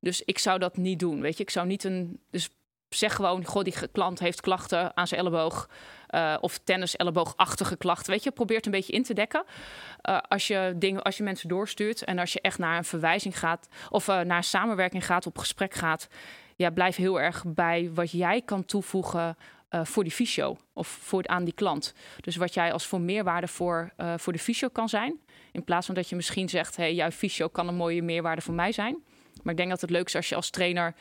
dus 0.00 0.22
ik 0.22 0.38
zou 0.38 0.58
dat 0.58 0.76
niet 0.76 0.98
doen, 0.98 1.20
weet 1.20 1.36
je. 1.36 1.42
Ik 1.42 1.50
zou 1.50 1.66
niet 1.66 1.84
een... 1.84 2.20
Dus 2.30 2.50
zeg 2.88 3.14
gewoon, 3.14 3.44
goh, 3.44 3.62
die 3.62 3.74
klant 3.92 4.18
heeft 4.18 4.40
klachten 4.40 4.96
aan 4.96 5.06
zijn 5.06 5.20
elleboog. 5.20 5.68
Uh, 6.10 6.36
of 6.40 6.58
tennis-elleboogachtige 6.58 7.76
klachten. 7.76 8.12
Weet 8.12 8.22
je, 8.22 8.30
probeer 8.30 8.56
het 8.56 8.66
een 8.66 8.72
beetje 8.72 8.92
in 8.92 9.02
te 9.02 9.14
dekken. 9.14 9.44
Uh, 10.08 10.18
als, 10.28 10.46
je 10.46 10.74
dingen, 10.76 11.02
als 11.02 11.16
je 11.16 11.22
mensen 11.22 11.48
doorstuurt 11.48 12.04
en 12.04 12.18
als 12.18 12.32
je 12.32 12.40
echt 12.40 12.58
naar 12.58 12.76
een 12.76 12.84
verwijzing 12.84 13.38
gaat... 13.38 13.68
of 13.90 14.08
uh, 14.08 14.20
naar 14.20 14.36
een 14.36 14.44
samenwerking 14.44 15.06
gaat, 15.06 15.26
op 15.26 15.38
gesprek 15.38 15.74
gaat... 15.74 16.08
ja, 16.62 16.70
blijf 16.70 16.96
heel 16.96 17.20
erg 17.20 17.44
bij 17.46 17.90
wat 17.94 18.10
jij 18.10 18.42
kan 18.42 18.64
toevoegen 18.64 19.36
uh, 19.70 19.84
voor 19.84 20.02
die 20.02 20.12
fysio 20.12 20.56
of 20.72 20.88
voor, 20.88 21.26
aan 21.26 21.44
die 21.44 21.54
klant. 21.54 21.94
Dus 22.20 22.36
wat 22.36 22.54
jij 22.54 22.72
als 22.72 22.86
voor 22.86 23.00
meerwaarde 23.00 23.48
voor, 23.48 23.92
uh, 23.96 24.14
voor 24.16 24.32
de 24.32 24.38
fysio 24.38 24.68
kan 24.68 24.88
zijn. 24.88 25.20
In 25.52 25.64
plaats 25.64 25.86
van 25.86 25.94
dat 25.94 26.08
je 26.08 26.16
misschien 26.16 26.48
zegt, 26.48 26.76
hey, 26.76 26.94
jouw 26.94 27.10
fysio 27.10 27.48
kan 27.48 27.68
een 27.68 27.74
mooie 27.74 28.02
meerwaarde 28.02 28.42
voor 28.42 28.54
mij 28.54 28.72
zijn. 28.72 29.04
Maar 29.42 29.52
ik 29.52 29.56
denk 29.56 29.70
dat 29.70 29.80
het 29.80 29.90
leuk 29.90 30.06
is 30.06 30.16
als 30.16 30.28
je 30.28 30.34
als 30.34 30.50
trainer 30.50 30.94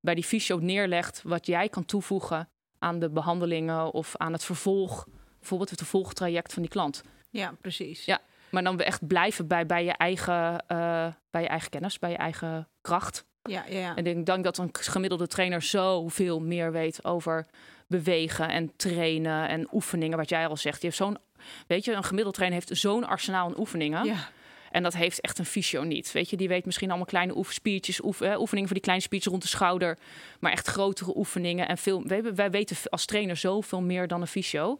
bij 0.00 0.14
die 0.14 0.24
fysio 0.24 0.58
neerlegt 0.58 1.22
wat 1.24 1.46
jij 1.46 1.68
kan 1.68 1.84
toevoegen 1.84 2.48
aan 2.78 2.98
de 2.98 3.10
behandelingen 3.10 3.92
of 3.92 4.16
aan 4.16 4.32
het 4.32 4.44
vervolg. 4.44 5.06
Bijvoorbeeld 5.38 5.70
het 5.70 5.78
vervolgtraject 5.78 6.52
van 6.52 6.62
die 6.62 6.70
klant. 6.70 7.02
Ja, 7.30 7.54
precies. 7.60 8.04
Ja, 8.04 8.20
maar 8.50 8.62
dan 8.62 8.80
echt 8.80 9.06
blijven 9.06 9.46
bij, 9.46 9.66
bij, 9.66 9.84
je, 9.84 9.92
eigen, 9.92 10.64
uh, 10.68 11.06
bij 11.30 11.42
je 11.42 11.48
eigen 11.48 11.70
kennis, 11.70 11.98
bij 11.98 12.10
je 12.10 12.16
eigen 12.16 12.68
kracht. 12.80 13.26
Ja, 13.48 13.64
ja, 13.68 13.78
ja. 13.78 13.96
En 13.96 14.06
ik 14.06 14.26
denk 14.26 14.44
dat 14.44 14.58
een 14.58 14.70
gemiddelde 14.72 15.26
trainer 15.26 15.62
zoveel 15.62 16.40
meer 16.40 16.72
weet 16.72 17.04
over 17.04 17.46
bewegen 17.86 18.48
en 18.48 18.72
trainen 18.76 19.48
en 19.48 19.68
oefeningen. 19.72 20.18
Wat 20.18 20.28
jij 20.28 20.46
al 20.46 20.56
zegt. 20.56 20.80
Je 20.80 20.86
heeft 20.86 20.96
zo'n, 20.96 21.18
weet 21.66 21.84
je, 21.84 21.92
een 21.92 22.04
gemiddelde 22.04 22.36
trainer 22.36 22.58
heeft 22.58 22.80
zo'n 22.80 23.06
arsenaal 23.06 23.46
aan 23.46 23.58
oefeningen. 23.58 24.04
Ja. 24.04 24.28
En 24.70 24.82
dat 24.82 24.94
heeft 24.94 25.20
echt 25.20 25.38
een 25.38 25.44
fysio 25.44 25.82
niet. 25.82 26.12
Weet 26.12 26.30
je, 26.30 26.36
die 26.36 26.48
weet 26.48 26.64
misschien 26.64 26.88
allemaal 26.88 27.06
kleine 27.06 27.36
oef, 27.36 27.58
eh, 27.60 28.40
oefeningen 28.40 28.66
voor 28.66 28.76
die 28.76 28.80
kleine 28.80 29.02
spiertjes 29.02 29.32
rond 29.32 29.42
de 29.42 29.48
schouder. 29.48 29.98
Maar 30.40 30.52
echt 30.52 30.66
grotere 30.66 31.16
oefeningen 31.16 31.68
en 31.68 31.78
veel. 31.78 32.02
Wij, 32.06 32.34
wij 32.34 32.50
weten 32.50 32.76
als 32.88 33.04
trainer 33.04 33.36
zoveel 33.36 33.80
meer 33.80 34.06
dan 34.06 34.20
een 34.20 34.26
fysio. 34.26 34.78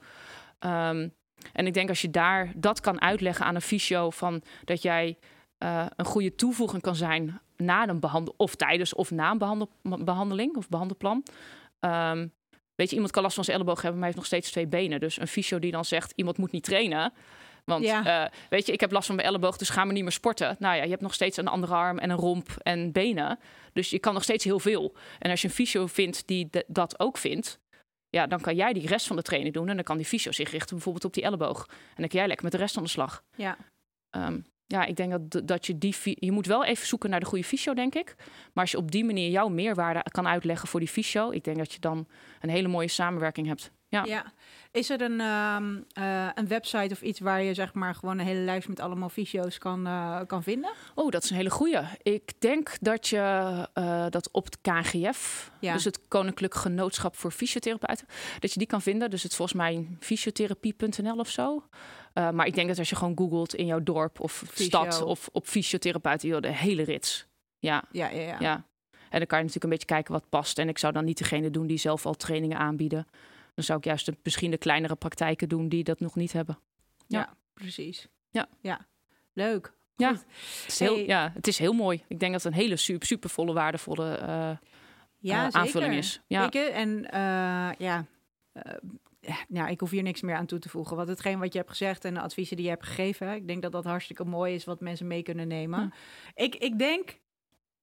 Um, 0.61 1.13
en 1.53 1.67
ik 1.67 1.75
denk 1.75 1.89
als 1.89 2.01
je 2.01 2.11
daar 2.11 2.53
dat 2.57 2.81
kan 2.81 3.01
uitleggen 3.01 3.45
aan 3.45 3.55
een 3.55 3.61
fysio 3.61 4.11
van 4.11 4.43
dat 4.65 4.83
jij 4.83 5.17
uh, 5.59 5.87
een 5.97 6.05
goede 6.05 6.35
toevoeging 6.35 6.83
kan 6.83 6.97
zijn 6.97 7.41
na 7.57 7.89
een 7.89 8.01
behandel 8.01 8.35
of 8.37 8.55
tijdens 8.55 8.95
of 8.95 9.11
na 9.11 9.31
een 9.31 9.39
behandel, 9.39 9.71
behandeling 9.83 10.57
of 10.57 10.69
behandelplan. 10.69 11.25
Um, 11.81 12.33
weet 12.75 12.89
je, 12.89 12.95
iemand 12.95 13.13
kan 13.13 13.23
last 13.23 13.35
van 13.35 13.45
zijn 13.45 13.57
elleboog 13.57 13.83
hebben, 13.83 13.97
maar 13.97 14.05
heeft 14.09 14.19
nog 14.19 14.27
steeds 14.27 14.51
twee 14.51 14.67
benen. 14.67 15.01
Dus 15.01 15.21
een 15.21 15.27
fysio 15.27 15.59
die 15.59 15.71
dan 15.71 15.85
zegt 15.85 16.13
iemand 16.17 16.39
moet 16.39 16.53
niet 16.53 16.65
trainen. 16.65 17.13
Want 17.65 17.85
Ja. 17.85 18.25
uh, 18.25 18.31
weet 18.49 18.67
je, 18.67 18.73
ik 18.73 18.81
heb 18.81 18.93
last 18.93 19.07
van 19.07 19.15
mijn 19.17 19.29
elleboog, 19.29 19.57
dus 19.57 19.71
ga 19.71 19.85
maar 19.85 19.95
niet 19.95 20.03
meer 20.03 20.13
sporten. 20.13 20.57
Nou 20.59 20.77
ja, 20.77 20.83
je 20.83 20.91
hebt 20.91 21.03
nog 21.03 21.15
steeds 21.15 21.37
een 21.37 21.49
andere 21.49 21.75
arm 21.75 21.99
en 21.99 22.11
een 22.11 22.17
romp 22.17 22.49
en 22.63 22.93
benen. 22.93 23.39
Dus 23.73 23.91
je 23.91 23.99
kan 23.99 24.15
nog 24.15 24.23
steeds 24.23 24.45
heel 24.45 24.61
veel. 24.61 24.95
En 25.19 25.31
als 25.31 25.43
je 25.43 25.49
een 25.49 25.55
fysio 25.55 25.87
vindt 25.87 26.27
die 26.27 26.49
dat 26.67 27.01
ook 27.01 27.19
vindt, 27.19 27.61
ja, 28.11 28.27
dan 28.27 28.41
kan 28.41 28.55
jij 28.55 28.73
die 28.73 28.87
rest 28.87 29.07
van 29.07 29.17
de 29.17 29.23
training 29.23 29.55
doen. 29.55 29.69
En 29.69 29.75
dan 29.75 29.85
kan 29.85 29.97
die 29.97 30.07
fysio 30.07 30.33
zich 30.33 30.51
richten 30.51 30.75
bijvoorbeeld 30.75 31.05
op 31.05 31.15
die 31.15 31.23
elleboog. 31.23 31.67
En 31.69 31.75
dan 31.97 32.09
kan 32.09 32.19
jij 32.19 32.27
lekker 32.27 32.45
met 32.45 32.53
de 32.55 32.61
rest 32.61 32.77
aan 32.77 32.83
de 32.83 32.89
slag. 32.89 33.23
Ja. 33.37 33.57
Um, 34.11 34.47
ja, 34.69 34.85
ik 34.85 34.97
denk 34.97 35.11
dat, 35.11 35.49
dat 35.49 35.67
je 35.67 35.79
die... 35.79 35.95
Je 36.03 36.33
moet 36.33 36.47
wel 36.47 36.65
even 36.65 36.87
zoeken 36.87 37.11
naar 37.11 37.21
de 37.21 37.27
goede 37.27 37.45
fysio, 37.45 37.75
denk 37.75 37.95
ik. 37.95 38.15
Maar 38.53 38.65
als 38.65 38.71
je 38.71 38.77
op 38.77 38.91
die 38.91 39.05
manier 39.05 39.31
jouw 39.31 39.49
meerwaarde 39.49 40.03
kan 40.11 40.27
uitleggen 40.27 40.69
voor 40.69 40.81
die 40.81 40.89
fysio... 40.89 41.31
ik 41.31 41.45
denk 41.45 41.57
dat 41.57 41.73
je 41.73 41.81
dan 41.81 42.07
een 42.41 42.51
hele 42.51 42.69
mooie 42.69 42.89
samenwerking 42.89 43.47
hebt. 43.47 43.71
Ja. 43.89 44.05
Ja. 44.05 44.33
Is 44.73 44.91
er 44.91 45.01
een, 45.01 45.21
ehm, 45.21 45.77
eh, 45.93 46.29
een 46.35 46.49
website 46.49 46.95
of 46.95 47.03
iets 47.03 47.21
waar 47.21 47.43
je 47.43 47.55
zeg 47.55 47.75
maar 47.75 47.95
gewoon 47.95 48.19
een 48.19 48.27
hele 48.27 48.41
lijst 48.41 48.69
met 48.69 48.81
allemaal 48.81 49.09
fysio's 49.09 49.59
kan, 49.59 49.87
eh, 49.87 50.21
kan 50.27 50.43
vinden? 50.43 50.71
Oh, 50.95 51.11
dat 51.11 51.25
is 51.25 51.31
een 51.31 51.37
hele 51.37 51.51
goeie. 51.51 51.81
Ik 52.03 52.33
denk 52.39 52.77
dat 52.81 53.09
je 53.09 53.19
eh, 53.73 54.07
dat 54.11 54.29
op 54.33 54.45
het 54.45 54.59
KGF, 54.61 55.51
Ja. 55.61 55.73
dus 55.73 55.85
het 55.85 56.09
Koninklijk 56.09 56.55
Genootschap 56.55 57.17
voor 57.17 57.31
Fysiotherapeuten, 57.31 58.07
dat 58.39 58.53
je 58.53 58.59
die 58.59 58.69
kan 58.69 58.83
vinden. 58.83 59.11
Dus 59.11 59.23
het 59.23 59.31
is 59.31 59.37
volgens 59.37 59.59
mij 59.59 59.87
fysiotherapie.nl 60.01 61.17
of 61.17 61.29
zo. 61.29 61.63
Eh, 62.19 62.31
maar 62.31 62.47
ik 62.47 62.55
denk 62.55 62.69
dat 62.69 62.79
als 62.79 62.89
je 62.89 62.97
gewoon 62.97 63.17
googelt 63.17 63.55
in 63.55 63.67
jouw 63.67 63.83
dorp 63.83 64.21
of 64.21 64.33
Fysio. 64.33 64.67
stad 64.67 65.03
of 65.03 65.29
op 65.33 65.47
fysiotherapeuten, 65.47 66.29
joh, 66.29 66.41
de 66.41 66.53
hele 66.53 66.83
rits. 66.83 67.27
Ja, 67.59 67.85
Ja, 67.91 68.09
ja, 68.09 68.21
ja. 68.21 68.37
ja. 68.41 68.67
En 68.91 69.19
dan 69.19 69.27
kan 69.27 69.39
je 69.39 69.45
natuurlijk 69.45 69.65
een 69.65 69.71
beetje 69.71 69.87
kijken 69.87 70.13
wat 70.13 70.29
past. 70.29 70.59
En 70.59 70.69
ik 70.69 70.79
zou 70.79 70.93
dan 70.93 71.05
niet 71.05 71.19
degene 71.19 71.51
doen 71.51 71.67
die 71.67 71.79
zelf 71.79 72.07
al 72.07 72.15
trainingen 72.15 72.59
aanbieden. 72.59 73.07
Dan 73.55 73.65
zou 73.65 73.79
ik 73.79 73.85
juist 73.85 74.07
de, 74.07 74.17
misschien 74.23 74.51
de 74.51 74.59
kleinere 74.59 74.95
praktijken 74.97 75.49
doen 75.49 75.69
die 75.69 75.85
dat 75.85 76.01
nog 76.01 76.15
niet 76.15 76.33
hebben. 76.33 76.59
Ja. 77.07 77.35
precies. 77.55 78.09
Ja. 78.31 78.49
ja. 78.61 78.87
Leuk. 79.33 79.73
Ja. 79.97 80.11
Het 80.11 80.25
is, 80.67 80.79
heel, 80.79 80.95
Hey. 80.95 81.07
ja, 81.07 81.31
het 81.35 81.47
is 81.47 81.59
heel 81.59 81.73
mooi. 81.73 82.03
Ik 82.09 82.21
denk 82.21 82.33
dat 82.33 82.43
het 82.43 82.53
een 82.53 82.59
hele 82.59 82.77
super, 82.77 83.07
supervolle, 83.07 83.53
waardevolle 83.53 84.15
eh, 84.15 84.51
Ja, 85.19 85.37
eh, 85.37 85.43
zeker. 85.43 85.61
aanvulling 85.61 85.95
is. 85.95 86.21
Ja. 86.27 86.47
Je? 86.51 86.61
En 86.61 87.07
ja, 87.79 88.05
ja, 89.49 89.67
ik 89.69 89.81
hoef 89.81 89.91
hier 89.91 90.03
niks 90.03 90.21
meer 90.21 90.35
aan 90.37 90.47
toe 90.47 90.59
te 90.59 90.69
voegen. 90.69 90.97
Want 90.97 91.09
hetgeen 91.09 91.39
wat 91.39 91.53
je 91.53 91.59
hebt 91.59 91.71
gezegd 91.71 92.05
en 92.05 92.15
de 92.15 92.21
adviezen 92.21 92.57
die 92.57 92.65
je 92.65 92.71
hebt 92.71 92.87
gegeven, 92.87 93.35
ik 93.35 93.47
denk 93.47 93.63
dat 93.63 93.73
dat 93.73 93.85
hartstikke 93.85 94.25
mooi 94.25 94.55
is 94.55 94.65
wat 94.65 94.81
mensen 94.81 95.07
mee 95.07 95.23
kunnen 95.23 95.49
nemen. 95.49 95.93
Ik, 96.35 96.55
ik 96.55 96.79
denk 96.79 97.19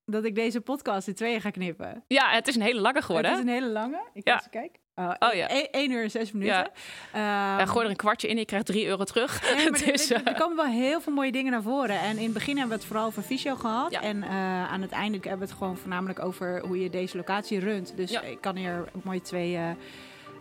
dat 0.05 0.23
ik 0.25 0.35
deze 0.35 0.61
podcast 0.61 1.07
in 1.07 1.15
tweeën 1.15 1.41
ga 1.41 1.49
knippen. 1.49 2.03
ja, 2.07 2.29
het 2.31 2.47
is 2.47 2.55
een 2.55 2.61
hele 2.61 2.79
lange 2.81 3.01
geworden. 3.01 3.31
Het 3.31 3.39
is 3.39 3.45
een 3.45 3.51
hele 3.53 3.69
lange. 3.71 4.01
Ik 4.13 4.27
Ja. 4.27 4.33
eens 4.33 4.49
kijken. 4.49 4.79
Oh, 4.95 5.13
Oh, 5.19 5.33
ja. 5.33 5.47
1 5.71 5.91
uur 5.91 6.03
en 6.03 6.11
6 6.11 6.31
minuten. 6.31 6.69
Ja. 7.13 7.57
Ja, 7.57 7.65
gooi 7.65 7.83
er 7.85 7.91
een 7.91 7.97
kwartje 7.97 8.27
in, 8.27 8.37
je 8.37 8.45
krijgt 8.45 8.65
3 8.65 8.85
euro 8.87 9.03
terug. 9.03 9.41
Nee, 9.41 9.53
maar 9.55 9.63
Het 9.79 9.87
er, 9.87 9.93
is, 9.93 10.11
er- 10.11 10.23
eh, 10.23 10.35
komen 10.39 10.55
wel 10.55 10.65
heel 10.65 11.01
veel 11.01 11.13
mooie 11.13 11.31
dingen 11.31 11.51
naar 11.51 11.61
voren. 11.61 11.99
En 11.99 12.17
in 12.17 12.23
het 12.23 12.33
begin 12.33 12.57
hebben 12.57 12.69
we 12.75 12.81
het 12.81 12.85
vooral 12.91 13.05
over 13.05 13.21
fysio 13.23 13.55
gehad. 13.55 13.91
Ja. 13.91 14.01
En 14.01 14.23
eh, 14.23 14.71
aan 14.71 14.81
het 14.81 14.91
einde 14.91 15.17
hebben 15.21 15.39
we 15.39 15.45
het 15.45 15.53
gewoon 15.61 15.77
voornamelijk 15.77 16.19
over 16.23 16.59
hoe 16.65 16.79
je 16.81 16.89
deze 16.89 17.17
locatie 17.17 17.59
runt. 17.59 17.93
Dus 17.97 18.11
ik 18.11 18.41
kan 18.41 18.55
hier 18.55 18.89
mooi 19.03 19.21
twee, 19.21 19.57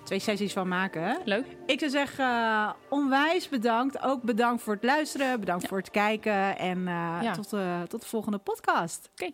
twee 0.05 0.19
sessies 0.19 0.53
van 0.53 0.69
maken. 0.69 1.19
Leuk. 1.25 1.47
Ik 1.67 1.79
zou 1.79 1.91
zeggen, 1.91 2.25
eh, 2.25 2.71
onwijs 2.89 3.49
bedankt. 3.49 4.03
Ook 4.03 4.23
bedankt 4.23 4.63
voor 4.63 4.75
het 4.75 4.85
luisteren, 4.85 5.41
bedankt 5.41 5.63
Ja. 5.63 5.69
voor 5.69 5.79
het 5.79 5.91
kijken. 5.91 6.59
En 6.59 6.79
eh, 6.89 7.19
Ja. 7.23 7.33
tot, 7.33 7.53
eh, 7.53 7.83
tot 7.83 8.01
de 8.01 8.07
volgende 8.07 8.39
podcast. 8.39 9.09
Oké. 9.13 9.31